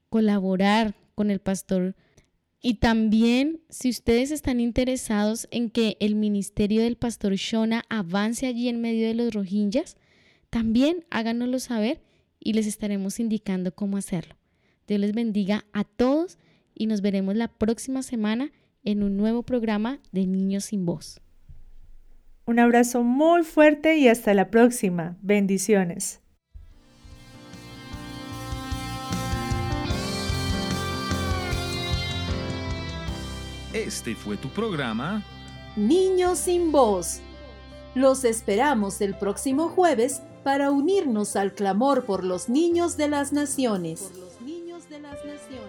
colaborar 0.10 0.96
con 1.16 1.32
el 1.32 1.40
pastor 1.40 1.96
y 2.62 2.76
también, 2.76 3.62
si 3.70 3.90
ustedes 3.90 4.32
están 4.32 4.60
interesados 4.60 5.48
en 5.52 5.70
que 5.70 5.96
el 6.00 6.16
ministerio 6.16 6.82
del 6.82 6.98
pastor 6.98 7.36
Shona 7.36 7.84
avance 7.90 8.48
allí 8.48 8.68
en 8.68 8.82
medio 8.82 9.08
de 9.08 9.14
los 9.14 9.34
rohingyas, 9.34 9.96
también 10.50 11.06
háganoslo 11.12 11.60
saber 11.60 12.02
y 12.40 12.54
les 12.54 12.66
estaremos 12.66 13.20
indicando 13.20 13.74
cómo 13.74 13.98
hacerlo. 13.98 14.36
Dios 14.88 15.00
les 15.00 15.14
bendiga 15.14 15.66
a 15.74 15.84
todos 15.84 16.40
y 16.74 16.88
nos 16.88 17.02
veremos 17.02 17.36
la 17.36 17.48
próxima 17.48 18.02
semana 18.02 18.52
en 18.84 19.04
un 19.04 19.18
nuevo 19.18 19.44
programa 19.44 20.00
de 20.12 20.26
Niños 20.26 20.66
sin 20.66 20.86
Voz. 20.86 21.22
Un 22.46 22.60
abrazo 22.60 23.04
muy 23.04 23.44
fuerte 23.44 23.98
y 23.98 24.08
hasta 24.08 24.34
la 24.34 24.50
próxima. 24.50 25.18
Bendiciones. 25.22 26.22
Este 33.78 34.16
fue 34.16 34.38
tu 34.38 34.50
programa 34.50 35.24
Niños 35.76 36.40
sin 36.40 36.72
voz. 36.72 37.20
Los 37.94 38.24
esperamos 38.24 39.02
el 39.02 39.16
próximo 39.16 39.70
jueves 39.70 40.24
para 40.44 40.72
unirnos 40.72 41.36
al 41.36 41.54
clamor 41.54 42.04
por 42.06 42.24
los 42.24 42.50
niños 42.50 42.98
de 42.98 43.08
las 43.08 43.34
naciones. 43.34 44.02
Por 44.02 44.18
los 44.18 44.42
niños 44.42 44.90
de 44.90 45.00
las 45.00 45.14
naciones. 45.24 45.67